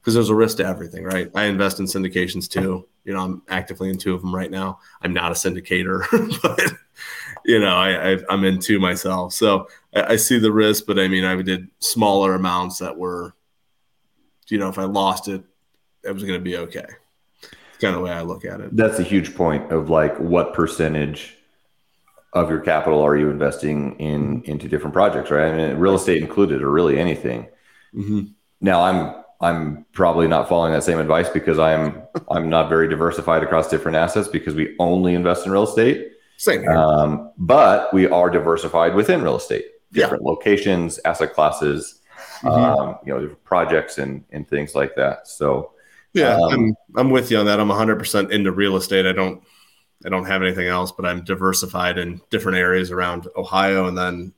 Because 0.00 0.14
there's 0.14 0.30
a 0.30 0.34
risk 0.34 0.58
to 0.58 0.64
everything, 0.64 1.02
right? 1.02 1.28
I 1.34 1.46
invest 1.46 1.80
in 1.80 1.86
syndications 1.86 2.48
too. 2.48 2.86
You 3.04 3.14
know, 3.14 3.20
I'm 3.20 3.42
actively 3.48 3.90
in 3.90 3.98
two 3.98 4.14
of 4.14 4.20
them 4.20 4.32
right 4.32 4.50
now. 4.50 4.78
I'm 5.02 5.12
not 5.12 5.32
a 5.32 5.34
syndicator, 5.34 6.04
but 6.42 6.72
you 7.44 7.58
know, 7.58 7.74
I, 7.74 8.18
am 8.32 8.44
in 8.44 8.60
two 8.60 8.78
myself. 8.78 9.32
So 9.32 9.68
I, 9.94 10.12
I 10.12 10.16
see 10.16 10.38
the 10.38 10.52
risk, 10.52 10.84
but 10.86 10.98
I 10.98 11.08
mean, 11.08 11.24
I 11.24 11.40
did 11.42 11.68
smaller 11.80 12.34
amounts 12.34 12.78
that 12.78 12.96
were, 12.96 13.34
you 14.48 14.58
know, 14.58 14.68
if 14.68 14.78
I 14.78 14.84
lost 14.84 15.28
it, 15.28 15.42
it 16.04 16.12
was 16.12 16.22
going 16.22 16.38
to 16.38 16.44
be 16.44 16.56
okay. 16.56 16.86
It's 17.42 17.80
kind 17.80 17.94
of 17.94 18.00
the 18.00 18.04
way 18.04 18.12
I 18.12 18.22
look 18.22 18.44
at 18.44 18.60
it. 18.60 18.76
That's 18.76 18.98
a 18.98 19.02
huge 19.02 19.34
point 19.34 19.72
of 19.72 19.90
like 19.90 20.16
what 20.18 20.54
percentage 20.54 21.36
of 22.32 22.50
your 22.50 22.60
capital 22.60 23.02
are 23.02 23.16
you 23.16 23.30
investing 23.30 23.98
in 23.98 24.42
into 24.44 24.68
different 24.68 24.94
projects, 24.94 25.30
right? 25.30 25.52
I 25.52 25.56
mean, 25.56 25.76
real 25.76 25.94
estate 25.94 26.22
included, 26.22 26.62
or 26.62 26.70
really 26.70 26.98
anything. 26.98 27.48
Mm-hmm. 27.94 28.22
Now, 28.60 28.82
I'm 28.82 29.24
I'm 29.40 29.86
probably 29.92 30.28
not 30.28 30.48
following 30.48 30.72
that 30.72 30.84
same 30.84 30.98
advice 30.98 31.28
because 31.28 31.58
I'm 31.58 32.02
I'm 32.30 32.48
not 32.48 32.68
very 32.68 32.88
diversified 32.88 33.42
across 33.42 33.68
different 33.68 33.96
assets 33.96 34.28
because 34.28 34.54
we 34.54 34.74
only 34.78 35.14
invest 35.14 35.46
in 35.46 35.52
real 35.52 35.64
estate. 35.64 36.12
Same 36.38 36.60
here. 36.60 36.72
Um, 36.72 37.32
but 37.38 37.92
we 37.94 38.06
are 38.06 38.30
diversified 38.30 38.94
within 38.94 39.22
real 39.22 39.36
estate, 39.36 39.66
different 39.92 40.22
yeah. 40.22 40.30
locations, 40.30 41.00
asset 41.04 41.32
classes, 41.32 42.00
mm-hmm. 42.40 42.48
um, 42.48 42.98
you 43.04 43.12
know, 43.12 43.34
projects 43.44 43.98
and 43.98 44.24
and 44.30 44.48
things 44.48 44.74
like 44.74 44.94
that. 44.96 45.28
So 45.28 45.72
yeah, 46.12 46.34
um, 46.36 46.52
I'm 46.52 46.76
I'm 46.96 47.10
with 47.10 47.30
you 47.30 47.38
on 47.38 47.46
that. 47.46 47.60
I'm 47.60 47.68
100 47.68 47.98
percent 47.98 48.32
into 48.32 48.52
real 48.52 48.76
estate. 48.76 49.06
I 49.06 49.12
don't 49.12 49.42
I 50.04 50.08
don't 50.08 50.26
have 50.26 50.42
anything 50.42 50.68
else, 50.68 50.92
but 50.92 51.06
I'm 51.06 51.24
diversified 51.24 51.98
in 51.98 52.20
different 52.30 52.58
areas 52.58 52.90
around 52.90 53.28
Ohio, 53.36 53.86
and 53.86 53.96
then 53.96 54.32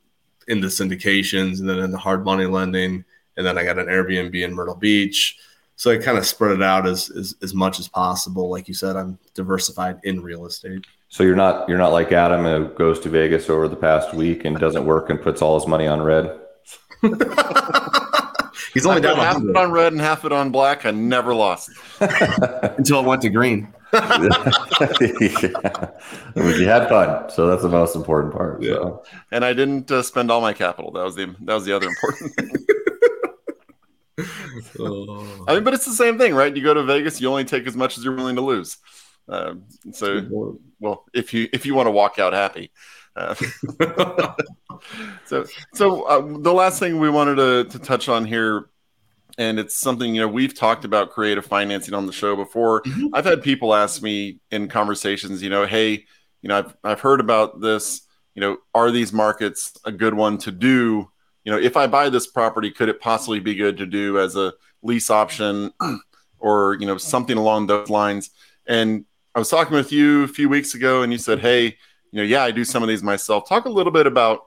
into 0.46 0.68
syndications, 0.68 1.60
and 1.60 1.68
then 1.68 1.78
into 1.78 1.98
hard 1.98 2.24
money 2.24 2.46
lending, 2.46 3.04
and 3.36 3.46
then 3.46 3.58
I 3.58 3.64
got 3.64 3.78
an 3.78 3.86
Airbnb 3.86 4.34
in 4.34 4.54
Myrtle 4.54 4.74
Beach. 4.74 5.38
So 5.76 5.92
I 5.92 5.98
kind 5.98 6.18
of 6.18 6.26
spread 6.26 6.52
it 6.52 6.62
out 6.62 6.88
as, 6.88 7.10
as 7.10 7.36
as 7.42 7.54
much 7.54 7.78
as 7.78 7.86
possible. 7.86 8.50
Like 8.50 8.66
you 8.66 8.74
said, 8.74 8.96
I'm 8.96 9.18
diversified 9.34 10.00
in 10.02 10.22
real 10.22 10.46
estate. 10.46 10.84
So 11.08 11.22
you're 11.22 11.36
not 11.36 11.68
you're 11.68 11.78
not 11.78 11.92
like 11.92 12.12
Adam 12.12 12.44
who 12.44 12.74
goes 12.74 12.98
to 13.00 13.08
Vegas 13.08 13.48
over 13.48 13.68
the 13.68 13.76
past 13.76 14.14
week 14.14 14.44
and 14.44 14.58
doesn't 14.58 14.84
work 14.84 15.10
and 15.10 15.20
puts 15.20 15.42
all 15.42 15.58
his 15.58 15.68
money 15.68 15.86
on 15.86 16.02
red. 16.02 16.38
He's 18.74 18.84
only 18.86 19.00
down 19.00 19.16
half 19.16 19.42
it 19.42 19.56
on 19.56 19.70
red 19.70 19.92
and 19.92 20.00
half 20.00 20.24
it 20.24 20.32
on 20.32 20.50
black. 20.50 20.84
I 20.84 20.90
never 20.90 21.34
lost 21.34 21.70
until 22.00 23.00
it 23.00 23.06
went 23.06 23.22
to 23.22 23.30
green. 23.30 23.72
yeah. 23.92 24.00
you 26.36 26.66
had 26.66 26.88
fun, 26.88 27.30
so 27.30 27.46
that's 27.46 27.62
the 27.62 27.68
most 27.70 27.96
important 27.96 28.34
part. 28.34 28.62
Yeah. 28.62 28.74
So. 28.74 29.02
And 29.32 29.44
I 29.44 29.54
didn't 29.54 29.90
uh, 29.90 30.02
spend 30.02 30.30
all 30.30 30.42
my 30.42 30.52
capital. 30.52 30.90
That 30.92 31.04
was 31.04 31.14
the 31.14 31.34
that 31.40 31.54
was 31.54 31.64
the 31.64 31.74
other 31.74 31.88
important 31.88 32.34
thing. 32.34 32.50
oh. 34.78 35.44
I 35.48 35.54
mean, 35.54 35.64
but 35.64 35.72
it's 35.72 35.86
the 35.86 35.92
same 35.92 36.18
thing, 36.18 36.34
right? 36.34 36.54
You 36.54 36.62
go 36.62 36.74
to 36.74 36.82
Vegas, 36.82 37.20
you 37.20 37.28
only 37.30 37.44
take 37.44 37.66
as 37.66 37.76
much 37.76 37.96
as 37.96 38.04
you're 38.04 38.14
willing 38.14 38.36
to 38.36 38.42
lose. 38.42 38.76
Uh, 39.28 39.54
so, 39.92 40.58
well, 40.80 41.04
if 41.12 41.34
you 41.34 41.48
if 41.52 41.66
you 41.66 41.74
want 41.74 41.86
to 41.86 41.90
walk 41.90 42.18
out 42.18 42.32
happy. 42.32 42.70
Uh, 43.16 43.34
so, 45.24 45.44
so 45.74 46.02
uh, 46.02 46.20
the 46.20 46.52
last 46.52 46.78
thing 46.78 47.00
we 47.00 47.10
wanted 47.10 47.36
to, 47.36 47.64
to 47.64 47.78
touch 47.84 48.08
on 48.08 48.24
here, 48.24 48.68
and 49.36 49.58
it's 49.58 49.76
something 49.76 50.14
you 50.14 50.20
know 50.20 50.28
we've 50.28 50.54
talked 50.54 50.84
about 50.84 51.10
creative 51.10 51.44
financing 51.44 51.94
on 51.94 52.06
the 52.06 52.12
show 52.12 52.36
before. 52.36 52.82
Mm-hmm. 52.82 53.08
I've 53.14 53.24
had 53.24 53.42
people 53.42 53.74
ask 53.74 54.02
me 54.02 54.38
in 54.50 54.68
conversations, 54.68 55.42
you 55.42 55.50
know, 55.50 55.66
hey, 55.66 56.04
you 56.42 56.48
know, 56.48 56.58
I've 56.58 56.76
I've 56.84 57.00
heard 57.00 57.20
about 57.20 57.60
this. 57.60 58.02
You 58.34 58.40
know, 58.40 58.58
are 58.72 58.92
these 58.92 59.12
markets 59.12 59.72
a 59.84 59.90
good 59.90 60.14
one 60.14 60.38
to 60.38 60.52
do? 60.52 61.10
You 61.44 61.52
know, 61.52 61.58
if 61.58 61.76
I 61.76 61.88
buy 61.88 62.08
this 62.08 62.28
property, 62.28 62.70
could 62.70 62.88
it 62.88 63.00
possibly 63.00 63.40
be 63.40 63.54
good 63.54 63.78
to 63.78 63.86
do 63.86 64.20
as 64.20 64.36
a 64.36 64.52
lease 64.82 65.10
option, 65.10 65.72
or 66.38 66.76
you 66.78 66.86
know, 66.86 66.98
something 66.98 67.36
along 67.36 67.66
those 67.66 67.90
lines? 67.90 68.30
And 68.66 69.06
I 69.38 69.40
was 69.40 69.50
talking 69.50 69.76
with 69.76 69.92
you 69.92 70.24
a 70.24 70.26
few 70.26 70.48
weeks 70.48 70.74
ago, 70.74 71.02
and 71.02 71.12
you 71.12 71.18
said, 71.18 71.38
"Hey, 71.38 71.66
you 72.10 72.16
know, 72.16 72.24
yeah, 72.24 72.42
I 72.42 72.50
do 72.50 72.64
some 72.64 72.82
of 72.82 72.88
these 72.88 73.04
myself." 73.04 73.48
Talk 73.48 73.66
a 73.66 73.68
little 73.68 73.92
bit 73.92 74.04
about 74.04 74.40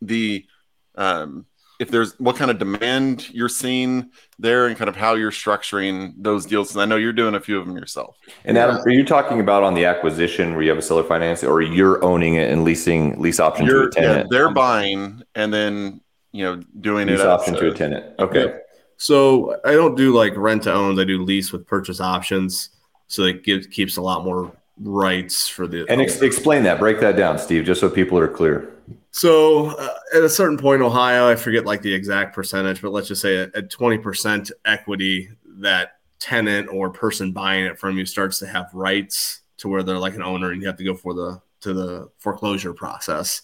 the 0.00 0.46
um, 0.94 1.44
if 1.78 1.90
there's 1.90 2.18
what 2.18 2.34
kind 2.34 2.50
of 2.50 2.58
demand 2.58 3.28
you're 3.34 3.50
seeing 3.50 4.08
there, 4.38 4.66
and 4.66 4.78
kind 4.78 4.88
of 4.88 4.96
how 4.96 5.12
you're 5.14 5.30
structuring 5.30 6.14
those 6.16 6.46
deals. 6.46 6.72
And 6.72 6.80
I 6.80 6.86
know 6.86 6.96
you're 6.96 7.12
doing 7.12 7.34
a 7.34 7.40
few 7.40 7.58
of 7.58 7.66
them 7.66 7.76
yourself. 7.76 8.16
And 8.46 8.56
Adam, 8.56 8.76
are 8.76 8.88
you 8.88 9.04
talking 9.04 9.40
about 9.40 9.62
on 9.62 9.74
the 9.74 9.84
acquisition 9.84 10.54
where 10.54 10.62
you 10.62 10.70
have 10.70 10.78
a 10.78 10.82
seller 10.82 11.04
finance, 11.04 11.44
or 11.44 11.60
you're 11.60 12.02
owning 12.02 12.36
it 12.36 12.50
and 12.50 12.64
leasing 12.64 13.20
lease 13.20 13.38
option 13.38 13.66
you're, 13.66 13.90
to 13.90 13.98
a 13.98 14.02
tenant? 14.02 14.28
Yeah, 14.32 14.38
they're 14.38 14.54
buying 14.54 15.22
and 15.34 15.52
then 15.52 16.00
you 16.32 16.44
know 16.44 16.62
doing 16.80 17.08
it. 17.08 17.12
lease 17.12 17.20
it 17.20 17.26
option 17.26 17.56
to 17.56 17.70
a 17.70 17.74
tenant. 17.74 18.18
Okay. 18.18 18.54
So 18.96 19.60
I 19.66 19.72
don't 19.72 19.96
do 19.96 20.14
like 20.14 20.34
rent 20.34 20.62
to 20.62 20.72
owns. 20.72 20.98
I 20.98 21.04
do 21.04 21.22
lease 21.22 21.52
with 21.52 21.66
purchase 21.66 22.00
options 22.00 22.70
so 23.06 23.22
it 23.22 23.44
gives 23.44 23.66
keeps 23.66 23.96
a 23.96 24.02
lot 24.02 24.24
more 24.24 24.52
rights 24.80 25.46
for 25.46 25.66
the 25.66 25.86
and 25.88 26.00
ex- 26.00 26.20
explain 26.20 26.62
that. 26.64 26.78
Break 26.78 27.00
that 27.00 27.16
down 27.16 27.38
steve 27.38 27.64
just 27.64 27.80
so 27.80 27.88
people 27.88 28.18
are 28.18 28.28
clear. 28.28 28.70
So 29.12 29.68
uh, 29.76 29.94
at 30.14 30.22
a 30.22 30.28
certain 30.28 30.58
point 30.58 30.82
ohio 30.82 31.28
i 31.28 31.36
forget 31.36 31.64
like 31.64 31.82
the 31.82 31.92
exact 31.92 32.34
percentage 32.34 32.82
but 32.82 32.92
let's 32.92 33.08
just 33.08 33.22
say 33.22 33.38
at, 33.38 33.54
at 33.54 33.70
20% 33.70 34.50
equity 34.64 35.28
that 35.58 35.92
tenant 36.18 36.68
or 36.70 36.90
person 36.90 37.32
buying 37.32 37.66
it 37.66 37.78
from 37.78 37.98
you 37.98 38.04
starts 38.06 38.38
to 38.40 38.46
have 38.46 38.66
rights 38.72 39.42
to 39.58 39.68
where 39.68 39.82
they're 39.82 39.98
like 39.98 40.14
an 40.14 40.22
owner 40.22 40.50
and 40.50 40.60
you 40.60 40.66
have 40.66 40.76
to 40.76 40.84
go 40.84 40.94
for 40.94 41.14
the 41.14 41.40
to 41.60 41.72
the 41.72 42.10
foreclosure 42.18 42.74
process. 42.74 43.42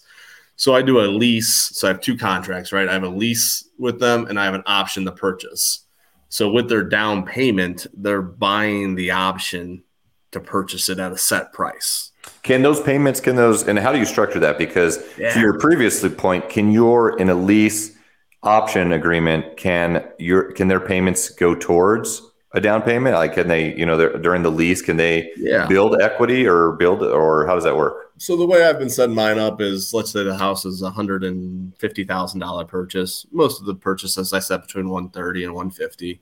So 0.55 0.75
i 0.75 0.81
do 0.81 0.99
a 0.99 1.07
lease. 1.07 1.53
So 1.77 1.87
i 1.87 1.91
have 1.91 2.01
two 2.01 2.17
contracts 2.17 2.71
right? 2.71 2.89
I 2.89 2.93
have 2.93 3.03
a 3.03 3.09
lease 3.09 3.69
with 3.77 3.99
them 3.99 4.27
and 4.27 4.39
i 4.39 4.45
have 4.45 4.53
an 4.53 4.63
option 4.65 5.05
to 5.05 5.11
purchase 5.11 5.85
so 6.31 6.49
with 6.49 6.69
their 6.69 6.83
down 6.83 7.25
payment, 7.25 7.87
they're 7.93 8.21
buying 8.21 8.95
the 8.95 9.11
option 9.11 9.83
to 10.31 10.39
purchase 10.39 10.87
it 10.87 10.97
at 10.97 11.11
a 11.11 11.17
set 11.17 11.51
price. 11.51 12.13
Can 12.41 12.61
those 12.61 12.79
payments, 12.81 13.19
can 13.19 13.35
those, 13.35 13.67
and 13.67 13.77
how 13.77 13.91
do 13.91 13.99
you 13.99 14.05
structure 14.05 14.39
that? 14.39 14.57
Because 14.57 15.03
yeah. 15.17 15.33
to 15.33 15.41
your 15.41 15.59
previous 15.59 16.07
point, 16.15 16.47
can 16.47 16.71
your 16.71 17.19
in 17.19 17.29
a 17.29 17.35
lease 17.35 17.97
option 18.43 18.93
agreement, 18.93 19.57
can 19.57 20.07
your 20.19 20.53
can 20.53 20.69
their 20.69 20.79
payments 20.79 21.27
go 21.27 21.53
towards 21.53 22.21
a 22.53 22.61
down 22.61 22.81
payment? 22.81 23.15
Like, 23.15 23.33
can 23.33 23.47
they, 23.47 23.75
you 23.75 23.85
know, 23.85 24.17
during 24.17 24.43
the 24.43 24.51
lease, 24.51 24.81
can 24.81 24.97
they 24.97 25.31
yeah. 25.37 25.67
build 25.67 26.01
equity 26.01 26.45
or 26.45 26.73
build, 26.73 27.01
or 27.01 27.45
how 27.47 27.55
does 27.55 27.63
that 27.63 27.77
work? 27.77 28.11
So 28.17 28.37
the 28.37 28.45
way 28.45 28.65
I've 28.65 28.77
been 28.77 28.89
setting 28.89 29.15
mine 29.15 29.39
up 29.39 29.61
is, 29.61 29.93
let's 29.93 30.11
say 30.11 30.23
the 30.23 30.37
house 30.37 30.65
is 30.65 30.81
a 30.81 30.91
hundred 30.91 31.23
and 31.23 31.75
fifty 31.77 32.03
thousand 32.03 32.39
dollar 32.39 32.65
purchase. 32.65 33.25
Most 33.31 33.59
of 33.59 33.65
the 33.65 33.75
purchases 33.75 34.33
I 34.33 34.39
set 34.39 34.61
between 34.61 34.89
one 34.89 35.09
thirty 35.09 35.43
and 35.43 35.55
one 35.55 35.71
fifty. 35.71 36.21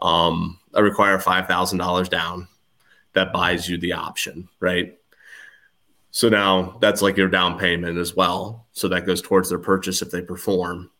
Um, 0.00 0.58
I 0.74 0.80
require 0.80 1.18
five 1.18 1.46
thousand 1.46 1.78
dollars 1.78 2.08
down. 2.08 2.48
That 3.12 3.32
buys 3.32 3.68
you 3.68 3.78
the 3.78 3.94
option, 3.94 4.48
right? 4.60 4.98
So 6.10 6.28
now 6.28 6.78
that's 6.80 7.02
like 7.02 7.16
your 7.16 7.28
down 7.28 7.58
payment 7.58 7.98
as 7.98 8.14
well. 8.14 8.66
So 8.72 8.88
that 8.88 9.06
goes 9.06 9.20
towards 9.20 9.48
their 9.48 9.58
purchase 9.58 10.00
if 10.02 10.10
they 10.10 10.22
perform. 10.22 10.90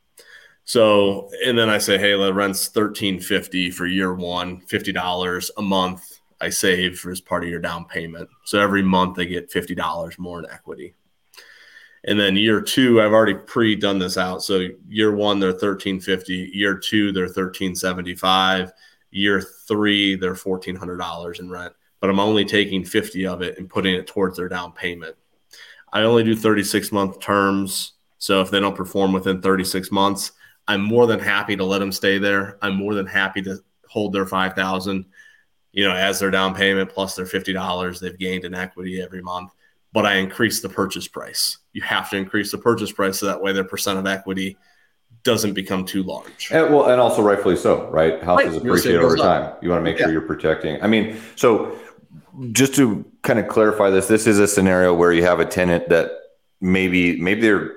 So 0.66 1.30
and 1.44 1.56
then 1.56 1.70
I 1.70 1.78
say, 1.78 1.96
hey, 1.96 2.16
the 2.18 2.34
rent's 2.34 2.68
thirteen 2.68 3.20
fifty 3.20 3.70
for 3.70 3.86
year 3.86 4.12
one, 4.12 4.60
fifty 4.60 4.92
dollars 4.92 5.50
a 5.56 5.62
month 5.62 6.18
I 6.40 6.50
save 6.50 7.06
as 7.06 7.20
part 7.20 7.44
of 7.44 7.48
your 7.50 7.60
down 7.60 7.86
payment. 7.86 8.28
So 8.44 8.60
every 8.60 8.82
month 8.82 9.16
they 9.16 9.26
get 9.26 9.50
fifty 9.50 9.74
dollars 9.74 10.18
more 10.18 10.40
in 10.40 10.50
equity. 10.50 10.94
And 12.04 12.20
then 12.20 12.36
year 12.36 12.60
two, 12.60 13.00
I've 13.00 13.12
already 13.12 13.34
pre-done 13.34 13.98
this 13.98 14.18
out. 14.18 14.42
So 14.42 14.68
year 14.88 15.14
one, 15.14 15.38
they're 15.38 15.52
thirteen 15.52 16.00
fifty. 16.00 16.50
Year 16.52 16.76
two, 16.76 17.12
they're 17.12 17.28
thirteen 17.28 17.74
seventy-five. 17.74 18.72
Year 19.12 19.40
three, 19.40 20.16
they're 20.16 20.34
fourteen 20.34 20.76
hundred 20.76 20.98
dollars 20.98 21.38
in 21.38 21.48
rent. 21.48 21.74
But 22.00 22.10
I'm 22.10 22.20
only 22.20 22.44
taking 22.44 22.84
fifty 22.84 23.24
of 23.24 23.40
it 23.40 23.56
and 23.58 23.70
putting 23.70 23.94
it 23.94 24.06
towards 24.08 24.36
their 24.36 24.48
down 24.48 24.72
payment. 24.72 25.16
I 25.92 26.02
only 26.02 26.24
do 26.24 26.34
thirty-six 26.34 26.90
month 26.90 27.20
terms. 27.20 27.92
So 28.18 28.40
if 28.40 28.50
they 28.50 28.60
don't 28.60 28.76
perform 28.76 29.12
within 29.12 29.40
thirty-six 29.40 29.92
months, 29.92 30.32
I'm 30.68 30.82
more 30.82 31.06
than 31.06 31.20
happy 31.20 31.56
to 31.56 31.64
let 31.64 31.78
them 31.78 31.92
stay 31.92 32.18
there. 32.18 32.58
I'm 32.62 32.76
more 32.76 32.94
than 32.94 33.06
happy 33.06 33.42
to 33.42 33.58
hold 33.88 34.12
their 34.12 34.26
five 34.26 34.54
thousand 34.54 35.06
you 35.76 35.84
know, 35.84 35.94
as 35.94 36.18
their 36.18 36.30
down 36.30 36.54
payment 36.54 36.90
plus 36.90 37.14
their 37.14 37.26
$50, 37.26 38.00
they've 38.00 38.18
gained 38.18 38.44
in 38.44 38.54
equity 38.54 39.00
every 39.00 39.22
month. 39.22 39.52
But 39.92 40.06
I 40.06 40.14
increase 40.14 40.60
the 40.60 40.70
purchase 40.70 41.06
price. 41.06 41.58
You 41.74 41.82
have 41.82 42.08
to 42.10 42.16
increase 42.16 42.50
the 42.50 42.58
purchase 42.58 42.90
price 42.90 43.20
so 43.20 43.26
that 43.26 43.40
way 43.40 43.52
their 43.52 43.62
percent 43.62 43.98
of 43.98 44.06
equity 44.06 44.56
doesn't 45.22 45.52
become 45.52 45.84
too 45.84 46.02
large. 46.02 46.48
And, 46.50 46.74
well, 46.74 46.86
and 46.86 46.98
also 46.98 47.22
rightfully 47.22 47.56
so, 47.56 47.88
right? 47.90 48.22
Houses 48.22 48.54
right. 48.54 48.62
appreciate 48.62 48.96
over 48.96 49.16
time. 49.16 49.54
You 49.60 49.68
want 49.68 49.80
to 49.80 49.84
make 49.84 49.98
yeah. 49.98 50.06
sure 50.06 50.12
you're 50.12 50.22
protecting. 50.22 50.82
I 50.82 50.86
mean, 50.86 51.20
so 51.34 51.78
just 52.52 52.74
to 52.76 53.04
kind 53.22 53.38
of 53.38 53.46
clarify 53.48 53.90
this, 53.90 54.08
this 54.08 54.26
is 54.26 54.38
a 54.38 54.48
scenario 54.48 54.94
where 54.94 55.12
you 55.12 55.24
have 55.24 55.40
a 55.40 55.46
tenant 55.46 55.90
that 55.90 56.10
maybe 56.60 57.20
maybe 57.20 57.42
they're 57.42 57.76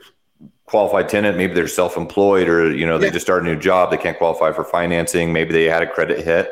qualified 0.70 1.10
tenant. 1.10 1.36
Maybe 1.36 1.54
they're 1.54 1.68
self-employed, 1.68 2.48
or 2.48 2.72
you 2.72 2.86
know, 2.86 2.98
they 3.00 3.08
Yeah. 3.08 3.14
just 3.14 3.26
start 3.26 3.42
a 3.42 3.46
new 3.46 3.56
job. 3.58 3.90
They 3.92 3.98
can't 3.98 4.18
qualify 4.18 4.52
for 4.52 4.64
financing. 4.64 5.34
Maybe 5.34 5.52
they 5.52 5.66
had 5.66 5.82
a 5.82 5.88
credit 5.88 6.20
hit, 6.24 6.52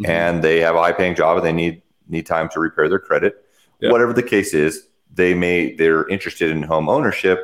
Mhm. 0.00 0.08
and 0.08 0.42
they 0.42 0.60
have 0.60 0.74
a 0.74 0.80
high-paying 0.80 1.14
job, 1.14 1.36
and 1.36 1.46
they 1.46 1.52
need 1.52 1.82
need 2.10 2.24
time 2.24 2.48
to 2.48 2.58
repair 2.58 2.88
their 2.88 2.98
credit. 2.98 3.34
Yeah. 3.80 3.92
Whatever 3.92 4.14
the 4.14 4.22
case 4.22 4.54
is, 4.54 4.86
they 5.14 5.34
may 5.34 5.74
they're 5.74 6.08
interested 6.08 6.50
in 6.50 6.62
home 6.62 6.88
ownership. 6.88 7.38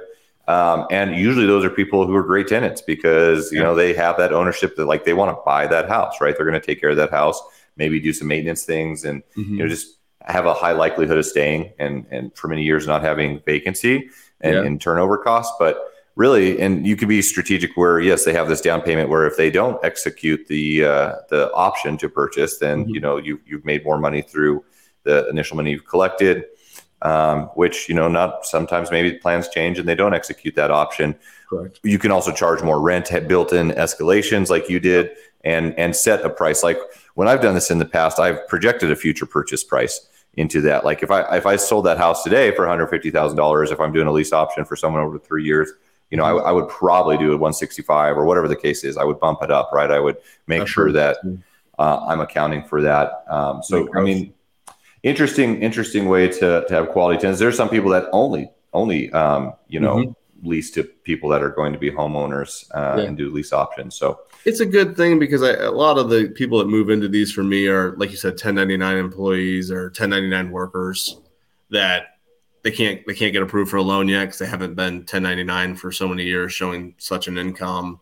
Um, 0.48 0.86
and 0.90 1.14
usually 1.16 1.46
those 1.46 1.64
are 1.66 1.70
people 1.70 2.06
who 2.06 2.14
are 2.16 2.22
great 2.22 2.48
tenants 2.48 2.80
because 2.80 3.52
you 3.52 3.58
Yeah. 3.58 3.64
know 3.64 3.74
they 3.74 3.92
have 3.92 4.16
that 4.16 4.32
ownership 4.32 4.76
that 4.76 4.86
like 4.86 5.04
they 5.04 5.12
want 5.12 5.30
to 5.36 5.42
buy 5.44 5.66
that 5.66 5.88
house, 5.90 6.20
right? 6.22 6.34
They're 6.36 6.46
going 6.46 6.58
to 6.60 6.66
take 6.66 6.80
care 6.80 6.90
of 6.90 6.96
that 6.96 7.10
house, 7.10 7.42
maybe 7.76 8.00
do 8.00 8.12
some 8.14 8.28
maintenance 8.28 8.64
things, 8.64 9.04
and 9.04 9.22
Mhm. 9.36 9.48
you 9.50 9.56
know 9.58 9.68
just 9.68 9.98
have 10.22 10.46
a 10.46 10.54
high 10.54 10.72
likelihood 10.72 11.18
of 11.18 11.26
staying 11.26 11.72
and 11.78 12.06
and 12.10 12.34
for 12.34 12.48
many 12.48 12.62
years 12.62 12.86
not 12.86 13.02
having 13.02 13.40
vacancy 13.44 14.08
and, 14.40 14.54
Yeah. 14.54 14.62
and 14.62 14.80
turnover 14.80 15.18
costs 15.18 15.54
but 15.58 15.78
really? 16.16 16.60
And 16.60 16.86
you 16.86 16.96
can 16.96 17.08
be 17.08 17.20
strategic 17.22 17.76
where 17.76 18.00
yes 18.00 18.24
they 18.24 18.32
have 18.32 18.48
this 18.48 18.60
down 18.60 18.80
payment 18.82 19.08
where 19.10 19.26
if 19.26 19.36
they 19.36 19.50
don't 19.50 19.82
execute 19.84 20.46
the 20.48 20.84
uh, 20.84 21.12
the 21.28 21.52
option 21.52 21.96
to 21.98 22.08
purchase 22.08 22.58
then 22.58 22.84
Mhm. 22.84 22.94
you 22.94 23.00
know 23.00 23.16
you, 23.16 23.40
you've 23.46 23.64
made 23.64 23.84
more 23.84 23.98
money 23.98 24.22
through 24.22 24.64
the 25.02 25.28
initial 25.28 25.56
money 25.56 25.70
you've 25.72 25.86
collected 25.86 26.44
um, 27.02 27.42
which 27.54 27.88
you 27.88 27.94
know 27.94 28.08
not 28.08 28.46
sometimes 28.46 28.90
maybe 28.90 29.12
plans 29.18 29.48
change 29.48 29.78
and 29.78 29.86
they 29.88 29.94
don't 29.94 30.14
execute 30.14 30.54
that 30.54 30.70
option. 30.70 31.14
Correct. 31.50 31.78
you 31.82 31.98
can 31.98 32.10
also 32.10 32.32
charge 32.32 32.62
more 32.62 32.80
rent 32.80 33.08
have 33.08 33.28
built-in 33.28 33.70
escalations 33.72 34.48
like 34.50 34.68
you 34.70 34.80
did 34.80 35.10
and 35.44 35.78
and 35.78 35.94
set 35.94 36.24
a 36.24 36.30
price. 36.30 36.62
Like 36.62 36.78
when 37.14 37.28
i've 37.28 37.42
done 37.42 37.54
this 37.54 37.70
in 37.70 37.78
the 37.78 37.84
past 37.84 38.18
i've 38.18 38.46
projected 38.48 38.90
a 38.90 38.96
future 38.96 39.26
purchase 39.26 39.62
price 39.62 40.08
into 40.36 40.60
that. 40.62 40.84
Like 40.84 41.02
if 41.02 41.10
i 41.10 41.20
if 41.36 41.44
i 41.46 41.56
sold 41.56 41.84
that 41.86 41.98
house 41.98 42.24
today 42.24 42.50
for 42.56 42.64
$150000 42.66 43.72
if 43.72 43.78
i'm 43.80 43.92
doing 43.92 44.06
a 44.06 44.12
lease 44.12 44.32
option 44.32 44.64
for 44.64 44.74
someone 44.76 45.02
over 45.02 45.18
three 45.18 45.44
years 45.44 45.70
you 46.14 46.18
know 46.18 46.24
I, 46.24 46.50
I 46.50 46.52
would 46.52 46.68
probably 46.68 47.18
do 47.18 47.32
a 47.32 47.36
165 47.36 48.16
or 48.16 48.24
whatever 48.24 48.46
the 48.46 48.54
case 48.54 48.84
is. 48.84 48.96
I 48.96 49.02
would 49.02 49.18
bump 49.18 49.42
it 49.42 49.50
up 49.50 49.70
right? 49.72 49.90
I 49.90 49.98
would 49.98 50.18
make 50.46 50.60
That's 50.60 50.70
sure 50.70 50.92
that 50.92 51.16
uh, 51.76 52.06
i'm 52.06 52.20
accounting 52.20 52.62
for 52.62 52.80
that. 52.82 53.24
Um, 53.28 53.64
so 53.64 53.88
i 53.96 54.00
mean 54.00 54.32
interesting 55.02 55.60
interesting 55.60 56.04
way 56.08 56.28
to, 56.28 56.64
to 56.68 56.72
have 56.76 56.88
quality 56.90 57.18
tenants 57.20 57.40
there's 57.40 57.56
some 57.56 57.68
people 57.68 57.90
that 57.90 58.04
only 58.12 58.48
only 58.72 59.10
um, 59.12 59.54
you 59.66 59.80
know 59.80 59.96
Mhm. 59.96 60.14
lease 60.44 60.70
to 60.76 60.84
people 60.84 61.28
that 61.30 61.42
are 61.42 61.50
going 61.50 61.72
to 61.72 61.80
be 61.80 61.90
homeowners 61.90 62.50
uh, 62.78 62.96
Yeah. 62.98 63.06
and 63.08 63.16
do 63.16 63.30
lease 63.30 63.52
options. 63.52 63.96
So 63.96 64.20
It's 64.44 64.60
a 64.60 64.66
good 64.66 64.94
thing 64.96 65.18
because 65.18 65.42
I, 65.42 65.52
a 65.54 65.70
lot 65.84 65.96
of 65.98 66.10
the 66.10 66.28
people 66.28 66.58
that 66.58 66.68
move 66.68 66.90
into 66.90 67.08
these 67.08 67.32
for 67.32 67.42
me 67.42 67.66
are, 67.66 67.96
like 67.96 68.10
you 68.10 68.16
said, 68.18 68.34
1099 68.34 68.98
employees 68.98 69.70
or 69.70 69.84
1099 69.84 70.50
workers 70.50 71.18
that 71.70 72.13
they 72.64 72.72
can't 72.72 73.06
they 73.06 73.14
can't 73.14 73.32
get 73.32 73.42
approved 73.42 73.70
for 73.70 73.76
a 73.76 73.82
loan 73.82 74.08
yet 74.08 74.24
because 74.24 74.38
they 74.38 74.46
haven't 74.46 74.74
been 74.74 74.96
1099 74.96 75.76
for 75.76 75.92
so 75.92 76.08
many 76.08 76.24
years, 76.24 76.52
showing 76.52 76.94
such 76.98 77.28
an 77.28 77.38
income. 77.38 78.00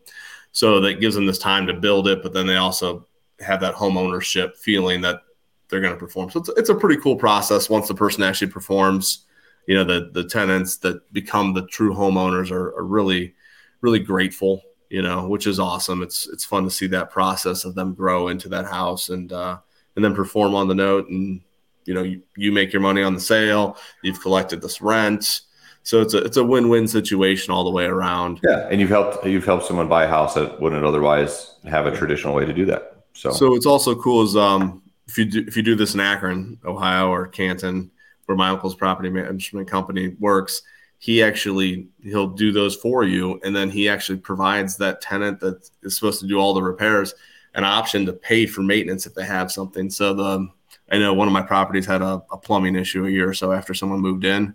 So 0.53 0.81
that 0.81 1.01
gives 1.01 1.15
them 1.15 1.27
this 1.27 1.39
time 1.39 1.67
to 1.67 1.75
build 1.75 2.09
it, 2.09 2.23
but 2.23 2.33
then 2.33 2.47
they 2.47 2.57
also 2.57 3.07
have 3.41 3.61
that 3.61 3.75
home 3.75 3.97
ownership 3.97 4.57
feeling 4.57 5.01
that 5.01 5.23
they're 5.69 5.81
going 5.81 5.95
to 5.95 5.99
perform. 5.99 6.31
So 6.31 6.41
it's, 6.41 6.51
it's 6.51 6.69
a 6.69 6.75
pretty 6.75 7.01
cool 7.01 7.17
process 7.17 7.69
once 7.69 7.89
the 7.89 7.95
person 7.95 8.23
actually 8.23 8.53
performs. 8.53 9.27
You 9.67 9.75
know, 9.75 9.85
the 9.85 10.11
the 10.13 10.25
tenants 10.29 10.77
that 10.79 11.13
become 11.13 11.53
the 11.53 11.67
true 11.67 11.93
homeowners 11.93 12.51
are, 12.51 12.77
are 12.77 12.85
really 12.85 13.35
really 13.83 14.01
grateful 14.01 14.63
you 14.93 15.01
know, 15.01 15.27
which 15.27 15.47
is 15.47 15.59
awesome. 15.59 16.03
It's 16.03 16.29
it's 16.29 16.45
fun 16.45 16.65
to 16.65 16.71
see 16.71 16.87
that 16.89 17.11
process 17.11 17.65
of 17.65 17.75
them 17.75 17.95
grow 17.95 18.29
into 18.29 18.51
that 18.51 18.67
house 18.67 19.09
and 19.09 19.33
uh, 19.33 19.57
and 19.97 20.05
then 20.05 20.15
perform 20.15 20.55
on 20.55 20.69
the 20.69 20.75
note, 20.75 21.09
and 21.09 21.41
you 21.85 21.95
know, 21.95 22.03
you, 22.03 22.23
you 22.37 22.53
make 22.53 22.73
your 22.73 22.83
money 22.83 23.03
on 23.03 23.15
the 23.15 23.21
sale. 23.21 23.77
You've 24.03 24.21
collected 24.21 24.63
this 24.63 24.81
rent, 24.81 25.43
so 25.83 26.01
it's 26.01 26.15
a 26.15 26.19
it's 26.19 26.37
a 26.37 26.45
win 26.45 26.69
win 26.69 26.87
situation 26.87 27.53
all 27.53 27.65
the 27.65 27.71
way 27.71 27.85
around. 27.85 28.41
yeah 28.43 28.69
and 28.71 28.81
you've 28.81 28.91
helped 28.91 29.25
you've 29.27 29.45
helped 29.45 29.67
someone 29.67 29.89
buy 29.89 30.05
a 30.05 30.09
house 30.09 30.35
that 30.35 30.61
wouldn't 30.61 30.85
otherwise 30.85 31.57
have 31.65 31.87
a 31.87 31.97
traditional 31.97 32.35
way 32.35 32.45
to 32.45 32.53
do 32.53 32.65
that 32.67 33.03
so, 33.15 33.31
So 33.31 33.55
it's 33.55 33.67
also 33.67 33.95
cool 33.95 34.23
is 34.23 34.37
um 34.37 34.83
if 35.09 35.19
you 35.19 35.25
do 35.25 35.45
if 35.47 35.57
you 35.57 35.63
do 35.63 35.75
this 35.75 35.95
in 35.95 36.01
Akron, 36.01 36.59
Ohio, 36.65 37.09
or 37.09 37.27
Canton, 37.27 37.91
where 38.27 38.37
my 38.37 38.51
uncle's 38.51 38.75
property 38.75 39.11
management 39.11 39.69
company 39.69 40.15
works, 40.21 40.63
he 40.99 41.23
actually 41.23 41.89
he'll 42.03 42.29
do 42.29 42.53
those 42.53 42.77
for 42.77 43.05
you, 43.05 43.41
and 43.45 43.55
then 43.55 43.69
he 43.69 43.89
actually 43.89 44.19
provides 44.19 44.77
that 44.77 45.01
tenant 45.01 45.41
that 45.41 45.69
is 45.83 45.97
supposed 45.97 46.21
to 46.21 46.27
do 46.27 46.39
all 46.39 46.55
the 46.55 46.63
repairs 46.63 47.15
an 47.55 47.65
option 47.65 48.07
to 48.07 48.15
pay 48.15 48.47
for 48.47 48.63
maintenance 48.63 49.05
if 49.05 49.15
they 49.15 49.27
have 49.27 49.53
something. 49.53 49.91
So 49.91 50.15
the 50.15 50.49
I 50.93 50.99
know 50.99 51.15
one 51.15 51.27
of 51.27 51.33
my 51.33 51.43
properties 51.43 51.87
had 51.87 52.03
a, 52.03 52.23
a 52.31 52.37
plumbing 52.37 52.77
issue 52.77 53.07
a 53.07 53.11
year 53.11 53.29
or 53.29 53.35
so 53.35 53.51
after 53.51 53.75
someone 53.75 54.01
moved 54.01 54.25
in. 54.25 54.55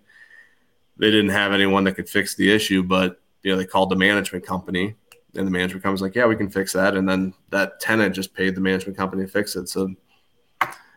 They 0.97 1.11
didn't 1.11 1.29
have 1.31 1.51
anyone 1.51 1.83
that 1.85 1.93
could 1.95 2.07
fix 2.07 2.35
the 2.35 2.51
issue, 2.51 2.83
but 2.83 3.19
you 3.43 3.51
know 3.51 3.57
they 3.57 3.65
called 3.65 3.89
the 3.89 3.95
management 3.95 4.45
company 4.45 4.95
and 5.35 5.45
the 5.47 5.51
management 5.51 5.83
company's 5.83 6.01
like, 6.01 6.15
yeah, 6.15 6.25
we 6.25 6.35
can 6.35 6.49
fix 6.49 6.73
that. 6.73 6.95
And 6.95 7.07
then 7.07 7.33
that 7.49 7.79
tenant 7.79 8.15
just 8.15 8.33
paid 8.33 8.55
the 8.55 8.61
management 8.61 8.97
company 8.97 9.25
to 9.25 9.31
fix 9.31 9.55
it. 9.55 9.67
So 9.69 9.93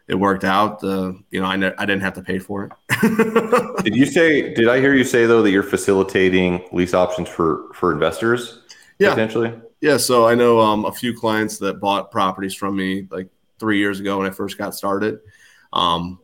it 0.09 0.15
worked 0.15 0.45
out. 0.45 0.83
Uh, 0.83 1.13
you 1.31 1.41
know, 1.41 1.47
I, 1.47 1.57
ne- 1.57 1.75
I 1.77 1.87
didn't 1.87 2.03
have 2.03 2.15
to 2.15 2.23
pay 2.23 2.39
for 2.39 2.65
it. 2.65 3.85
did 3.85 3.97
you 3.97 4.05
say 4.05 4.53
did 4.53 4.69
i 4.69 4.79
hear 4.79 4.95
you 4.95 5.05
say 5.05 5.25
though 5.25 5.41
that 5.43 5.51
you're 5.51 5.63
facilitating 5.63 6.63
lease 6.71 6.93
options 6.93 7.31
for 7.31 7.73
for 7.75 7.93
investors 7.93 8.61
Yeah. 8.99 9.11
potentially 9.11 9.55
yeah. 9.81 9.97
So 9.97 10.29
I 10.29 10.35
know 10.35 10.61
um, 10.61 10.85
a 10.85 10.93
few 10.93 11.19
clients 11.19 11.57
that 11.59 11.81
bought 11.81 12.11
properties 12.11 12.55
from 12.55 12.77
me 12.77 13.07
like 13.11 13.29
three 13.61 13.79
years 13.79 14.01
ago 14.01 14.19
when 14.19 14.27
I 14.27 14.31
first 14.31 14.59
got 14.59 14.75
started. 14.75 15.21
Um, 15.73 16.19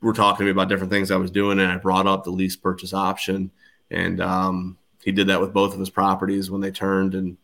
were 0.00 0.12
talking 0.12 0.38
to 0.38 0.44
me 0.44 0.50
about 0.52 0.68
different 0.68 0.92
things 0.92 1.10
I 1.10 1.16
was 1.16 1.30
doing, 1.32 1.58
and 1.58 1.72
I 1.72 1.76
brought 1.76 2.06
up 2.06 2.22
the 2.22 2.30
lease 2.30 2.54
purchase 2.54 2.92
option. 2.94 3.50
And 3.90 4.20
um, 4.20 4.78
he 5.02 5.10
did 5.10 5.26
that 5.28 5.40
with 5.40 5.52
both 5.52 5.72
of 5.72 5.80
his 5.80 5.90
properties 5.90 6.50
when 6.50 6.60
they 6.60 6.70
turned. 6.70 7.14
And 7.16 7.36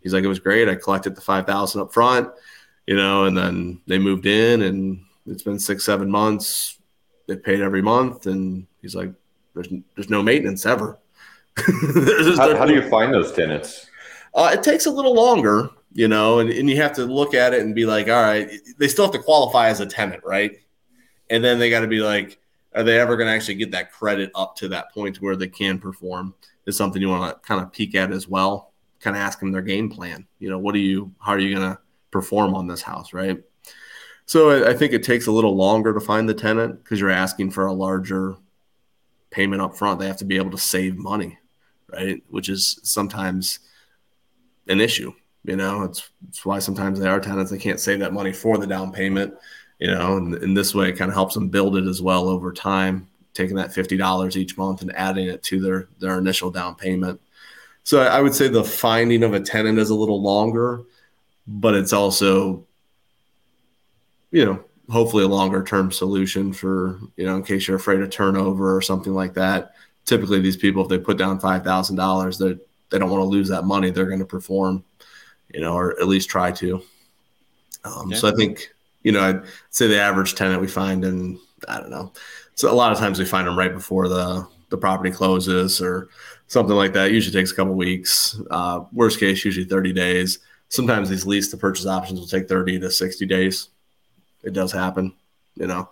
he's 0.00 0.14
like, 0.14 0.24
it 0.24 0.28
was 0.28 0.38
great. 0.38 0.68
I 0.68 0.76
collected 0.76 1.14
the 1.14 1.20
5000 1.20 1.80
up 1.80 1.92
front, 1.92 2.30
you 2.86 2.96
know, 2.96 3.24
and 3.24 3.36
then 3.36 3.82
they 3.86 3.98
moved 3.98 4.24
in, 4.24 4.62
and 4.62 5.02
it's 5.26 5.42
been 5.42 5.58
six, 5.58 5.84
seven 5.84 6.10
months. 6.10 6.78
They 7.28 7.36
paid 7.36 7.60
every 7.60 7.82
month. 7.82 8.26
And 8.26 8.66
he's 8.80 8.94
like, 8.94 9.12
there's, 9.54 9.68
there's 9.94 10.08
no 10.08 10.22
maintenance 10.22 10.64
ever. 10.64 10.98
There's- 11.94 12.38
how, 12.38 12.56
how 12.56 12.64
do 12.64 12.72
you 12.74 12.88
find 12.88 13.12
those 13.12 13.32
tenants 13.32 13.86
uh, 14.32 14.50
it 14.52 14.62
takes 14.62 14.86
a 14.86 14.90
little 14.90 15.12
longer, 15.12 15.68
you 15.92 16.08
know, 16.08 16.38
and, 16.38 16.50
and 16.50 16.68
you 16.70 16.76
have 16.76 16.92
to 16.94 17.04
look 17.04 17.34
at 17.34 17.52
it 17.54 17.62
and 17.62 17.74
be 17.74 17.86
like, 17.86 18.08
all 18.08 18.22
right, 18.22 18.50
they 18.78 18.88
still 18.88 19.04
have 19.04 19.14
to 19.14 19.18
qualify 19.18 19.68
as 19.68 19.80
a 19.80 19.86
tenant, 19.86 20.22
right? 20.24 20.58
And 21.28 21.42
then 21.42 21.58
they 21.58 21.70
got 21.70 21.80
to 21.80 21.86
be 21.86 22.00
like, 22.00 22.38
are 22.74 22.82
they 22.82 22.98
ever 23.00 23.16
going 23.16 23.26
to 23.26 23.32
actually 23.32 23.56
get 23.56 23.72
that 23.72 23.92
credit 23.92 24.30
up 24.34 24.56
to 24.56 24.68
that 24.68 24.92
point 24.92 25.20
where 25.20 25.36
they 25.36 25.48
can 25.48 25.78
perform? 25.78 26.34
Is 26.66 26.76
something 26.76 27.02
you 27.02 27.08
want 27.08 27.34
to 27.34 27.46
kind 27.46 27.60
of 27.60 27.72
peek 27.72 27.94
at 27.94 28.12
as 28.12 28.28
well. 28.28 28.72
Kind 29.00 29.16
of 29.16 29.22
ask 29.22 29.40
them 29.40 29.50
their 29.50 29.62
game 29.62 29.90
plan. 29.90 30.26
You 30.38 30.50
know, 30.50 30.58
what 30.58 30.72
do 30.72 30.78
you, 30.78 31.12
how 31.18 31.32
are 31.32 31.38
you 31.38 31.56
going 31.56 31.72
to 31.72 31.80
perform 32.10 32.54
on 32.54 32.66
this 32.66 32.82
house, 32.82 33.12
right? 33.12 33.42
So 34.26 34.64
I 34.64 34.74
think 34.74 34.92
it 34.92 35.02
takes 35.02 35.26
a 35.26 35.32
little 35.32 35.56
longer 35.56 35.92
to 35.92 36.00
find 36.00 36.28
the 36.28 36.34
tenant 36.34 36.84
because 36.84 37.00
you're 37.00 37.10
asking 37.10 37.50
for 37.50 37.66
a 37.66 37.72
larger 37.72 38.36
payment 39.30 39.62
up 39.62 39.76
front. 39.76 39.98
They 39.98 40.06
have 40.06 40.18
to 40.18 40.24
be 40.24 40.36
able 40.36 40.52
to 40.52 40.58
save 40.58 40.96
money, 40.96 41.38
right? 41.88 42.22
Which 42.28 42.48
is 42.48 42.78
sometimes 42.84 43.58
an 44.68 44.80
issue. 44.80 45.12
You 45.44 45.56
know, 45.56 45.84
it's, 45.84 46.10
it's 46.28 46.44
why 46.44 46.58
sometimes 46.58 47.00
they 47.00 47.08
are 47.08 47.20
tenants. 47.20 47.50
They 47.50 47.58
can't 47.58 47.80
save 47.80 48.00
that 48.00 48.12
money 48.12 48.32
for 48.32 48.58
the 48.58 48.66
down 48.66 48.92
payment, 48.92 49.34
you 49.78 49.88
know, 49.88 50.16
and 50.16 50.34
in 50.34 50.54
this 50.54 50.74
way, 50.74 50.90
it 50.90 50.98
kind 50.98 51.10
of 51.10 51.14
helps 51.14 51.34
them 51.34 51.48
build 51.48 51.76
it 51.76 51.86
as 51.86 52.02
well 52.02 52.28
over 52.28 52.52
time, 52.52 53.08
taking 53.32 53.56
that 53.56 53.70
$50 53.70 54.36
each 54.36 54.58
month 54.58 54.82
and 54.82 54.94
adding 54.94 55.28
it 55.28 55.42
to 55.44 55.60
their, 55.60 55.88
their 55.98 56.18
initial 56.18 56.50
down 56.50 56.74
payment. 56.74 57.20
So 57.84 58.02
I 58.02 58.20
would 58.20 58.34
say 58.34 58.48
the 58.48 58.62
finding 58.62 59.22
of 59.22 59.32
a 59.32 59.40
tenant 59.40 59.78
is 59.78 59.88
a 59.88 59.94
little 59.94 60.20
longer, 60.20 60.82
but 61.46 61.74
it's 61.74 61.94
also, 61.94 62.66
you 64.30 64.44
know, 64.44 64.62
hopefully 64.90 65.24
a 65.24 65.28
longer 65.28 65.64
term 65.64 65.90
solution 65.90 66.52
for, 66.52 67.00
you 67.16 67.24
know, 67.24 67.36
in 67.36 67.42
case 67.42 67.66
you're 67.66 67.78
afraid 67.78 68.00
of 68.00 68.10
turnover 68.10 68.76
or 68.76 68.82
something 68.82 69.14
like 69.14 69.34
that. 69.34 69.72
Typically, 70.04 70.40
these 70.40 70.56
people, 70.56 70.82
if 70.82 70.88
they 70.88 70.98
put 70.98 71.16
down 71.16 71.40
$5,000, 71.40 72.38
they're 72.38 72.56
they 72.90 72.98
don't 72.98 73.10
want 73.10 73.20
to 73.20 73.24
lose 73.24 73.48
that 73.48 73.64
money. 73.64 73.90
They're 73.90 74.06
going 74.06 74.18
to 74.18 74.26
perform, 74.26 74.84
you 75.54 75.60
know, 75.60 75.74
or 75.74 75.98
at 76.00 76.08
least 76.08 76.28
try 76.28 76.52
to. 76.52 76.82
Um, 77.84 78.10
Yeah. 78.10 78.16
So 78.16 78.28
I 78.28 78.32
think, 78.32 78.70
you 79.02 79.12
know, 79.12 79.20
I'd 79.20 79.42
say 79.70 79.86
the 79.86 80.00
average 80.00 80.34
tenant 80.34 80.60
we 80.60 80.66
find 80.66 81.04
in, 81.04 81.38
I 81.68 81.80
don't 81.80 81.90
know. 81.90 82.12
So 82.54 82.70
a 82.70 82.74
lot 82.74 82.92
of 82.92 82.98
times 82.98 83.18
we 83.18 83.24
find 83.24 83.46
them 83.46 83.58
right 83.58 83.72
before 83.72 84.08
the, 84.08 84.46
the 84.68 84.76
property 84.76 85.10
closes 85.10 85.80
or 85.80 86.08
something 86.46 86.76
like 86.76 86.92
that. 86.92 87.12
Usually 87.12 87.32
takes 87.32 87.52
a 87.52 87.56
couple 87.56 87.74
weeks. 87.74 88.38
Uh, 88.50 88.84
worst 88.92 89.18
case, 89.18 89.44
usually 89.44 89.66
30 89.66 89.92
days. 89.92 90.40
Sometimes 90.68 91.08
these 91.08 91.26
lease 91.26 91.50
to 91.50 91.56
purchase 91.56 91.86
options 91.86 92.20
will 92.20 92.26
take 92.26 92.48
30 92.48 92.80
to 92.80 92.90
60 92.90 93.26
days. 93.26 93.68
It 94.42 94.52
does 94.52 94.72
happen, 94.72 95.14
you 95.56 95.66
know, 95.66 95.88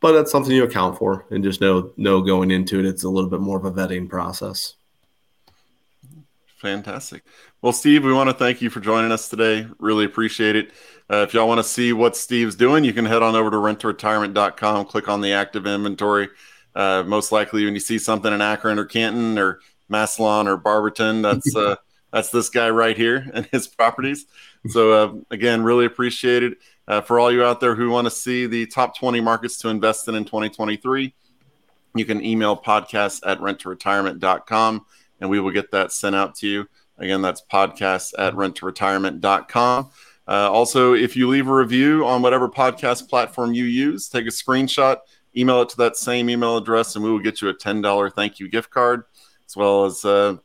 but 0.00 0.12
that's 0.12 0.30
something 0.30 0.52
you 0.52 0.64
account 0.64 0.98
for 0.98 1.26
and 1.30 1.44
just 1.44 1.60
know, 1.60 1.92
know 1.96 2.22
going 2.22 2.50
into 2.50 2.78
it, 2.78 2.86
it's 2.86 3.04
a 3.04 3.08
little 3.08 3.28
bit 3.28 3.40
more 3.40 3.58
of 3.58 3.64
a 3.64 3.72
vetting 3.72 4.08
process. 4.08 4.74
Fantastic. 6.60 7.24
Well, 7.62 7.72
Steve, 7.72 8.04
we 8.04 8.12
want 8.12 8.28
to 8.28 8.34
thank 8.34 8.60
you 8.60 8.68
for 8.68 8.80
joining 8.80 9.12
us 9.12 9.28
today. 9.28 9.66
Really 9.78 10.04
appreciate 10.04 10.56
it. 10.56 10.72
Uh, 11.10 11.24
if 11.26 11.32
y'all 11.32 11.48
want 11.48 11.58
to 11.58 11.64
see 11.64 11.92
what 11.92 12.16
Steve's 12.16 12.54
doing, 12.54 12.84
you 12.84 12.92
can 12.92 13.06
head 13.06 13.22
on 13.22 13.34
over 13.34 13.50
to 13.50 13.56
rentretirement.com, 13.56 14.84
click 14.84 15.08
on 15.08 15.22
the 15.22 15.32
active 15.32 15.66
inventory. 15.66 16.28
Uh, 16.74 17.02
most 17.06 17.32
likely, 17.32 17.64
when 17.64 17.72
you 17.74 17.80
see 17.80 17.98
something 17.98 18.32
in 18.32 18.42
Akron 18.42 18.78
or 18.78 18.84
Canton 18.84 19.38
or 19.38 19.60
Massillon 19.90 20.46
or 20.46 20.56
Barberton. 20.56 21.22
That's 21.22 21.56
uh, 21.56 21.76
that's 22.12 22.30
this 22.30 22.48
guy 22.48 22.70
right 22.70 22.96
here 22.96 23.28
and 23.32 23.46
his 23.46 23.66
properties. 23.66 24.26
So 24.68 24.92
uh, 24.92 25.14
again, 25.30 25.62
really 25.62 25.86
appreciate 25.86 26.42
it. 26.42 26.58
Uh, 26.86 27.00
for 27.00 27.20
all 27.20 27.30
you 27.30 27.44
out 27.44 27.60
there 27.60 27.74
who 27.74 27.88
want 27.90 28.06
to 28.06 28.10
see 28.10 28.46
the 28.46 28.66
top 28.66 28.98
20 28.98 29.20
markets 29.20 29.58
to 29.58 29.68
invest 29.68 30.08
in 30.08 30.14
in 30.14 30.24
2023, 30.24 31.14
you 31.94 32.04
can 32.04 32.24
email 32.24 32.56
podcast 32.56 33.20
at 33.24 33.38
renttoretirement.com 33.38 34.84
and 35.20 35.30
we 35.30 35.40
will 35.40 35.50
get 35.50 35.70
that 35.72 35.92
sent 35.92 36.16
out 36.16 36.34
to 36.36 36.48
you. 36.48 36.66
Again, 36.98 37.22
that's 37.22 37.42
podcast 37.42 38.12
at 38.18 38.34
renttoretirement.com. 38.34 39.90
Uh, 40.28 40.50
also, 40.50 40.94
if 40.94 41.16
you 41.16 41.28
leave 41.28 41.48
a 41.48 41.54
review 41.54 42.06
on 42.06 42.22
whatever 42.22 42.48
podcast 42.48 43.08
platform 43.08 43.52
you 43.52 43.64
use, 43.64 44.08
take 44.08 44.26
a 44.26 44.30
screenshot, 44.30 44.98
email 45.36 45.62
it 45.62 45.68
to 45.70 45.76
that 45.78 45.96
same 45.96 46.30
email 46.30 46.56
address, 46.56 46.94
and 46.94 47.04
we 47.04 47.10
will 47.10 47.18
get 47.18 47.42
you 47.42 47.48
a 47.48 47.54
$10 47.54 48.14
thank 48.14 48.38
you 48.38 48.48
gift 48.48 48.70
card, 48.70 49.04
as 49.46 49.56
well 49.56 49.84
as 49.86 50.04
uh, 50.04 50.36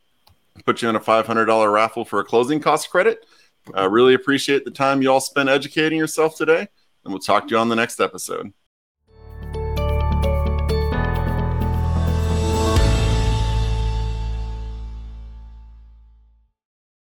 put 0.64 0.82
you 0.82 0.88
in 0.88 0.96
a 0.96 1.00
$500 1.00 1.72
raffle 1.72 2.04
for 2.04 2.20
a 2.20 2.24
closing 2.24 2.58
cost 2.58 2.90
credit. 2.90 3.26
I 3.74 3.84
uh, 3.84 3.88
really 3.88 4.14
appreciate 4.14 4.64
the 4.64 4.70
time 4.70 5.02
you 5.02 5.10
all 5.10 5.20
spent 5.20 5.48
educating 5.48 5.98
yourself 5.98 6.36
today, 6.36 6.60
and 7.04 7.12
we'll 7.12 7.18
talk 7.18 7.48
to 7.48 7.54
you 7.54 7.58
on 7.58 7.68
the 7.68 7.76
next 7.76 8.00
episode. 8.00 8.52